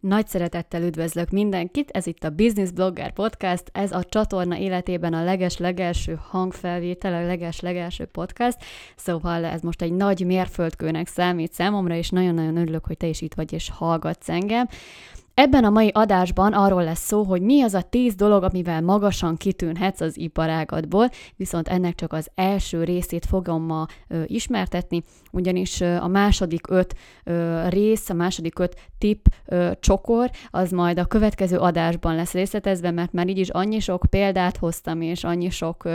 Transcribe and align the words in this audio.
Nagy 0.00 0.28
szeretettel 0.28 0.82
üdvözlök 0.82 1.30
mindenkit, 1.30 1.90
ez 1.90 2.06
itt 2.06 2.24
a 2.24 2.30
Business 2.30 2.70
Blogger 2.70 3.12
Podcast, 3.12 3.62
ez 3.72 3.92
a 3.92 4.04
csatorna 4.04 4.56
életében 4.58 5.12
a 5.12 5.24
leges-legelső 5.24 6.18
hangfelvétel, 6.28 7.14
a 7.14 7.26
leges-legelső 7.26 8.04
podcast, 8.04 8.56
szóval 8.96 9.44
ez 9.44 9.60
most 9.60 9.82
egy 9.82 9.92
nagy 9.92 10.26
mérföldkőnek 10.26 11.06
számít 11.06 11.52
számomra, 11.52 11.94
és 11.94 12.08
nagyon-nagyon 12.08 12.56
örülök, 12.56 12.86
hogy 12.86 12.96
te 12.96 13.06
is 13.06 13.20
itt 13.20 13.34
vagy 13.34 13.52
és 13.52 13.70
hallgatsz 13.70 14.28
engem. 14.28 14.66
Ebben 15.34 15.64
a 15.64 15.70
mai 15.70 15.88
adásban 15.88 16.52
arról 16.52 16.84
lesz 16.84 17.06
szó, 17.06 17.22
hogy 17.22 17.42
mi 17.42 17.62
az 17.62 17.74
a 17.74 17.82
tíz 17.82 18.14
dolog, 18.14 18.42
amivel 18.42 18.80
magasan 18.80 19.36
kitűnhetsz 19.36 20.00
az 20.00 20.18
iparágadból, 20.18 21.08
viszont 21.36 21.68
ennek 21.68 21.94
csak 21.94 22.12
az 22.12 22.28
első 22.34 22.84
részét 22.84 23.26
fogom 23.26 23.62
ma 23.62 23.86
ö, 24.08 24.22
ismertetni, 24.26 25.02
ugyanis 25.30 25.80
a 25.80 26.08
második 26.08 26.70
öt 26.70 26.94
rész, 27.68 28.08
a 28.08 28.14
második 28.14 28.58
öt 28.58 28.76
tip 28.98 29.28
csokor, 29.80 30.30
az 30.50 30.70
majd 30.70 30.98
a 30.98 31.04
következő 31.04 31.56
adásban 31.56 32.14
lesz 32.14 32.32
részletezve, 32.32 32.90
mert 32.90 33.12
már 33.12 33.28
így 33.28 33.38
is 33.38 33.48
annyi 33.48 33.80
sok 33.80 34.04
példát 34.10 34.56
hoztam, 34.56 35.00
és 35.00 35.24
annyi 35.24 35.50
sok 35.50 35.88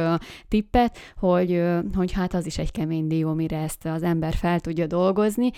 tippet, 0.47 0.97
hogy, 1.17 1.63
hogy 1.95 2.11
hát 2.11 2.33
az 2.33 2.45
is 2.45 2.57
egy 2.57 2.71
kemény 2.71 3.07
dió, 3.07 3.33
mire 3.33 3.57
ezt 3.57 3.85
az 3.85 4.03
ember 4.03 4.33
fel 4.33 4.59
tudja 4.59 4.87
dolgozni. 4.87 5.51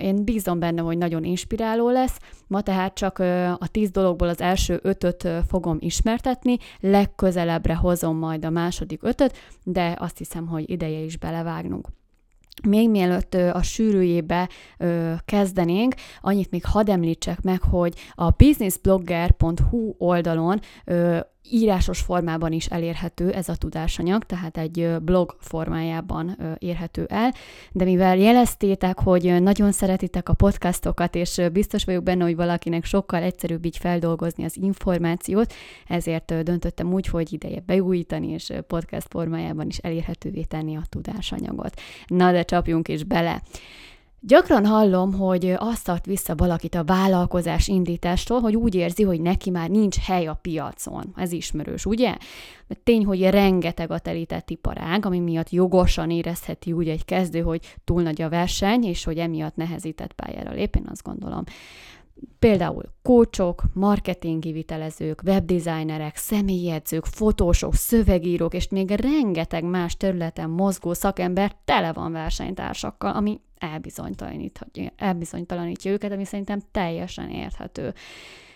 Én 0.00 0.24
bízom 0.24 0.58
benne, 0.58 0.80
hogy 0.80 0.98
nagyon 0.98 1.24
inspiráló 1.24 1.90
lesz, 1.90 2.18
ma 2.46 2.60
tehát 2.60 2.94
csak 2.94 3.18
a 3.58 3.68
tíz 3.70 3.90
dologból 3.90 4.28
az 4.28 4.40
első 4.40 4.78
ötöt 4.82 5.28
fogom 5.48 5.76
ismertetni, 5.80 6.56
legközelebbre 6.80 7.74
hozom 7.74 8.16
majd 8.16 8.44
a 8.44 8.50
második 8.50 9.02
ötöt, 9.02 9.36
de 9.62 9.96
azt 9.98 10.18
hiszem, 10.18 10.46
hogy 10.46 10.70
ideje 10.70 10.98
is 10.98 11.18
belevágnunk. 11.18 11.88
Még 12.62 12.90
mielőtt 12.90 13.34
a 13.34 13.62
sűrűjébe 13.62 14.48
kezdenénk, 15.24 15.94
annyit 16.20 16.50
még 16.50 16.64
hadd 16.64 16.90
említsek 16.90 17.40
meg, 17.42 17.62
hogy 17.62 17.94
a 18.14 18.30
businessblogger.hu 18.30 19.94
oldalon 19.98 20.60
írásos 21.50 22.00
formában 22.00 22.52
is 22.52 22.66
elérhető 22.66 23.32
ez 23.32 23.48
a 23.48 23.56
tudásanyag, 23.56 24.24
tehát 24.24 24.56
egy 24.56 24.96
blog 25.02 25.36
formájában 25.40 26.56
érhető 26.58 27.04
el, 27.08 27.32
de 27.72 27.84
mivel 27.84 28.16
jeleztétek, 28.16 28.98
hogy 28.98 29.42
nagyon 29.42 29.72
szeretitek 29.72 30.28
a 30.28 30.34
podcastokat, 30.34 31.14
és 31.14 31.40
biztos 31.52 31.84
vagyok 31.84 32.02
benne, 32.02 32.24
hogy 32.24 32.36
valakinek 32.36 32.84
sokkal 32.84 33.22
egyszerűbb 33.22 33.64
így 33.64 33.76
feldolgozni 33.76 34.44
az 34.44 34.56
információt, 34.56 35.52
ezért 35.86 36.42
döntöttem 36.42 36.92
úgy, 36.92 37.06
hogy 37.06 37.32
ideje 37.32 37.62
beújítani, 37.66 38.28
és 38.28 38.52
podcast 38.66 39.06
formájában 39.10 39.66
is 39.66 39.78
elérhetővé 39.78 40.42
tenni 40.42 40.76
a 40.76 40.82
tudásanyagot. 40.88 41.80
Na 42.06 42.32
de 42.32 42.42
csapjunk 42.42 42.88
is 42.88 43.04
bele! 43.04 43.42
Gyakran 44.26 44.66
hallom, 44.66 45.12
hogy 45.12 45.54
azt 45.58 45.84
tart 45.84 46.06
vissza 46.06 46.34
valakit 46.34 46.74
a 46.74 46.84
vállalkozás 46.84 47.68
indítástól, 47.68 48.40
hogy 48.40 48.56
úgy 48.56 48.74
érzi, 48.74 49.02
hogy 49.02 49.20
neki 49.20 49.50
már 49.50 49.70
nincs 49.70 49.98
hely 49.98 50.26
a 50.26 50.38
piacon. 50.42 51.12
Ez 51.16 51.32
ismerős, 51.32 51.86
ugye? 51.86 52.16
Mert 52.66 52.80
tény, 52.82 53.04
hogy 53.04 53.30
rengeteg 53.30 53.90
a 53.90 53.98
telített 53.98 54.50
iparág, 54.50 55.06
ami 55.06 55.18
miatt 55.18 55.50
jogosan 55.50 56.10
érezheti 56.10 56.72
úgy 56.72 56.88
egy 56.88 57.04
kezdő, 57.04 57.40
hogy 57.40 57.76
túl 57.84 58.02
nagy 58.02 58.22
a 58.22 58.28
verseny, 58.28 58.84
és 58.84 59.04
hogy 59.04 59.18
emiatt 59.18 59.56
nehezített 59.56 60.12
pályára 60.12 60.52
lép, 60.52 60.76
én 60.76 60.86
azt 60.90 61.02
gondolom. 61.02 61.44
Például 62.38 62.82
kócsok, 63.02 63.62
marketingi 63.72 64.52
vitelezők, 64.52 65.22
webdesignerek, 65.24 66.16
személyedzők, 66.16 67.04
fotósok, 67.04 67.74
szövegírók, 67.74 68.54
és 68.54 68.68
még 68.68 68.90
rengeteg 68.90 69.64
más 69.64 69.96
területen 69.96 70.50
mozgó 70.50 70.92
szakember 70.92 71.56
tele 71.64 71.92
van 71.92 72.12
versenytársakkal, 72.12 73.14
ami 73.14 73.40
elbizonytalanítja 74.96 75.90
őket, 75.90 76.12
ami 76.12 76.24
szerintem 76.24 76.60
teljesen 76.70 77.30
érthető. 77.30 77.94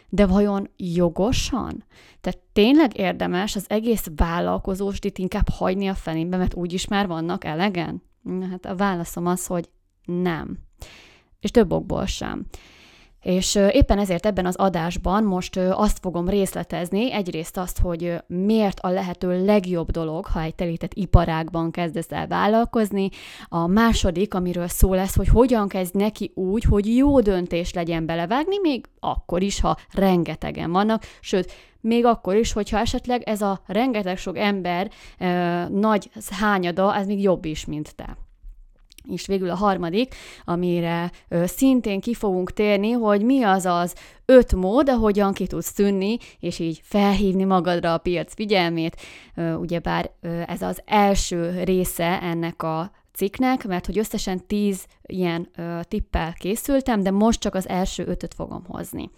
De 0.08 0.26
vajon 0.26 0.70
jogosan? 0.76 1.84
Tehát 2.20 2.38
tényleg 2.52 2.98
érdemes 2.98 3.56
az 3.56 3.64
egész 3.68 4.06
vállalkozóst 4.16 5.04
itt 5.04 5.18
inkább 5.18 5.48
hagyni 5.48 5.86
a 5.86 5.94
fenébe, 5.94 6.36
mert 6.36 6.54
úgyis 6.54 6.86
már 6.86 7.06
vannak 7.06 7.44
elegen? 7.44 8.02
Hát 8.50 8.66
a 8.66 8.76
válaszom 8.76 9.26
az, 9.26 9.46
hogy 9.46 9.68
nem. 10.04 10.58
És 11.40 11.50
több 11.50 11.72
okból 11.72 12.06
sem. 12.06 12.46
És 13.22 13.54
éppen 13.54 13.98
ezért 13.98 14.26
ebben 14.26 14.46
az 14.46 14.56
adásban 14.56 15.24
most 15.24 15.56
azt 15.56 15.98
fogom 15.98 16.28
részletezni, 16.28 17.12
egyrészt 17.12 17.56
azt, 17.56 17.78
hogy 17.78 18.22
miért 18.26 18.80
a 18.80 18.88
lehető 18.88 19.44
legjobb 19.44 19.90
dolog, 19.90 20.26
ha 20.26 20.40
egy 20.40 20.54
telített 20.54 20.94
iparágban 20.94 21.70
kezdesz 21.70 22.12
el 22.12 22.26
vállalkozni, 22.26 23.08
a 23.48 23.66
második, 23.66 24.34
amiről 24.34 24.68
szó 24.68 24.94
lesz, 24.94 25.16
hogy 25.16 25.28
hogyan 25.28 25.68
kezd 25.68 25.94
neki 25.94 26.32
úgy, 26.34 26.64
hogy 26.64 26.96
jó 26.96 27.20
döntés 27.20 27.72
legyen 27.72 28.06
belevágni, 28.06 28.58
még 28.62 28.84
akkor 29.00 29.42
is, 29.42 29.60
ha 29.60 29.76
rengetegen 29.92 30.72
vannak, 30.72 31.02
sőt, 31.20 31.52
még 31.80 32.04
akkor 32.04 32.36
is, 32.36 32.52
hogyha 32.52 32.78
esetleg 32.78 33.22
ez 33.22 33.42
a 33.42 33.60
rengeteg 33.66 34.16
sok 34.16 34.38
ember 34.38 34.90
nagy 35.70 36.10
hányada, 36.30 36.96
ez 36.96 37.06
még 37.06 37.22
jobb 37.22 37.44
is, 37.44 37.64
mint 37.64 37.94
te. 37.96 38.27
És 39.12 39.26
végül 39.26 39.50
a 39.50 39.54
harmadik, 39.54 40.14
amire 40.44 41.12
szintén 41.44 42.00
ki 42.00 42.14
fogunk 42.14 42.52
térni, 42.52 42.90
hogy 42.90 43.22
mi 43.22 43.42
az 43.42 43.64
az 43.66 43.94
öt 44.24 44.54
mód, 44.54 44.88
ahogyan 44.88 45.32
ki 45.32 45.46
tudsz 45.46 45.72
tűnni, 45.72 46.16
és 46.40 46.58
így 46.58 46.80
felhívni 46.84 47.44
magadra 47.44 47.92
a 47.92 47.98
piac 47.98 48.34
figyelmét. 48.34 48.96
Ugyebár 49.58 50.10
ez 50.46 50.62
az 50.62 50.82
első 50.84 51.62
része 51.64 52.22
ennek 52.22 52.62
a 52.62 52.90
cikknek, 53.18 53.66
mert 53.66 53.86
hogy 53.86 53.98
összesen 53.98 54.46
tíz 54.46 54.86
ilyen 55.02 55.48
ö, 55.56 55.80
tippel 55.82 56.32
készültem, 56.32 57.02
de 57.02 57.10
most 57.10 57.40
csak 57.40 57.54
az 57.54 57.68
első 57.68 58.06
ötöt 58.06 58.34
fogom 58.34 58.64
hozni. 58.68 59.10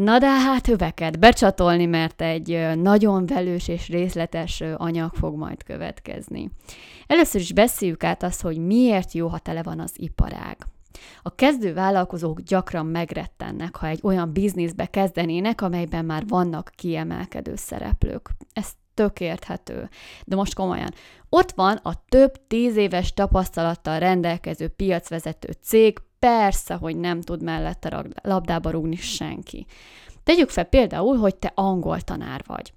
Na 0.00 0.18
de 0.18 0.26
hát 0.26 0.68
öveket 0.68 1.18
becsatolni, 1.18 1.86
mert 1.86 2.22
egy 2.22 2.76
nagyon 2.76 3.26
velős 3.26 3.68
és 3.68 3.88
részletes 3.88 4.62
anyag 4.76 5.14
fog 5.14 5.36
majd 5.36 5.62
következni. 5.62 6.50
Először 7.06 7.40
is 7.40 7.52
beszéljük 7.52 8.04
át 8.04 8.22
azt, 8.22 8.40
hogy 8.40 8.58
miért 8.58 9.12
jó, 9.12 9.28
ha 9.28 9.38
tele 9.38 9.62
van 9.62 9.80
az 9.80 9.92
iparág. 9.96 10.56
A 11.22 11.34
kezdő 11.34 11.74
vállalkozók 11.74 12.40
gyakran 12.40 12.86
megrettennek, 12.86 13.76
ha 13.76 13.86
egy 13.86 14.00
olyan 14.02 14.32
bizniszbe 14.32 14.86
kezdenének, 14.86 15.60
amelyben 15.60 16.04
már 16.04 16.26
vannak 16.28 16.70
kiemelkedő 16.74 17.52
szereplők. 17.56 18.30
Ez 18.52 18.68
tök 18.94 19.20
érthető. 19.20 19.88
De 20.24 20.36
most 20.36 20.54
komolyan. 20.54 20.90
Ott 21.28 21.50
van 21.50 21.76
a 21.82 22.04
több 22.08 22.46
tíz 22.46 22.76
éves 22.76 23.12
tapasztalattal 23.12 23.98
rendelkező 23.98 24.68
piacvezető 24.68 25.48
cég, 25.62 25.98
persze, 26.20 26.74
hogy 26.74 26.96
nem 26.96 27.20
tud 27.20 27.42
mellette 27.42 28.04
labdába 28.22 28.70
rúgni 28.70 28.96
senki. 28.96 29.66
Tegyük 30.22 30.48
fel 30.50 30.64
például, 30.64 31.16
hogy 31.16 31.36
te 31.36 31.52
angol 31.54 32.00
tanár 32.00 32.42
vagy. 32.46 32.72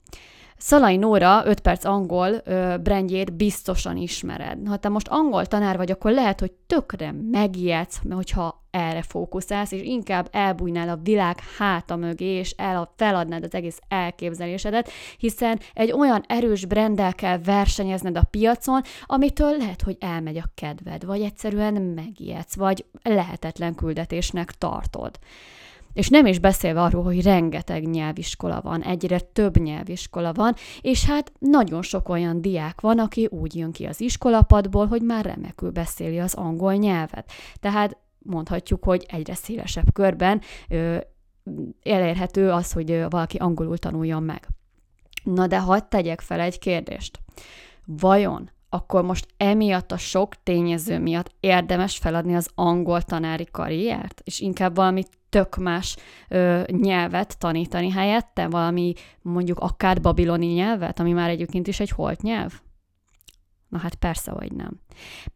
Szalai 0.66 0.96
Nóra 0.96 1.46
5 1.46 1.59
perc 1.59 1.85
angol 1.85 2.41
ö, 2.44 2.75
brandjét 2.84 3.34
biztosan 3.34 3.97
ismered. 3.97 4.68
Ha 4.68 4.78
te 4.78 4.90
most 4.90 5.07
angol 5.07 5.46
tanár 5.46 5.78
vagy, 5.78 5.91
akkor 5.91 6.12
lehet, 6.12 6.40
hogy 6.40 6.51
tökre 6.51 7.13
megijedsz, 7.31 8.01
hogyha 8.09 8.63
erre 8.72 9.01
fókuszálsz, 9.01 9.72
és 9.72 9.81
inkább 9.81 10.28
elbújnál 10.31 10.90
a 10.90 11.00
világ 11.03 11.38
háta 11.57 11.96
mögé, 11.96 12.25
és 12.25 12.51
el, 12.57 12.94
feladnád 12.96 13.44
az 13.44 13.53
egész 13.53 13.79
elképzelésedet, 13.88 14.90
hiszen 15.18 15.59
egy 15.74 15.91
olyan 15.91 16.24
erős 16.28 16.66
brenddel 16.66 17.13
kell 17.13 17.38
versenyezned 17.38 18.18
a 18.18 18.28
piacon, 18.31 18.81
amitől 19.06 19.57
lehet, 19.57 19.81
hogy 19.81 19.97
elmegy 20.00 20.38
a 20.38 20.51
kedved, 20.56 21.06
vagy 21.06 21.22
egyszerűen 21.22 21.74
megijedsz, 21.74 22.56
vagy 22.56 22.85
lehetetlen 23.01 23.75
küldetésnek 23.75 24.51
tartod. 24.51 25.19
És 25.94 26.09
nem 26.09 26.26
is 26.26 26.40
beszélve 26.40 26.81
arról, 26.81 27.04
hogy 27.04 27.24
rengeteg 27.24 27.88
nyelviskola 27.88 28.62
van, 28.62 28.81
egyre 28.81 29.20
több 29.20 29.58
nyelviskola 29.58 30.34
van, 30.34 30.54
és 30.81 31.06
hát 31.06 31.31
nagyon 31.40 31.81
sok 31.81 32.09
olyan 32.09 32.42
diák 32.42 32.81
van, 32.81 33.00
aki 33.00 33.26
úgy 33.26 33.56
jön 33.56 33.72
ki 33.72 33.86
az 33.86 34.02
iskolapadból, 34.02 34.88
hogy 34.88 35.02
már 35.02 35.26
remekül 35.26 35.72
beszéli 35.72 36.20
az 36.20 36.34
angol 36.34 36.74
nyelvet. 36.74 37.31
Tehát 37.59 37.98
mondhatjuk, 38.20 38.84
hogy 38.84 39.06
egyre 39.08 39.34
szélesebb 39.34 39.94
körben 39.94 40.42
ö, 40.70 40.98
elérhető 41.84 42.51
az, 42.51 42.72
hogy 42.72 43.06
valaki 43.10 43.38
angolul 43.38 43.78
tanuljon 43.78 44.24
meg. 44.24 44.48
Na 45.24 45.48
de 45.48 45.60
hadd 45.60 45.81
tegyek 45.89 46.22
fel 46.22 46.39
egy 46.39 46.60
kérdést. 46.60 47.19
Vajon 47.86 48.51
akkor 48.74 49.04
most 49.04 49.28
emiatt 49.38 49.92
a 49.92 49.98
sok 49.98 50.44
tényező 50.44 51.00
miatt 51.00 51.36
érdemes 51.39 51.98
feladni 51.98 52.36
az 52.36 52.50
angol 52.56 53.01
tanári 53.01 53.48
karriert, 53.51 54.22
és 54.24 54.39
inkább 54.39 54.75
valami 54.75 55.04
tök 55.33 55.56
más 55.56 55.95
ö, 56.27 56.62
nyelvet 56.68 57.38
tanítani 57.39 57.89
helyette, 57.89 58.47
valami 58.47 58.94
mondjuk 59.21 59.59
akár 59.59 60.01
babiloni 60.01 60.45
nyelvet, 60.45 61.00
ami 61.00 61.12
már 61.12 61.30
egyébként 61.30 61.68
is 61.68 61.80
egy 61.80 61.89
holt 61.89 62.21
nyelv? 62.21 62.51
Na 63.69 63.77
hát 63.77 63.95
persze, 63.95 64.31
hogy 64.31 64.51
nem. 64.51 64.80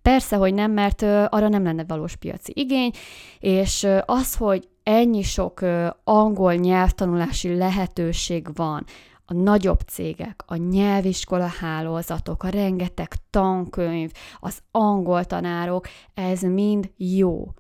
Persze, 0.01 0.35
hogy 0.35 0.53
nem, 0.53 0.71
mert 0.71 1.01
ö, 1.01 1.25
arra 1.29 1.47
nem 1.47 1.63
lenne 1.63 1.83
valós 1.88 2.15
piaci 2.15 2.51
igény, 2.55 2.91
és 3.39 3.83
ö, 3.83 3.99
az, 4.05 4.35
hogy 4.35 4.67
ennyi 4.83 5.21
sok 5.21 5.61
ö, 5.61 5.88
angol 6.03 6.53
nyelvtanulási 6.53 7.55
lehetőség 7.55 8.47
van, 8.53 8.85
a 9.25 9.33
nagyobb 9.33 9.79
cégek, 9.79 10.43
a 10.45 10.55
nyelviskola 10.55 11.47
hálózatok, 11.47 12.43
a 12.43 12.50
rengeteg 12.50 13.13
tankönyv, 13.29 14.11
az 14.39 14.59
angol 14.71 15.25
tanárok, 15.25 15.88
ez 16.13 16.41
mind 16.41 16.91
jó. 16.97 17.53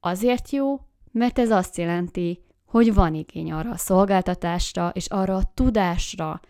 Azért 0.00 0.50
jó, 0.50 0.80
mert 1.12 1.38
ez 1.38 1.50
azt 1.50 1.76
jelenti, 1.76 2.42
hogy 2.66 2.94
van 2.94 3.14
igény 3.14 3.52
arra 3.52 3.70
a 3.70 3.76
szolgáltatásra 3.76 4.90
és 4.94 5.06
arra 5.06 5.36
a 5.36 5.50
tudásra, 5.54 6.40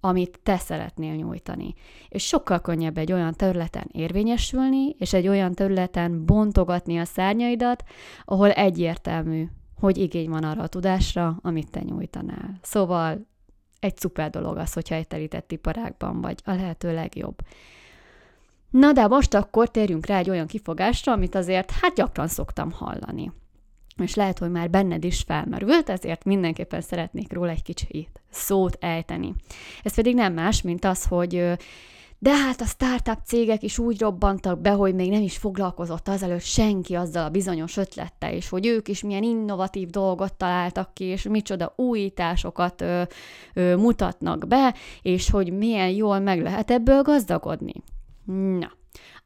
amit 0.00 0.40
te 0.42 0.58
szeretnél 0.58 1.14
nyújtani. 1.14 1.74
És 2.08 2.26
sokkal 2.26 2.60
könnyebb 2.60 2.98
egy 2.98 3.12
olyan 3.12 3.34
területen 3.34 3.88
érvényesülni, 3.92 4.94
és 4.98 5.12
egy 5.12 5.28
olyan 5.28 5.52
területen 5.52 6.24
bontogatni 6.24 6.98
a 6.98 7.04
szárnyaidat, 7.04 7.84
ahol 8.24 8.50
egyértelmű, 8.50 9.46
hogy 9.80 9.98
igény 9.98 10.28
van 10.28 10.44
arra 10.44 10.62
a 10.62 10.66
tudásra, 10.66 11.38
amit 11.42 11.70
te 11.70 11.82
nyújtanál. 11.82 12.58
Szóval 12.62 13.26
egy 13.80 13.96
szuper 13.96 14.30
dolog 14.30 14.56
az, 14.56 14.72
hogyha 14.72 14.94
egy 14.94 15.06
telített 15.06 15.52
iparágban 15.52 16.20
vagy, 16.20 16.40
a 16.44 16.52
lehető 16.52 16.94
legjobb. 16.94 17.38
Na 18.70 18.92
de 18.92 19.06
most 19.06 19.34
akkor 19.34 19.68
térjünk 19.70 20.06
rá 20.06 20.18
egy 20.18 20.30
olyan 20.30 20.46
kifogásra, 20.46 21.12
amit 21.12 21.34
azért 21.34 21.70
hát 21.70 21.94
gyakran 21.94 22.28
szoktam 22.28 22.70
hallani. 22.70 23.32
És 24.02 24.14
lehet, 24.14 24.38
hogy 24.38 24.50
már 24.50 24.70
benned 24.70 25.04
is 25.04 25.22
felmerült, 25.26 25.88
ezért 25.88 26.24
mindenképpen 26.24 26.80
szeretnék 26.80 27.32
róla 27.32 27.50
egy 27.50 27.62
kicsit 27.62 28.20
szót 28.30 28.76
ejteni. 28.80 29.34
Ez 29.82 29.94
pedig 29.94 30.14
nem 30.14 30.32
más, 30.32 30.62
mint 30.62 30.84
az, 30.84 31.04
hogy 31.04 31.56
de 32.18 32.34
hát 32.34 32.60
a 32.60 32.64
startup 32.64 33.18
cégek 33.24 33.62
is 33.62 33.78
úgy 33.78 34.00
robbantak 34.00 34.60
be, 34.60 34.70
hogy 34.70 34.94
még 34.94 35.10
nem 35.10 35.22
is 35.22 35.36
foglalkozott 35.36 36.08
azelőtt 36.08 36.42
senki 36.42 36.94
azzal 36.94 37.24
a 37.24 37.30
bizonyos 37.30 37.76
ötlettel, 37.76 38.32
és 38.32 38.48
hogy 38.48 38.66
ők 38.66 38.88
is 38.88 39.02
milyen 39.02 39.22
innovatív 39.22 39.88
dolgot 39.88 40.34
találtak 40.34 40.94
ki, 40.94 41.04
és 41.04 41.22
micsoda 41.22 41.72
újításokat 41.76 42.80
ö, 42.80 43.02
ö, 43.54 43.76
mutatnak 43.76 44.46
be, 44.46 44.74
és 45.02 45.30
hogy 45.30 45.52
milyen 45.52 45.88
jól 45.88 46.18
meg 46.18 46.42
lehet 46.42 46.70
ebből 46.70 47.02
gazdagodni. 47.02 47.74
Na, 48.58 48.72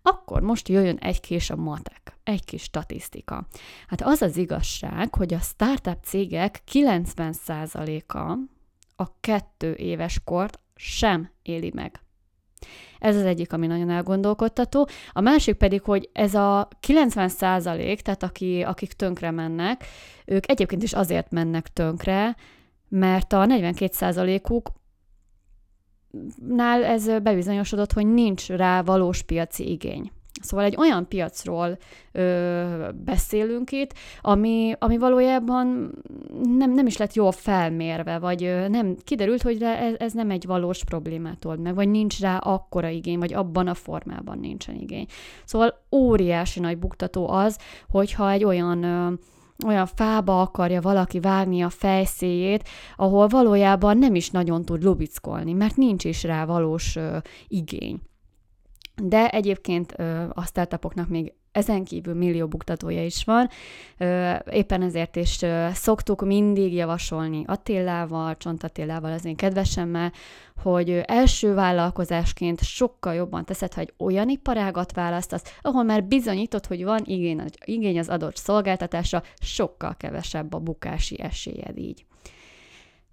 akkor 0.02 0.42
most 0.42 0.68
jöjjön 0.68 0.96
egy 0.96 1.20
kis 1.20 1.50
a 1.50 1.56
matek, 1.56 2.18
egy 2.22 2.44
kis 2.44 2.62
statisztika. 2.62 3.46
Hát 3.86 4.02
az 4.02 4.22
az 4.22 4.36
igazság, 4.36 5.14
hogy 5.14 5.34
a 5.34 5.38
startup 5.38 5.98
cégek 6.02 6.62
90%-a 6.72 8.38
a 9.02 9.20
kettő 9.20 9.74
éves 9.74 10.20
kort 10.24 10.60
sem 10.74 11.30
éli 11.42 11.70
meg. 11.74 12.00
Ez 12.98 13.16
az 13.16 13.22
egyik, 13.22 13.52
ami 13.52 13.66
nagyon 13.66 13.90
elgondolkodtató. 13.90 14.88
A 15.12 15.20
másik 15.20 15.54
pedig, 15.54 15.82
hogy 15.82 16.10
ez 16.12 16.34
a 16.34 16.68
90 16.80 17.28
százalék, 17.28 18.00
tehát 18.00 18.22
aki, 18.22 18.62
akik 18.62 18.92
tönkre 18.92 19.30
mennek, 19.30 19.84
ők 20.24 20.50
egyébként 20.50 20.82
is 20.82 20.92
azért 20.92 21.30
mennek 21.30 21.68
tönkre, 21.68 22.36
mert 22.88 23.32
a 23.32 23.46
42 23.46 23.92
százalékuk 23.94 24.70
nál 26.48 26.84
ez 26.84 27.06
bebizonyosodott, 27.22 27.92
hogy 27.92 28.06
nincs 28.06 28.48
rá 28.48 28.82
valós 28.82 29.22
piaci 29.22 29.70
igény. 29.70 30.10
Szóval 30.42 30.64
egy 30.64 30.76
olyan 30.76 31.08
piacról 31.08 31.78
ö, 32.12 32.88
beszélünk 33.04 33.72
itt, 33.72 33.94
ami, 34.20 34.72
ami 34.78 34.98
valójában 34.98 35.92
nem, 36.42 36.72
nem 36.72 36.86
is 36.86 36.96
lett 36.96 37.14
jól 37.14 37.32
felmérve, 37.32 38.18
vagy 38.18 38.44
ö, 38.44 38.68
nem 38.68 38.96
kiderült, 39.04 39.42
hogy 39.42 39.62
ez, 39.62 39.94
ez 39.98 40.12
nem 40.12 40.30
egy 40.30 40.46
valós 40.46 40.84
problémát 40.84 41.44
old 41.44 41.60
meg, 41.60 41.74
vagy 41.74 41.88
nincs 41.88 42.20
rá 42.20 42.36
akkora 42.36 42.88
igény, 42.88 43.18
vagy 43.18 43.32
abban 43.32 43.66
a 43.66 43.74
formában 43.74 44.38
nincsen 44.38 44.74
igény. 44.74 45.06
Szóval 45.44 45.82
óriási 45.92 46.60
nagy 46.60 46.78
buktató 46.78 47.28
az, 47.28 47.58
hogyha 47.88 48.30
egy 48.30 48.44
olyan 48.44 48.82
ö, 48.82 49.12
olyan 49.66 49.86
fába 49.86 50.40
akarja 50.40 50.80
valaki 50.80 51.20
vágni 51.20 51.62
a 51.62 51.68
fejszéjét, 51.68 52.68
ahol 52.96 53.26
valójában 53.26 53.98
nem 53.98 54.14
is 54.14 54.30
nagyon 54.30 54.64
tud 54.64 54.82
lubickolni, 54.82 55.52
mert 55.52 55.76
nincs 55.76 56.04
is 56.04 56.22
rá 56.22 56.44
valós 56.44 56.96
ö, 56.96 57.16
igény. 57.48 58.00
De 59.02 59.28
egyébként 59.28 59.94
ö, 59.96 60.24
a 60.34 60.44
startupoknak 60.44 61.08
még 61.08 61.32
ezen 61.52 61.84
kívül 61.84 62.14
millió 62.14 62.46
buktatója 62.46 63.04
is 63.04 63.24
van. 63.24 63.48
Éppen 64.50 64.82
ezért 64.82 65.16
is 65.16 65.38
szoktuk 65.72 66.24
mindig 66.24 66.72
javasolni 66.72 67.44
Attillával, 67.46 68.36
Csont 68.36 68.64
Attillával, 68.64 69.12
az 69.12 69.24
én 69.24 69.36
kedvesemmel, 69.36 70.12
hogy 70.62 70.90
első 70.90 71.54
vállalkozásként 71.54 72.62
sokkal 72.62 73.14
jobban 73.14 73.44
teszed, 73.44 73.74
ha 73.74 73.80
egy 73.80 73.92
olyan 73.98 74.28
iparágat 74.28 74.92
választasz, 74.92 75.56
ahol 75.60 75.82
már 75.82 76.04
bizonyított, 76.04 76.66
hogy 76.66 76.84
van 76.84 77.02
igény, 77.04 77.42
igény 77.64 77.98
az 77.98 78.08
adott 78.08 78.36
szolgáltatásra, 78.36 79.22
sokkal 79.40 79.96
kevesebb 79.96 80.54
a 80.54 80.58
bukási 80.58 81.20
esélyed 81.20 81.78
így. 81.78 82.04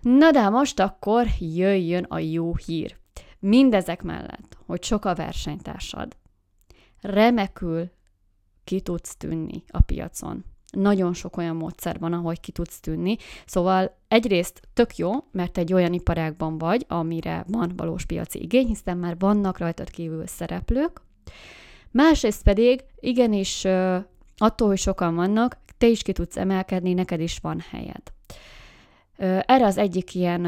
Na 0.01 0.31
de 0.31 0.49
most 0.49 0.79
akkor 0.79 1.25
jöjjön 1.39 2.03
a 2.03 2.19
jó 2.19 2.55
hír. 2.55 2.95
Mindezek 3.39 4.01
mellett, 4.01 4.57
hogy 4.65 4.83
sok 4.83 5.05
a 5.05 5.15
versenytársad, 5.15 6.15
remekül 7.01 7.89
ki 8.67 8.81
tudsz 8.81 9.15
tűnni 9.15 9.63
a 9.67 9.79
piacon. 9.79 10.45
Nagyon 10.71 11.13
sok 11.13 11.37
olyan 11.37 11.55
módszer 11.55 11.99
van, 11.99 12.13
ahogy 12.13 12.39
ki 12.39 12.51
tudsz 12.51 12.79
tűnni. 12.79 13.17
Szóval 13.45 13.97
egyrészt 14.07 14.61
tök 14.73 14.95
jó, 14.95 15.11
mert 15.31 15.57
egy 15.57 15.73
olyan 15.73 15.93
iparágban 15.93 16.57
vagy, 16.57 16.85
amire 16.87 17.45
van 17.47 17.73
valós 17.75 18.05
piaci 18.05 18.41
igény, 18.41 18.67
hiszen 18.67 18.97
már 18.97 19.17
vannak 19.19 19.57
rajtad 19.57 19.89
kívül 19.89 20.27
szereplők. 20.27 21.01
Másrészt 21.91 22.43
pedig 22.43 22.83
igenis 22.99 23.65
attól, 24.37 24.67
hogy 24.67 24.77
sokan 24.77 25.15
vannak, 25.15 25.57
te 25.77 25.87
is 25.87 26.01
ki 26.01 26.11
tudsz 26.11 26.37
emelkedni, 26.37 26.93
neked 26.93 27.19
is 27.19 27.37
van 27.41 27.63
helyed. 27.69 28.01
Erre 29.47 29.65
az 29.65 29.77
egyik 29.77 30.15
ilyen 30.15 30.45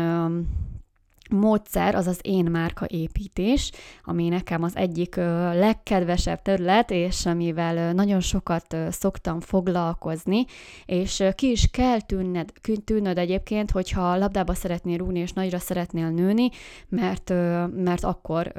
módszer 1.30 1.96
az 1.96 2.08
az 2.08 2.20
én 2.22 2.46
márka 2.46 2.86
építés, 2.88 3.72
ami 4.04 4.28
nekem 4.28 4.64
az 4.64 4.76
egyik 4.76 5.16
legkedvesebb 5.54 6.42
terület, 6.42 6.92
és 6.92 7.26
amivel 7.26 7.94
nagyon 7.94 8.20
sokat 8.20 8.76
szoktam 8.90 9.40
foglalkozni, 9.40 10.46
és 10.86 11.24
ki 11.36 11.50
is 11.50 11.70
kell 11.72 12.02
tűnned, 12.02 12.52
tűnnöd 12.86 13.18
egyébként, 13.18 13.72
hogyha 13.72 14.18
labdába 14.18 14.54
szeretnél 14.54 14.98
rúgni, 14.98 15.20
és 15.20 15.32
nagyra 15.32 15.60
szeretnél 15.60 16.10
nőni, 16.10 16.50
mert, 16.90 17.30
mert 17.76 18.04
akkor 18.04 18.52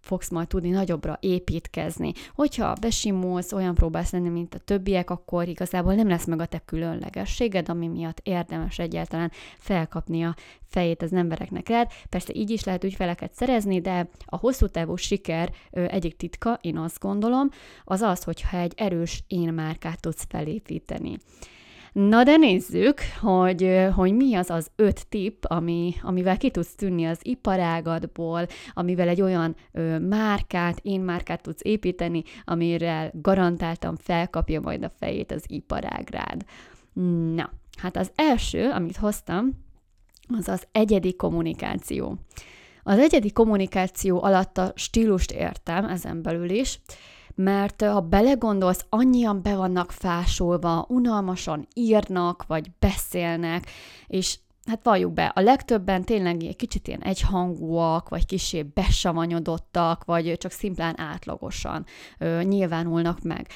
fogsz 0.00 0.30
majd 0.30 0.46
tudni 0.46 0.70
nagyobbra 0.70 1.16
építkezni. 1.20 2.12
Hogyha 2.34 2.74
besimulsz, 2.80 3.52
olyan 3.52 3.74
próbálsz 3.74 4.12
lenni, 4.12 4.28
mint 4.28 4.54
a 4.54 4.58
többiek, 4.58 5.10
akkor 5.10 5.48
igazából 5.48 5.94
nem 5.94 6.08
lesz 6.08 6.26
meg 6.26 6.40
a 6.40 6.46
te 6.46 6.58
különlegességed, 6.58 7.68
ami 7.68 7.86
miatt 7.86 8.20
érdemes 8.22 8.78
egyáltalán 8.78 9.30
felkapni 9.58 10.22
a 10.22 10.34
fejét 10.66 11.02
az 11.02 11.12
embereknek 11.12 11.68
lehet. 11.82 12.08
Persze 12.08 12.32
így 12.34 12.50
is 12.50 12.64
lehet 12.64 12.84
ügyfeleket 12.84 13.34
szerezni, 13.34 13.80
de 13.80 14.08
a 14.26 14.36
hosszú 14.36 14.66
távú 14.66 14.96
siker 14.96 15.50
egyik 15.70 16.16
titka, 16.16 16.58
én 16.60 16.78
azt 16.78 17.00
gondolom, 17.00 17.48
az 17.84 18.00
az, 18.00 18.22
hogyha 18.22 18.58
egy 18.58 18.72
erős 18.76 19.24
én 19.26 19.52
márkát 19.52 20.00
tudsz 20.00 20.26
felépíteni. 20.28 21.18
Na 21.92 22.22
de 22.24 22.36
nézzük, 22.36 23.00
hogy, 23.20 23.88
hogy 23.94 24.14
mi 24.14 24.34
az 24.34 24.50
az 24.50 24.70
öt 24.76 25.08
tipp, 25.08 25.44
ami, 25.46 25.94
amivel 26.02 26.36
ki 26.36 26.50
tudsz 26.50 26.74
tűnni 26.74 27.04
az 27.04 27.18
iparágadból, 27.22 28.46
amivel 28.72 29.08
egy 29.08 29.20
olyan 29.20 29.56
ö, 29.72 29.98
márkát, 29.98 30.78
én 30.82 31.00
márkát 31.00 31.42
tudsz 31.42 31.60
építeni, 31.64 32.22
amire 32.44 33.10
garantáltan 33.14 33.96
felkapja 33.96 34.60
majd 34.60 34.84
a 34.84 34.92
fejét 34.98 35.32
az 35.32 35.44
iparágrád. 35.46 36.44
Na, 37.34 37.50
hát 37.78 37.96
az 37.96 38.10
első, 38.14 38.70
amit 38.70 38.96
hoztam, 38.96 39.62
az 40.28 40.48
az 40.48 40.66
egyedi 40.72 41.16
kommunikáció. 41.16 42.18
Az 42.82 42.98
egyedi 42.98 43.32
kommunikáció 43.32 44.22
alatt 44.22 44.58
a 44.58 44.72
stílust 44.74 45.30
értem 45.30 45.84
ezen 45.84 46.22
belül 46.22 46.50
is, 46.50 46.80
mert 47.34 47.82
ha 47.82 48.00
belegondolsz, 48.00 48.86
annyian 48.88 49.42
be 49.42 49.56
vannak 49.56 49.92
fásolva, 49.92 50.86
unalmasan 50.88 51.66
írnak, 51.74 52.46
vagy 52.46 52.70
beszélnek, 52.78 53.70
és 54.06 54.38
hát 54.66 54.80
valljuk 54.82 55.12
be, 55.12 55.24
a 55.24 55.40
legtöbben 55.40 56.04
tényleg 56.04 56.42
egy 56.42 56.56
kicsit 56.56 56.88
ilyen 56.88 57.02
egyhangúak, 57.02 58.08
vagy 58.08 58.26
kicsit 58.26 58.72
besavanyodottak, 58.72 60.04
vagy 60.04 60.36
csak 60.38 60.50
szimplán 60.50 61.00
átlagosan 61.00 61.86
ö, 62.18 62.42
nyilvánulnak 62.42 63.22
meg 63.22 63.46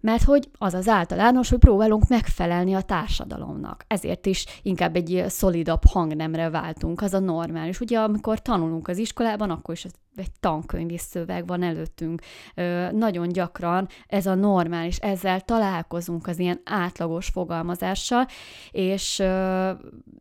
mert 0.00 0.22
hogy 0.22 0.48
az 0.58 0.74
az 0.74 0.88
általános, 0.88 1.48
hogy 1.48 1.58
próbálunk 1.58 2.08
megfelelni 2.08 2.74
a 2.74 2.82
társadalomnak. 2.82 3.84
Ezért 3.86 4.26
is 4.26 4.44
inkább 4.62 4.96
egy 4.96 5.24
szolidabb 5.28 5.84
hangnemre 5.84 6.50
váltunk, 6.50 7.00
az 7.00 7.14
a 7.14 7.18
normális. 7.18 7.80
Ugye, 7.80 7.98
amikor 7.98 8.42
tanulunk 8.42 8.88
az 8.88 8.98
iskolában, 8.98 9.50
akkor 9.50 9.74
is 9.74 9.84
egy 9.84 10.30
tankönyvi 10.40 10.98
szöveg 10.98 11.46
van 11.46 11.62
előttünk. 11.62 12.20
Ö, 12.54 12.90
nagyon 12.90 13.28
gyakran 13.28 13.88
ez 14.06 14.26
a 14.26 14.34
normális, 14.34 14.96
ezzel 14.96 15.40
találkozunk 15.40 16.26
az 16.26 16.38
ilyen 16.38 16.60
átlagos 16.64 17.28
fogalmazással, 17.28 18.26
és, 18.70 19.18
ö, 19.18 19.70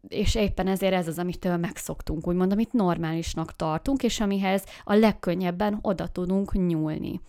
és 0.07 0.35
éppen 0.35 0.67
ezért 0.67 0.93
ez 0.93 1.07
az, 1.07 1.19
amit 1.19 1.57
megszoktunk, 1.59 2.27
úgymond, 2.27 2.51
amit 2.51 2.73
normálisnak 2.73 3.55
tartunk, 3.55 4.03
és 4.03 4.19
amihez 4.19 4.63
a 4.83 4.93
legkönnyebben 4.93 5.79
oda 5.81 6.07
tudunk 6.07 6.53
nyúlni. 6.53 7.21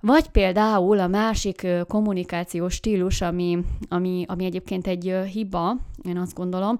Vagy 0.00 0.28
például 0.28 0.98
a 0.98 1.06
másik 1.06 1.66
kommunikációs 1.88 2.74
stílus, 2.74 3.20
ami, 3.20 3.58
ami, 3.88 4.24
ami 4.28 4.44
egyébként 4.44 4.86
egy 4.86 5.14
hiba, 5.32 5.76
én 6.02 6.16
azt 6.18 6.34
gondolom, 6.34 6.76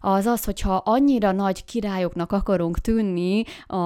az 0.00 0.26
az, 0.26 0.44
hogyha 0.44 0.74
annyira 0.74 1.32
nagy 1.32 1.64
királyoknak 1.64 2.32
akarunk 2.32 2.78
tűnni 2.78 3.44
a, 3.66 3.76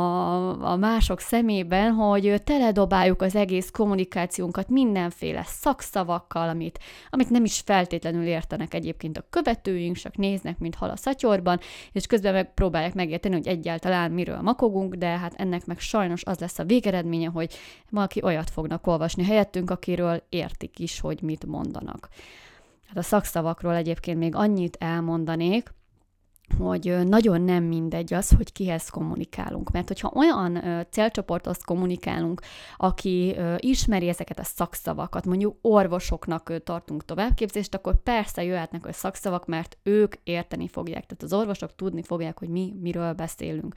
a 0.70 0.76
mások 0.76 1.20
szemében, 1.20 1.92
hogy 1.92 2.42
teledobáljuk 2.44 3.22
az 3.22 3.34
egész 3.34 3.70
kommunikációnkat 3.70 4.68
mindenféle 4.68 5.42
szakszavakkal, 5.46 6.48
amit, 6.48 6.78
amit 7.10 7.30
nem 7.30 7.44
is 7.44 7.62
feltétlenül 7.64 8.26
értenek 8.26 8.74
egyébként 8.74 9.18
a 9.18 9.24
követőink, 9.30 9.96
csak 9.96 10.16
néznek, 10.16 10.58
mint 10.58 10.74
hal 10.74 10.90
a 10.90 10.96
szatyorban, 10.96 11.60
és 11.92 12.06
közben 12.06 12.32
meg 12.32 12.54
próbálják 12.54 12.94
megérteni, 12.94 13.34
hogy 13.34 13.46
egyáltalán 13.46 14.10
miről 14.10 14.40
makogunk, 14.40 14.94
de 14.94 15.06
hát 15.06 15.34
ennek 15.36 15.66
meg 15.66 15.78
sajnos 15.78 16.24
az 16.24 16.38
lesz 16.38 16.58
a 16.58 16.64
végeredménye, 16.64 17.28
hogy 17.28 17.54
valaki 17.90 18.22
olyat 18.22 18.50
fognak 18.50 18.77
olvasni 18.86 19.24
helyettünk, 19.24 19.70
akiről 19.70 20.22
értik 20.28 20.78
is, 20.78 21.00
hogy 21.00 21.22
mit 21.22 21.46
mondanak. 21.46 22.08
Hát 22.86 22.96
a 22.96 23.02
szakszavakról 23.02 23.74
egyébként 23.74 24.18
még 24.18 24.34
annyit 24.34 24.76
elmondanék, 24.80 25.72
hogy 26.58 26.96
nagyon 27.06 27.40
nem 27.40 27.64
mindegy 27.64 28.14
az, 28.14 28.30
hogy 28.36 28.52
kihez 28.52 28.88
kommunikálunk. 28.88 29.70
Mert 29.70 29.88
hogyha 29.88 30.12
olyan 30.14 30.62
célcsoporthoz 30.90 31.58
kommunikálunk, 31.64 32.40
aki 32.76 33.36
ismeri 33.56 34.08
ezeket 34.08 34.38
a 34.38 34.44
szakszavakat, 34.44 35.26
mondjuk 35.26 35.56
orvosoknak 35.60 36.62
tartunk 36.64 37.04
továbbképzést, 37.04 37.74
akkor 37.74 38.02
persze 38.02 38.44
jöhetnek 38.44 38.86
a 38.86 38.92
szakszavak, 38.92 39.46
mert 39.46 39.78
ők 39.82 40.14
érteni 40.22 40.68
fogják. 40.68 41.06
Tehát 41.06 41.22
az 41.22 41.32
orvosok 41.32 41.74
tudni 41.76 42.02
fogják, 42.02 42.38
hogy 42.38 42.48
mi 42.48 42.74
miről 42.80 43.12
beszélünk, 43.12 43.74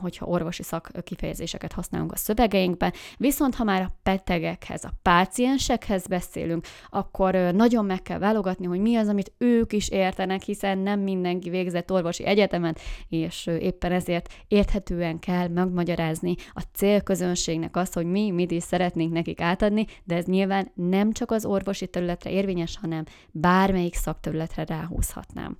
hogyha 0.00 0.26
orvosi 0.26 0.62
szak 0.62 0.90
kifejezéseket 1.04 1.72
használunk 1.72 2.12
a 2.12 2.16
szövegeinkben. 2.16 2.92
Viszont 3.16 3.54
ha 3.54 3.64
már 3.64 3.82
a 3.82 3.96
betegekhez, 4.02 4.84
a 4.84 4.92
páciensekhez 5.02 6.06
beszélünk, 6.06 6.66
akkor 6.90 7.34
nagyon 7.34 7.84
meg 7.84 8.02
kell 8.02 8.18
válogatni, 8.18 8.66
hogy 8.66 8.80
mi 8.80 8.96
az, 8.96 9.08
amit 9.08 9.32
ők 9.38 9.72
is 9.72 9.88
értenek, 9.88 10.42
hiszen 10.42 10.78
nem 10.78 11.00
mindenki 11.00 11.50
végzett 11.50 11.85
végzett 11.86 11.92
orvosi 11.92 12.24
egyetemet, 12.24 12.80
és 13.08 13.46
éppen 13.46 13.92
ezért 13.92 14.32
érthetően 14.48 15.18
kell 15.18 15.48
megmagyarázni 15.48 16.34
a 16.54 16.62
célközönségnek 16.74 17.76
azt, 17.76 17.94
hogy 17.94 18.06
mi 18.06 18.30
mit 18.30 18.50
is 18.50 18.62
szeretnénk 18.62 19.12
nekik 19.12 19.40
átadni, 19.40 19.86
de 20.04 20.14
ez 20.14 20.24
nyilván 20.24 20.70
nem 20.74 21.12
csak 21.12 21.30
az 21.30 21.44
orvosi 21.44 21.86
területre 21.86 22.30
érvényes, 22.30 22.78
hanem 22.80 23.04
bármelyik 23.32 23.94
szakterületre 23.94 24.64
ráhúzhatnám. 24.64 25.58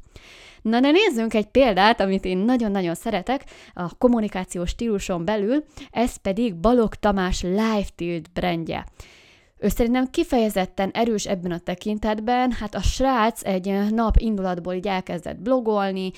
Na 0.62 0.80
de 0.80 0.90
nézzünk 0.90 1.34
egy 1.34 1.46
példát, 1.46 2.00
amit 2.00 2.24
én 2.24 2.38
nagyon-nagyon 2.38 2.94
szeretek, 2.94 3.44
a 3.74 3.96
kommunikációs 3.98 4.70
stíluson 4.70 5.24
belül, 5.24 5.64
ez 5.90 6.16
pedig 6.16 6.54
Balog 6.54 6.94
Tamás 6.94 7.42
Live 7.42 7.88
Tilt 7.94 8.30
brandje. 8.32 8.86
Ő 9.58 9.68
szerintem 9.68 10.10
kifejezetten 10.10 10.90
erős 10.90 11.26
ebben 11.26 11.52
a 11.52 11.58
tekintetben, 11.58 12.52
hát 12.52 12.74
a 12.74 12.80
srác 12.80 13.44
egy 13.44 13.90
nap 13.90 14.16
indulatból 14.16 14.74
így 14.74 14.86
elkezdett 14.86 15.38
blogolni, 15.38 16.10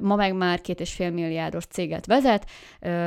ma 0.00 0.14
meg 0.16 0.34
már 0.34 0.60
két 0.60 0.80
és 0.80 0.92
fél 0.92 1.10
milliárdos 1.10 1.64
céget 1.66 2.06
vezet, 2.06 2.50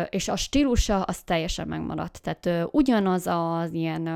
és 0.09 0.27
a 0.27 0.35
stílusa 0.35 1.01
az 1.01 1.21
teljesen 1.21 1.67
megmaradt. 1.67 2.21
Tehát 2.21 2.67
ugyanaz 2.71 3.27
az 3.27 3.73
ilyen 3.73 4.09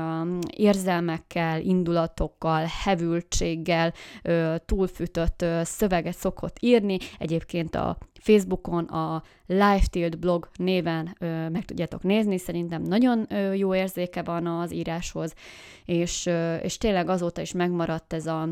érzelmekkel, 0.56 1.60
indulatokkal, 1.60 2.66
hevültséggel 2.84 3.92
túlfűtött 4.66 5.44
szöveget 5.62 6.16
szokott 6.16 6.56
írni, 6.60 6.98
egyébként 7.18 7.74
a 7.74 7.98
Facebookon 8.24 8.84
a 8.84 9.22
Lifetilt 9.46 10.18
blog 10.18 10.48
néven 10.56 11.16
ö, 11.18 11.48
meg 11.48 11.64
tudjátok 11.64 12.02
nézni, 12.02 12.38
szerintem 12.38 12.82
nagyon 12.82 13.26
ö, 13.28 13.52
jó 13.52 13.74
érzéke 13.74 14.22
van 14.22 14.46
az 14.46 14.72
íráshoz, 14.72 15.34
és, 15.84 16.26
ö, 16.26 16.54
és 16.54 16.78
tényleg 16.78 17.08
azóta 17.08 17.40
is 17.40 17.52
megmaradt 17.52 18.12
ez 18.12 18.26
a 18.26 18.48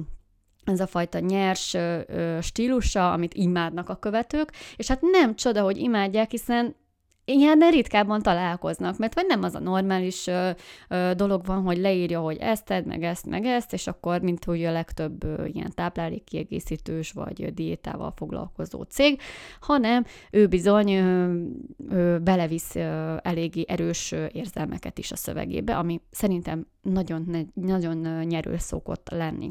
ez 0.64 0.80
a 0.80 0.86
fajta 0.86 1.18
nyers 1.18 1.74
ö, 1.74 2.38
stílusa, 2.40 3.12
amit 3.12 3.34
imádnak 3.34 3.88
a 3.88 3.96
követők, 3.96 4.52
és 4.76 4.88
hát 4.88 5.00
nem 5.00 5.34
csoda, 5.34 5.62
hogy 5.62 5.76
imádják, 5.76 6.30
hiszen 6.30 6.74
ilyen 7.24 7.70
ritkábban 7.70 8.22
találkoznak, 8.22 8.98
mert 8.98 9.14
vagy 9.14 9.26
nem 9.26 9.42
az 9.42 9.54
a 9.54 9.58
normális 9.58 10.26
ö, 10.26 10.50
ö, 10.88 11.10
dolog 11.16 11.44
van, 11.44 11.62
hogy 11.62 11.78
leírja, 11.78 12.20
hogy 12.20 12.36
ezt 12.36 12.64
tedd, 12.64 12.86
meg 12.86 13.02
ezt, 13.02 13.26
meg 13.26 13.44
ezt, 13.44 13.72
és 13.72 13.86
akkor, 13.86 14.20
mint 14.20 14.44
hogy 14.44 14.64
a 14.64 14.72
legtöbb 14.72 15.24
ö, 15.24 15.44
ilyen 15.44 15.72
táplálékkiegészítős 15.74 17.12
vagy 17.12 17.54
diétával 17.54 18.12
foglalkozó 18.16 18.82
cég, 18.82 19.20
hanem 19.60 20.04
ő 20.30 20.46
bizony 20.46 20.90
ö, 20.92 21.34
ö, 21.88 22.18
belevisz 22.18 22.74
ö, 22.74 23.16
eléggé 23.22 23.64
erős 23.68 24.12
ö, 24.12 24.26
érzelmeket 24.32 24.98
is 24.98 25.12
a 25.12 25.16
szövegébe, 25.16 25.76
ami 25.76 26.00
szerintem 26.10 26.66
nagyon, 26.82 27.50
nagyon 27.54 28.24
nyerő 28.24 28.56
szokott 28.56 29.08
lenni. 29.10 29.50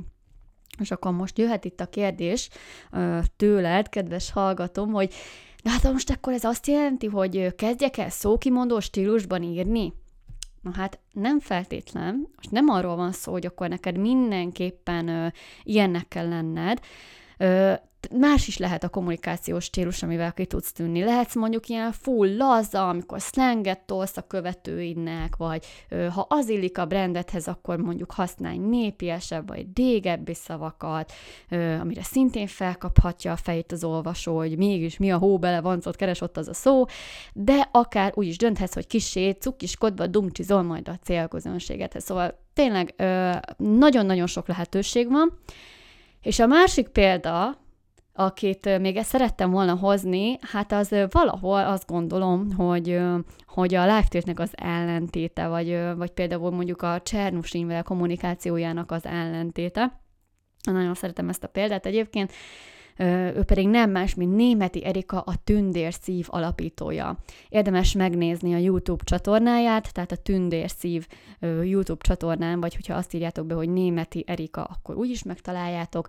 És 0.80 0.92
akkor 0.92 1.12
most 1.12 1.38
jöhet 1.38 1.66
itt 1.66 1.80
a 1.80 1.86
kérdés 1.86 2.50
ö, 2.92 3.20
tőled, 3.36 3.90
kedves 3.90 4.32
hallgatom, 4.32 4.92
hogy 4.92 5.14
de 5.64 5.70
hát 5.70 5.92
most 5.92 6.10
akkor 6.10 6.34
ez 6.34 6.44
azt 6.44 6.68
jelenti, 6.68 7.08
hogy 7.08 7.56
kezdjek 7.56 7.98
el 7.98 8.10
szókimondó 8.10 8.80
stílusban 8.80 9.44
írni? 9.44 9.94
Na 10.62 10.72
hát 10.74 11.00
nem 11.12 11.40
feltétlen, 11.40 12.28
most 12.36 12.52
nem 12.52 12.70
arról 12.70 12.96
van 12.96 13.12
szó, 13.12 13.32
hogy 13.32 13.46
akkor 13.46 13.70
neked 13.70 13.98
mindenképpen 13.98 15.08
ö, 15.08 15.28
ilyennek 15.64 16.08
kell 16.08 16.30
lenned, 16.30 16.80
ö, 17.38 17.74
más 18.20 18.48
is 18.48 18.58
lehet 18.58 18.84
a 18.84 18.90
kommunikációs 18.90 19.64
stílus, 19.64 20.04
amivel 20.04 20.34
ki 20.34 20.46
tudsz 20.46 20.72
tűnni. 20.72 21.04
Lehetsz 21.04 21.36
mondjuk 21.36 21.68
ilyen 21.68 21.92
full 21.92 22.36
laza, 22.36 22.90
amikor 22.90 23.20
slanget 23.20 23.80
tolsz 23.80 24.18
a 24.18 24.22
követőidnek, 24.22 25.36
vagy 25.36 25.66
ha 26.14 26.26
az 26.30 26.50
illik 26.50 26.78
a 26.78 26.86
brandedhez, 26.86 27.48
akkor 27.48 27.78
mondjuk 27.78 28.12
használj 28.12 28.58
népiesebb 28.58 29.48
vagy 29.48 29.74
dégebbi 29.74 30.34
szavakat, 30.34 31.12
amire 31.80 32.04
szintén 32.04 32.48
felkaphatja 32.48 33.32
a 33.32 33.36
fejét 33.36 33.72
az 33.72 33.84
olvasó, 33.84 34.38
hogy 34.38 34.58
mégis 34.58 34.98
mi 34.98 35.12
a 35.12 35.18
hó 35.18 35.40
bele 35.40 35.62
vancot 35.62 35.96
keres 35.96 36.22
ott 36.22 36.38
az 36.38 36.48
a 36.48 36.54
szó, 36.54 36.86
de 37.34 37.70
akár 37.72 38.12
úgy 38.16 38.28
is 38.28 38.38
dönthetsz, 38.38 38.74
hogy 38.74 38.88
kisé 38.88 39.30
cukiskodva 39.32 40.08
dumcsizol 40.08 40.62
majd 40.62 40.88
a 40.88 41.00
célközönségethez. 41.04 42.04
Szóval 42.04 42.40
tényleg 42.54 42.94
nagyon-nagyon 43.58 44.28
sok 44.28 44.48
lehetőség 44.48 45.10
van. 45.10 45.40
És 46.22 46.40
a 46.40 46.48
másik 46.48 46.88
példa, 46.88 47.60
akit 48.26 48.80
még 48.80 48.96
ezt 48.96 49.10
szerettem 49.10 49.52
volna 49.52 49.76
hozni, 49.76 50.38
hát 50.42 50.72
az 50.72 50.96
valahol 51.10 51.66
azt 51.66 51.88
gondolom, 51.88 52.52
hogy, 52.52 53.00
hogy 53.46 53.76
a 53.76 53.82
live 53.82 54.34
az 54.36 54.52
ellentéte, 54.56 55.48
vagy, 55.48 55.80
vagy 55.98 56.12
például 56.12 56.52
mondjuk 56.52 56.82
a 56.82 57.02
Csernus 57.04 57.54
kommunikációjának 57.84 58.92
az 58.92 59.06
ellentéte. 59.06 60.00
Nagyon 60.72 60.94
szeretem 60.94 61.30
ezt 61.30 61.44
a 61.44 61.48
példát 61.48 61.86
egyébként 61.86 62.32
ő 63.36 63.44
pedig 63.46 63.68
nem 63.68 63.92
más, 63.92 64.16
mint 64.16 64.36
Németi 64.36 64.86
Erika, 64.86 65.20
a 65.20 65.34
Tündér 65.44 65.94
Szív 65.94 66.28
alapítója. 66.30 67.18
Érdemes 67.50 67.94
megnézni 67.94 68.54
a 68.54 68.58
YouTube 68.58 69.04
csatornáját, 69.04 69.94
tehát 69.94 70.12
a 70.12 70.16
Tündér 70.16 70.70
Szív 70.70 71.08
YouTube 71.64 72.02
csatornán, 72.02 72.60
vagy 72.60 72.76
hogyha 72.76 72.94
azt 72.94 73.14
írjátok 73.14 73.46
be, 73.46 73.54
hogy 73.54 73.70
Németi 73.70 74.24
Erika, 74.28 74.64
akkor 74.64 74.96
úgyis 74.96 75.24
megtaláljátok. 75.24 76.08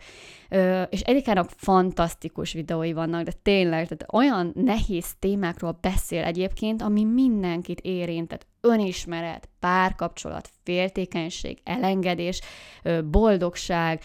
És 0.91 1.01
Erikának 1.01 1.51
fantasztikus 1.57 2.53
videói 2.53 2.93
vannak, 2.93 3.25
de 3.25 3.33
tényleg, 3.43 3.89
tehát 3.89 4.07
olyan 4.13 4.53
nehéz 4.55 5.15
témákról 5.19 5.79
beszél 5.81 6.25
egyébként, 6.25 6.83
ami 6.83 7.05
mindenkit 7.05 7.81
érint, 7.81 8.47
önismeret, 8.63 9.49
párkapcsolat, 9.61 10.51
féltékenység, 10.63 11.59
elengedés, 11.65 12.41
boldogság, 13.05 14.03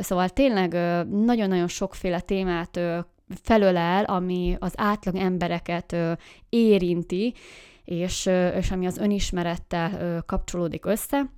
szóval 0.00 0.28
tényleg 0.28 0.72
nagyon-nagyon 1.10 1.68
sokféle 1.68 2.20
témát 2.20 2.80
felölel, 3.42 4.04
ami 4.04 4.56
az 4.58 4.72
átlag 4.76 5.16
embereket 5.16 5.96
érinti, 6.48 7.34
és, 7.84 8.30
és 8.56 8.70
ami 8.70 8.86
az 8.86 8.98
önismerettel 8.98 10.22
kapcsolódik 10.26 10.86
össze. 10.86 11.30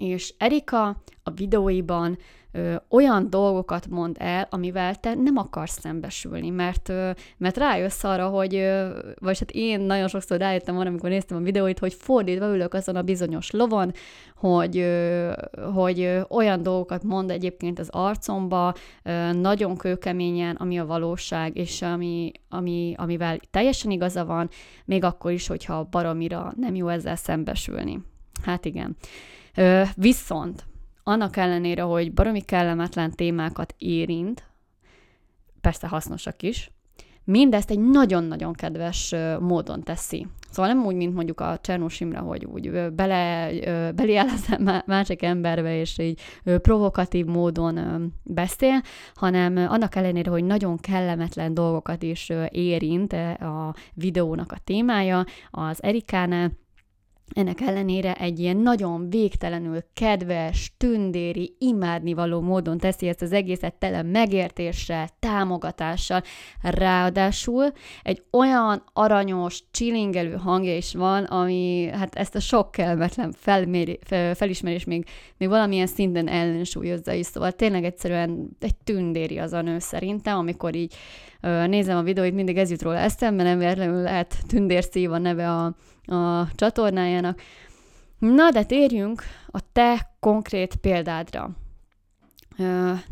És 0.00 0.34
Erika 0.38 1.02
a 1.22 1.30
videóiban 1.30 2.18
ö, 2.52 2.74
olyan 2.88 3.30
dolgokat 3.30 3.88
mond 3.88 4.16
el, 4.18 4.46
amivel 4.50 4.94
te 4.94 5.14
nem 5.14 5.36
akarsz 5.36 5.80
szembesülni, 5.80 6.50
mert, 6.50 6.88
ö, 6.88 7.10
mert 7.36 7.56
rájössz 7.56 8.04
arra, 8.04 8.28
hogy, 8.28 8.54
ö, 8.54 8.98
vagy 9.18 9.38
hát 9.38 9.50
én 9.50 9.80
nagyon 9.80 10.08
sokszor 10.08 10.38
rájöttem 10.38 10.78
arra, 10.78 10.88
amikor 10.88 11.08
néztem 11.08 11.36
a 11.36 11.40
videóit, 11.40 11.78
hogy 11.78 11.94
fordítva 11.94 12.54
ülök 12.54 12.74
azon 12.74 12.96
a 12.96 13.02
bizonyos 13.02 13.50
lovon, 13.50 13.92
hogy, 14.36 14.78
ö, 14.78 15.32
hogy 15.74 16.00
ö, 16.00 16.20
olyan 16.28 16.62
dolgokat 16.62 17.02
mond 17.02 17.30
egyébként 17.30 17.78
az 17.78 17.88
arcomba, 17.90 18.74
ö, 19.02 19.32
nagyon 19.32 19.76
kőkeményen, 19.76 20.56
ami 20.56 20.78
a 20.78 20.86
valóság, 20.86 21.56
és 21.56 21.82
ami, 21.82 22.32
ami, 22.48 22.94
amivel 22.96 23.38
teljesen 23.50 23.90
igaza 23.90 24.24
van, 24.24 24.48
még 24.84 25.04
akkor 25.04 25.32
is, 25.32 25.46
hogyha 25.46 25.88
baromira 25.90 26.52
nem 26.56 26.74
jó 26.74 26.88
ezzel 26.88 27.16
szembesülni. 27.16 28.00
Hát 28.42 28.64
igen. 28.64 28.96
Ö, 29.54 29.82
viszont 29.96 30.64
annak 31.02 31.36
ellenére, 31.36 31.82
hogy 31.82 32.12
baromi 32.12 32.40
kellemetlen 32.40 33.10
témákat 33.10 33.74
érint, 33.78 34.50
persze 35.60 35.88
hasznosak 35.88 36.42
is, 36.42 36.70
mindezt 37.24 37.70
egy 37.70 37.80
nagyon-nagyon 37.80 38.52
kedves 38.52 39.14
módon 39.40 39.82
teszi. 39.82 40.26
Szóval 40.50 40.72
nem 40.72 40.84
úgy, 40.84 40.94
mint 40.94 41.14
mondjuk 41.14 41.40
a 41.40 41.58
Csernós 41.60 42.00
Imre, 42.00 42.18
hogy 42.18 42.44
úgy 42.44 42.70
bele, 42.92 43.50
az 44.22 44.56
másik 44.86 45.22
emberbe, 45.22 45.80
és 45.80 45.98
így 45.98 46.20
provokatív 46.42 47.26
módon 47.26 48.06
beszél, 48.22 48.80
hanem 49.14 49.56
annak 49.56 49.94
ellenére, 49.94 50.30
hogy 50.30 50.44
nagyon 50.44 50.76
kellemetlen 50.76 51.54
dolgokat 51.54 52.02
is 52.02 52.32
érint 52.48 53.12
a 53.12 53.74
videónak 53.94 54.52
a 54.52 54.58
témája, 54.64 55.24
az 55.50 55.82
Erikánál, 55.82 56.50
ennek 57.34 57.60
ellenére 57.60 58.14
egy 58.14 58.38
ilyen 58.38 58.56
nagyon 58.56 59.10
végtelenül 59.10 59.84
kedves, 59.94 60.72
tündéri, 60.76 61.56
imádnivaló 61.58 62.40
módon 62.40 62.78
teszi 62.78 63.08
ezt 63.08 63.22
az 63.22 63.32
egészet 63.32 63.74
tele 63.74 64.02
megértéssel, 64.02 65.08
támogatással. 65.18 66.22
Ráadásul 66.62 67.72
egy 68.02 68.22
olyan 68.30 68.84
aranyos, 68.92 69.62
csilingelő 69.70 70.34
hangja 70.34 70.76
is 70.76 70.94
van, 70.94 71.24
ami 71.24 71.88
hát 71.92 72.14
ezt 72.14 72.34
a 72.34 72.40
sok 72.40 72.70
kellemetlen 72.70 73.32
felméri, 73.36 73.98
fel, 74.02 74.34
felismerés 74.34 74.84
még, 74.84 75.06
még 75.36 75.48
valamilyen 75.48 75.86
szinten 75.86 76.28
ellensúlyozza 76.28 77.12
is. 77.12 77.26
Szóval 77.26 77.52
tényleg 77.52 77.84
egyszerűen 77.84 78.48
egy 78.60 78.76
tündéri 78.84 79.38
az 79.38 79.52
a 79.52 79.62
nő 79.62 79.78
szerintem, 79.78 80.38
amikor 80.38 80.74
így 80.74 80.94
nézem 81.42 81.96
a 81.96 82.02
videóit, 82.02 82.34
mindig 82.34 82.56
ez 82.56 82.70
jut 82.70 82.82
róla 82.82 82.98
eszembe, 82.98 83.42
nem 83.42 83.58
véletlenül 83.58 84.02
lehet 84.02 84.36
tündérszív 84.48 85.12
a 85.12 85.18
neve 85.18 85.50
a, 85.50 85.64
a 86.14 86.48
csatornájának. 86.54 87.40
Na, 88.18 88.50
de 88.50 88.64
térjünk 88.64 89.22
a 89.46 89.60
te 89.72 90.10
konkrét 90.20 90.76
példádra. 90.76 91.50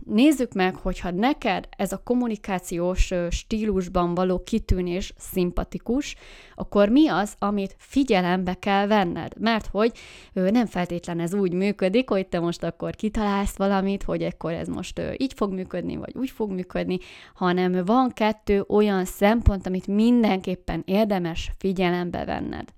Nézzük 0.04 0.52
meg, 0.52 0.75
hogyha 0.75 1.11
neked 1.11 1.68
ez 1.76 1.92
a 1.92 2.02
kommunikációs 2.04 3.12
stílusban 3.30 4.14
való 4.14 4.42
kitűnés 4.42 5.12
szimpatikus, 5.18 6.16
akkor 6.54 6.88
mi 6.88 7.09
az, 7.09 7.35
amit 7.38 7.75
figyelembe 7.78 8.54
kell 8.54 8.87
venned? 8.87 9.32
Mert 9.38 9.66
hogy 9.66 9.92
nem 10.32 10.66
feltétlen 10.66 11.20
ez 11.20 11.35
úgy 11.35 11.52
működik, 11.52 12.09
hogy 12.09 12.26
te 12.26 12.40
most 12.40 12.62
akkor 12.62 12.94
kitalálsz 12.94 13.56
valamit, 13.56 14.02
hogy 14.02 14.23
akkor 14.23 14.52
ez 14.52 14.68
most 14.68 15.00
így 15.16 15.32
fog 15.37 15.52
működni, 15.52 15.97
vagy 15.97 16.14
úgy 16.14 16.30
fog 16.30 16.50
működni, 16.50 16.99
hanem 17.35 17.85
van 17.85 18.11
kettő 18.11 18.64
olyan 18.68 19.04
szempont, 19.04 19.66
amit 19.66 19.87
mindenképpen 19.87 20.82
érdemes 20.87 21.52
figyelembe 21.59 22.25
venned. 22.25 22.68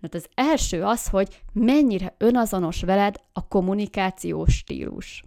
Tehát 0.00 0.14
az 0.14 0.26
első 0.34 0.82
az, 0.82 1.08
hogy 1.08 1.42
mennyire 1.52 2.14
önazonos 2.18 2.82
veled 2.82 3.16
a 3.32 3.48
kommunikációs 3.48 4.54
stílus. 4.54 5.22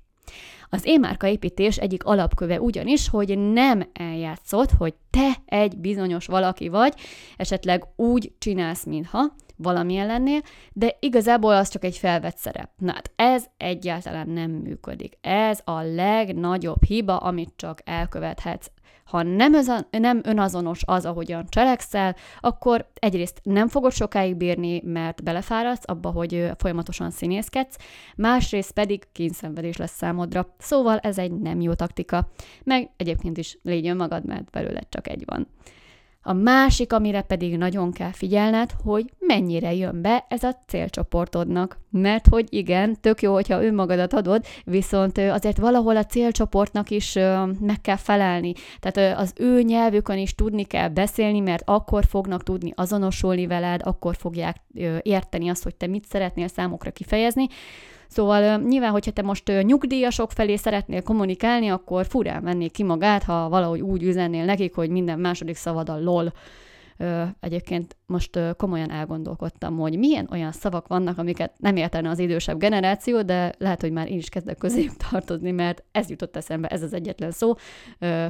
Az 0.69 0.85
émárka 0.85 1.27
építés 1.27 1.77
egyik 1.77 2.03
alapköve 2.03 2.61
ugyanis, 2.61 3.09
hogy 3.09 3.37
nem 3.37 3.89
eljátszott, 3.93 4.71
hogy 4.71 4.93
te 5.09 5.31
egy 5.45 5.77
bizonyos 5.77 6.25
valaki 6.25 6.67
vagy, 6.67 6.93
esetleg 7.37 7.85
úgy 7.95 8.31
csinálsz, 8.37 8.85
mintha 8.85 9.35
valamilyen 9.55 10.05
lennél, 10.05 10.41
de 10.73 10.97
igazából 10.99 11.53
az 11.55 11.69
csak 11.69 11.83
egy 11.83 11.97
felvett 11.97 12.37
szerep. 12.37 12.69
Na 12.77 12.93
hát 12.93 13.11
ez 13.15 13.45
egyáltalán 13.57 14.29
nem 14.29 14.51
működik. 14.51 15.17
Ez 15.21 15.59
a 15.63 15.81
legnagyobb 15.81 16.83
hiba, 16.83 17.17
amit 17.17 17.53
csak 17.55 17.81
elkövethetsz 17.85 18.71
ha 19.11 19.23
nem, 19.23 19.53
özan, 19.53 19.87
nem 19.91 20.21
önazonos 20.23 20.81
az, 20.85 21.05
ahogyan 21.05 21.45
cselekszel, 21.49 22.15
akkor 22.39 22.89
egyrészt 22.93 23.39
nem 23.43 23.67
fogod 23.67 23.91
sokáig 23.91 24.35
bírni, 24.35 24.81
mert 24.85 25.23
belefáradsz 25.23 25.83
abba, 25.85 26.09
hogy 26.09 26.51
folyamatosan 26.57 27.11
színészkedsz, 27.11 27.75
másrészt 28.15 28.71
pedig 28.71 29.07
kényszenvedés 29.11 29.77
lesz 29.77 29.95
számodra. 29.95 30.55
Szóval 30.57 30.97
ez 30.97 31.17
egy 31.17 31.31
nem 31.31 31.61
jó 31.61 31.73
taktika. 31.73 32.27
Meg 32.63 32.89
egyébként 32.97 33.37
is 33.37 33.57
légy 33.63 33.87
önmagad, 33.87 34.25
mert 34.25 34.49
belőle 34.49 34.81
csak 34.89 35.07
egy 35.07 35.23
van. 35.25 35.47
A 36.23 36.33
másik, 36.33 36.93
amire 36.93 37.21
pedig 37.21 37.57
nagyon 37.57 37.91
kell 37.91 38.11
figyelned, 38.11 38.71
hogy 38.83 39.13
mennyire 39.19 39.73
jön 39.73 40.01
be 40.01 40.25
ez 40.29 40.43
a 40.43 40.55
célcsoportodnak. 40.67 41.79
Mert 41.89 42.27
hogy 42.27 42.47
igen, 42.49 42.97
tök 43.01 43.21
jó, 43.21 43.33
hogyha 43.33 43.63
önmagadat 43.63 44.13
adod, 44.13 44.45
viszont 44.65 45.17
azért 45.17 45.57
valahol 45.57 45.97
a 45.97 46.05
célcsoportnak 46.05 46.89
is 46.89 47.13
meg 47.59 47.81
kell 47.81 47.95
felelni. 47.95 48.53
Tehát 48.79 49.19
az 49.19 49.33
ő 49.37 49.61
nyelvükön 49.61 50.17
is 50.17 50.35
tudni 50.35 50.63
kell 50.63 50.89
beszélni, 50.89 51.39
mert 51.39 51.63
akkor 51.65 52.05
fognak 52.05 52.43
tudni 52.43 52.71
azonosulni 52.75 53.47
veled, 53.47 53.81
akkor 53.83 54.15
fogják 54.15 54.55
érteni 55.01 55.49
azt, 55.49 55.63
hogy 55.63 55.75
te 55.75 55.87
mit 55.87 56.05
szeretnél 56.05 56.47
számokra 56.47 56.91
kifejezni. 56.91 57.47
Szóval 58.13 58.57
nyilván, 58.57 58.91
hogyha 58.91 59.11
te 59.11 59.21
most 59.21 59.63
nyugdíjasok 59.63 60.31
felé 60.31 60.55
szeretnél 60.55 61.01
kommunikálni, 61.01 61.69
akkor 61.69 62.05
furán 62.05 62.43
vennék 62.43 62.71
ki 62.71 62.83
magát, 62.83 63.23
ha 63.23 63.49
valahogy 63.49 63.81
úgy 63.81 64.03
üzennél 64.03 64.45
nekik, 64.45 64.75
hogy 64.75 64.89
minden 64.89 65.19
második 65.19 65.55
szavad 65.55 65.89
a 65.89 65.99
lol. 65.99 66.33
Egyébként 67.39 67.97
most 68.05 68.39
komolyan 68.57 68.91
elgondolkodtam, 68.91 69.77
hogy 69.77 69.97
milyen 69.97 70.27
olyan 70.31 70.51
szavak 70.51 70.87
vannak, 70.87 71.17
amiket 71.17 71.53
nem 71.57 71.75
értene 71.75 72.09
az 72.09 72.19
idősebb 72.19 72.57
generáció, 72.57 73.21
de 73.21 73.53
lehet, 73.57 73.81
hogy 73.81 73.91
már 73.91 74.09
én 74.11 74.17
is 74.17 74.29
kezdek 74.29 74.57
közép 74.57 74.91
tartozni, 75.09 75.51
mert 75.51 75.83
ez 75.91 76.09
jutott 76.09 76.35
eszembe, 76.35 76.67
ez 76.67 76.83
az 76.83 76.93
egyetlen 76.93 77.31
szó, 77.31 77.53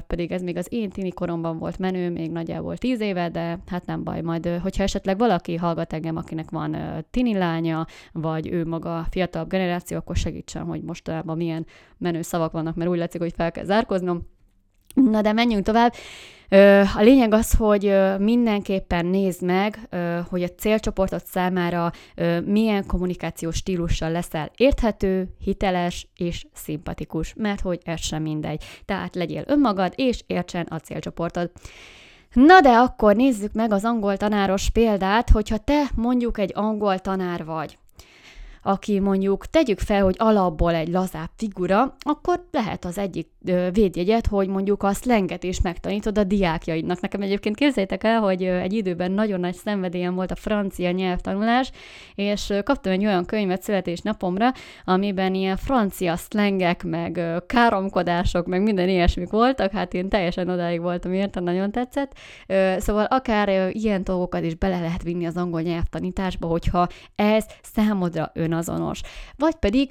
pedig 0.08 0.32
ez 0.32 0.42
még 0.42 0.58
az 0.58 0.68
én 0.70 0.90
tini 0.90 1.12
koromban 1.12 1.58
volt 1.58 1.80
menő, 1.80 2.10
még 2.10 2.32
nagyjából 2.32 2.78
tíz 2.78 3.00
éve, 3.00 3.30
de 3.30 3.60
hát 3.68 3.86
nem 3.86 4.04
baj, 4.04 4.22
majd 4.22 4.48
hogyha 4.62 4.84
esetleg 4.84 5.18
valaki 5.18 5.56
hallgat 5.56 5.94
engem, 5.94 6.16
akinek 6.16 6.50
van 6.50 6.78
tini 7.12 7.38
lánya, 7.38 7.86
vagy 8.12 8.48
ő 8.48 8.66
maga 8.66 9.06
fiatalabb 9.10 9.50
generáció, 9.50 9.98
akkor 9.98 10.16
segítsen, 10.16 10.64
hogy 10.64 10.82
mostanában 10.82 11.38
milyen 11.38 11.66
menő 11.98 12.22
szavak 12.22 12.52
vannak, 12.52 12.76
mert 12.76 12.90
úgy 12.90 12.98
látszik, 12.98 13.22
hogy 13.22 13.34
fel 13.36 13.52
kell 13.52 13.66
zárkoznom. 13.66 14.28
Na 14.94 15.22
de 15.22 15.34
menjünk 15.34 15.66
tovább. 15.66 15.94
A 16.96 17.02
lényeg 17.02 17.34
az, 17.34 17.54
hogy 17.54 17.96
mindenképpen 18.20 19.06
nézd 19.06 19.44
meg, 19.44 19.80
hogy 20.30 20.44
a 20.44 20.50
célcsoportot 20.50 21.26
számára 21.26 21.92
milyen 22.46 22.86
kommunikációs 22.86 23.56
stílussal 23.56 24.12
leszel 24.12 24.52
érthető, 24.58 25.28
hiteles 25.44 26.08
és 26.18 26.46
szimpatikus, 26.54 27.34
mert 27.38 27.62
hogy 27.62 27.80
ez 27.84 28.02
sem 28.02 28.22
mindegy. 28.22 28.64
Tehát 28.86 29.16
legyél 29.16 29.44
önmagad, 29.48 29.94
és 29.96 30.24
értsen 30.28 30.68
a 30.70 30.80
célcsoportod. 30.80 31.52
Na 32.34 32.62
de 32.62 32.70
akkor 32.70 33.16
nézzük 33.16 33.54
meg 33.54 33.72
az 33.72 33.86
angol 33.86 34.18
tanáros 34.18 34.70
példát, 34.70 35.30
hogyha 35.30 35.58
te 35.58 35.84
mondjuk 35.96 36.38
egy 36.38 36.52
angol 36.56 37.00
tanár 37.00 37.46
vagy, 37.46 37.78
aki 38.64 39.00
mondjuk 39.00 39.46
tegyük 39.46 39.80
fel, 39.80 40.04
hogy 40.04 40.16
alapból 40.18 40.74
egy 40.74 40.88
lazább 40.88 41.30
figura, 41.36 41.96
akkor 42.00 42.48
lehet 42.52 42.86
az 42.86 42.98
egyik 42.98 43.30
védjegyet, 43.72 44.28
hogy 44.28 44.48
mondjuk 44.48 44.84
a 44.84 44.94
szlenget 44.94 45.44
is 45.44 45.62
megtanítod 45.62 46.18
a 46.18 46.24
diákjaidnak. 46.24 47.00
Nekem 47.02 47.22
egyébként 47.22 47.56
képzeljétek 47.56 48.04
el, 48.04 48.20
hogy 48.20 48.44
egy 48.44 48.74
időben 48.74 49.12
nagyon 49.12 49.40
nagy 49.40 49.54
szenvedélyem 49.54 50.16
volt 50.16 50.32
a 50.32 50.36
francia 50.36 50.92
nyelvtanulás, 50.92 51.72
és 52.16 52.54
kaptam 52.64 52.92
egy 52.92 53.06
olyan 53.06 53.26
könyvet 53.26 53.62
születésnapomra, 53.62 54.52
amiben 54.86 55.34
ilyen 55.34 55.58
francia 55.58 56.16
szlengek, 56.16 56.84
meg 56.84 57.22
káromkodások, 57.48 58.46
meg 58.46 58.62
minden 58.62 58.90
ilyesmik 58.90 59.30
voltak, 59.30 59.72
hát 59.72 59.94
én 59.94 60.10
teljesen 60.10 60.50
odáig 60.50 60.82
voltam 60.82 61.14
érte, 61.14 61.40
nagyon 61.40 61.72
tetszett. 61.72 62.18
Szóval 62.78 63.06
akár 63.06 63.70
ilyen 63.72 64.04
dolgokat 64.04 64.44
is 64.44 64.56
bele 64.56 64.80
lehet 64.80 65.04
vinni 65.04 65.26
az 65.26 65.38
angol 65.38 65.62
nyelvtanításba, 65.62 66.48
hogyha 66.48 66.88
ez 67.16 67.46
számodra 67.62 68.32
önazonos. 68.52 69.02
Vagy 69.38 69.56
pedig 69.56 69.90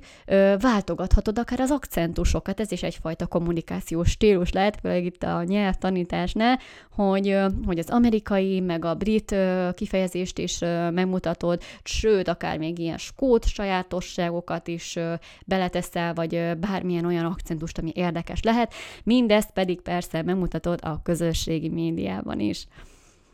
váltogathatod 0.58 1.38
akár 1.38 1.60
az 1.60 1.70
akcentusokat, 1.70 2.60
ez 2.60 2.72
is 2.72 2.82
egyfajta 2.82 3.26
kommunikációs 3.26 4.10
stílus 4.10 4.52
lehet, 4.52 4.78
főleg 4.80 5.04
itt 5.04 5.22
a 5.22 5.42
nyelvtanításnál, 5.42 6.58
hogy, 6.90 7.36
hogy 7.66 7.78
az 7.78 7.90
amerikai, 7.90 8.60
meg 8.60 8.84
a 8.84 8.94
brit 8.94 9.34
kifejezést 9.74 10.38
is 10.38 10.58
megmutatod, 10.90 11.62
sőt, 11.82 12.28
akár 12.28 12.58
még 12.58 12.78
ilyen 12.78 12.98
skót 12.98 13.46
sajátosságokat 13.46 14.68
is 14.68 14.98
beleteszel, 15.46 16.14
vagy 16.14 16.56
bármilyen 16.60 17.04
olyan 17.04 17.24
akcentust, 17.24 17.78
ami 17.78 17.92
érdekes 17.94 18.42
lehet, 18.42 18.74
mindezt 19.04 19.50
pedig 19.50 19.80
persze 19.80 20.22
megmutatod 20.22 20.78
a 20.82 21.02
közösségi 21.02 21.68
médiában 21.68 22.40
is. 22.40 22.66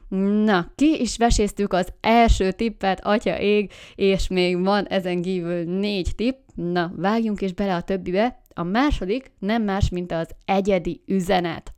Na, 0.09 0.73
ki 0.75 1.01
is 1.01 1.17
veséztük 1.17 1.73
az 1.73 1.93
első 2.01 2.53
tippet, 2.53 3.05
atya 3.05 3.41
ég, 3.41 3.73
és 3.95 4.29
még 4.29 4.63
van 4.63 4.87
ezen 4.87 5.23
kívül 5.23 5.65
négy 5.65 6.13
tipp. 6.17 6.39
Na, 6.55 6.93
vágjunk 6.97 7.41
is 7.41 7.53
bele 7.53 7.75
a 7.75 7.81
többibe. 7.83 8.41
A 8.55 8.63
második 8.63 9.33
nem 9.39 9.63
más, 9.63 9.89
mint 9.89 10.13
az 10.13 10.29
egyedi 10.45 11.03
üzenet. 11.07 11.75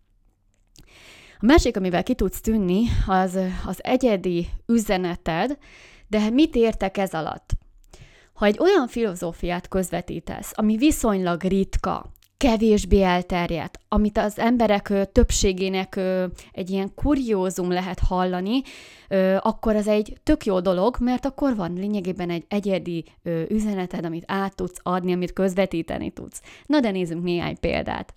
A 1.40 1.46
másik, 1.46 1.76
amivel 1.76 2.02
ki 2.02 2.14
tudsz 2.14 2.40
tűnni, 2.40 2.82
az 3.06 3.38
az 3.66 3.84
egyedi 3.84 4.48
üzeneted, 4.66 5.58
de 6.06 6.30
mit 6.30 6.54
értek 6.54 6.96
ez 6.96 7.12
alatt? 7.12 7.50
Ha 8.32 8.46
egy 8.46 8.58
olyan 8.58 8.88
filozófiát 8.88 9.68
közvetítesz, 9.68 10.52
ami 10.54 10.76
viszonylag 10.76 11.42
ritka, 11.42 12.12
kevésbé 12.38 13.02
elterjedt, 13.02 13.80
amit 13.88 14.18
az 14.18 14.38
emberek 14.38 14.92
többségének 15.12 16.00
egy 16.52 16.70
ilyen 16.70 16.94
kuriózum 16.94 17.70
lehet 17.70 17.98
hallani, 17.98 18.62
akkor 19.38 19.76
az 19.76 19.88
egy 19.88 20.16
tök 20.22 20.44
jó 20.44 20.60
dolog, 20.60 20.96
mert 21.00 21.24
akkor 21.24 21.56
van 21.56 21.72
lényegében 21.72 22.30
egy 22.30 22.44
egyedi 22.48 23.04
üzeneted, 23.48 24.04
amit 24.04 24.24
át 24.26 24.56
tudsz 24.56 24.80
adni, 24.82 25.12
amit 25.12 25.32
közvetíteni 25.32 26.10
tudsz. 26.10 26.42
Na 26.66 26.80
de 26.80 26.90
nézzünk 26.90 27.22
néhány 27.22 27.60
példát. 27.60 28.14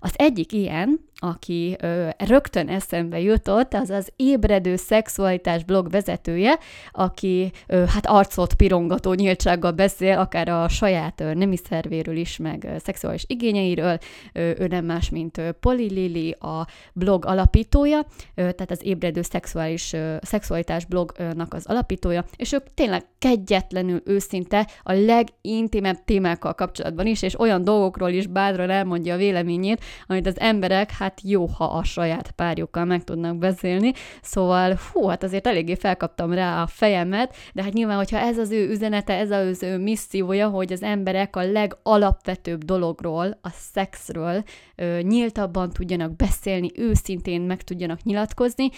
Az 0.00 0.12
egyik 0.16 0.52
ilyen, 0.52 1.08
aki 1.22 1.76
ö, 1.80 2.08
rögtön 2.18 2.68
eszembe 2.68 3.20
jutott, 3.20 3.74
az 3.74 3.90
az 3.90 4.12
ébredő 4.16 4.76
szexualitás 4.76 5.64
blog 5.64 5.90
vezetője, 5.90 6.58
aki 6.92 7.52
ö, 7.66 7.84
hát 7.86 8.06
arcot 8.06 8.54
pirongató 8.54 9.12
nyíltsággal 9.12 9.72
beszél, 9.72 10.18
akár 10.18 10.48
a 10.48 10.68
saját 10.68 11.20
ö, 11.20 11.34
nemi 11.34 11.56
szervéről 11.56 12.16
is, 12.16 12.36
meg 12.36 12.64
ö, 12.64 12.78
szexuális 12.78 13.24
igényeiről. 13.26 13.98
Ö, 14.32 14.50
ő 14.58 14.66
nem 14.66 14.84
más, 14.84 15.10
mint 15.10 15.40
Poli 15.60 15.88
Lili, 15.92 16.30
a 16.30 16.66
blog 16.92 17.26
alapítója, 17.26 17.98
ö, 18.34 18.34
tehát 18.34 18.70
az 18.70 18.84
ébredő 18.84 19.22
szexuális, 19.22 19.92
ö, 19.92 20.16
szexualitás 20.20 20.84
blognak 20.84 21.54
az 21.54 21.66
alapítója, 21.66 22.24
és 22.36 22.52
ők 22.52 22.74
tényleg 22.74 23.04
kegyetlenül 23.18 24.02
őszinte 24.04 24.68
a 24.82 24.92
legintimebb 24.92 26.04
témákkal 26.04 26.54
kapcsolatban 26.54 27.06
is, 27.06 27.22
és 27.22 27.40
olyan 27.40 27.64
dolgokról 27.64 28.10
is 28.10 28.26
bátran 28.26 28.70
elmondja 28.70 29.14
a 29.14 29.16
véleményét, 29.16 29.84
amit 30.06 30.26
az 30.26 30.40
emberek 30.40 30.90
hát 30.90 31.20
jó, 31.22 31.46
ha 31.46 31.64
a 31.64 31.84
saját 31.84 32.30
párjukkal 32.30 32.84
meg 32.84 33.04
tudnak 33.04 33.36
beszélni, 33.36 33.92
szóval 34.22 34.78
hú, 34.92 35.06
hát 35.06 35.22
azért 35.22 35.46
eléggé 35.46 35.74
felkaptam 35.74 36.32
rá 36.32 36.62
a 36.62 36.66
fejemet, 36.66 37.36
de 37.52 37.62
hát 37.62 37.72
nyilván, 37.72 37.96
hogyha 37.96 38.18
ez 38.18 38.38
az 38.38 38.50
ő 38.50 38.70
üzenete, 38.70 39.14
ez 39.14 39.30
az 39.30 39.62
ő 39.62 39.78
missziója, 39.78 40.48
hogy 40.48 40.72
az 40.72 40.82
emberek 40.82 41.36
a 41.36 41.42
legalapvetőbb 41.42 42.64
dologról, 42.64 43.38
a 43.42 43.48
szexről 43.50 44.44
ö, 44.76 45.00
nyíltabban 45.02 45.70
tudjanak 45.70 46.16
beszélni, 46.16 46.70
őszintén 46.74 47.40
meg 47.40 47.62
tudjanak 47.62 48.02
nyilatkozni, 48.02 48.70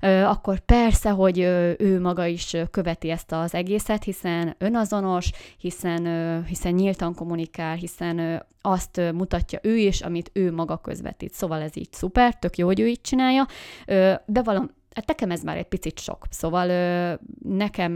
ö, 0.00 0.22
akkor 0.22 0.58
persze, 0.58 1.10
hogy 1.10 1.40
ö, 1.40 1.72
ő 1.78 2.00
maga 2.00 2.26
is 2.26 2.56
követi 2.70 3.10
ezt 3.10 3.32
az 3.32 3.54
egészet, 3.54 4.04
hiszen 4.04 4.54
önazonos, 4.58 5.30
hiszen, 5.58 6.06
ö, 6.06 6.38
hiszen 6.46 6.72
nyíltan 6.72 7.14
kommunikál, 7.14 7.74
hiszen 7.74 8.18
ö, 8.18 8.36
azt 8.60 9.00
mutatja 9.14 9.58
ő 9.62 9.76
is, 9.76 10.00
amit 10.00 10.30
ő 10.32 10.52
maga 10.56 10.76
közvetít. 10.76 11.32
Szóval 11.32 11.62
ez 11.62 11.76
így 11.76 11.92
szuper, 11.92 12.38
tök 12.38 12.56
jó, 12.56 12.66
hogy 12.66 12.80
ő 12.80 12.86
így 12.86 13.00
csinálja, 13.00 13.46
de 14.26 14.42
valam, 14.44 14.74
Hát 14.94 15.06
nekem 15.06 15.30
ez 15.30 15.42
már 15.42 15.56
egy 15.56 15.68
picit 15.68 15.98
sok, 15.98 16.26
szóval 16.30 16.66
nekem, 17.42 17.92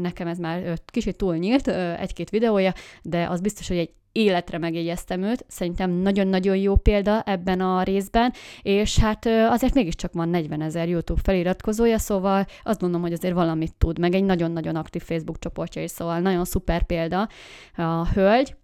nekem 0.00 0.26
ez 0.26 0.38
már 0.38 0.78
kicsit 0.84 1.16
túl 1.16 1.36
nyílt, 1.36 1.68
egy-két 1.98 2.30
videója, 2.30 2.72
de 3.02 3.26
az 3.28 3.40
biztos, 3.40 3.68
hogy 3.68 3.76
egy 3.76 3.90
életre 4.12 4.58
megjegyeztem 4.58 5.22
őt, 5.22 5.44
szerintem 5.48 5.90
nagyon-nagyon 5.90 6.56
jó 6.56 6.76
példa 6.76 7.22
ebben 7.22 7.60
a 7.60 7.82
részben, 7.82 8.32
és 8.62 8.98
hát 8.98 9.26
azért 9.26 9.74
mégiscsak 9.74 10.12
van 10.12 10.28
40 10.28 10.60
ezer 10.60 10.88
YouTube 10.88 11.20
feliratkozója, 11.24 11.98
szóval 11.98 12.46
azt 12.62 12.80
mondom, 12.80 13.00
hogy 13.00 13.12
azért 13.12 13.34
valamit 13.34 13.74
tud, 13.78 13.98
meg 13.98 14.14
egy 14.14 14.24
nagyon-nagyon 14.24 14.76
aktív 14.76 15.02
Facebook 15.02 15.38
csoportja 15.38 15.82
is, 15.82 15.90
szóval 15.90 16.20
nagyon 16.20 16.44
szuper 16.44 16.82
példa 16.82 17.28
a 17.76 18.08
hölgy, 18.08 18.54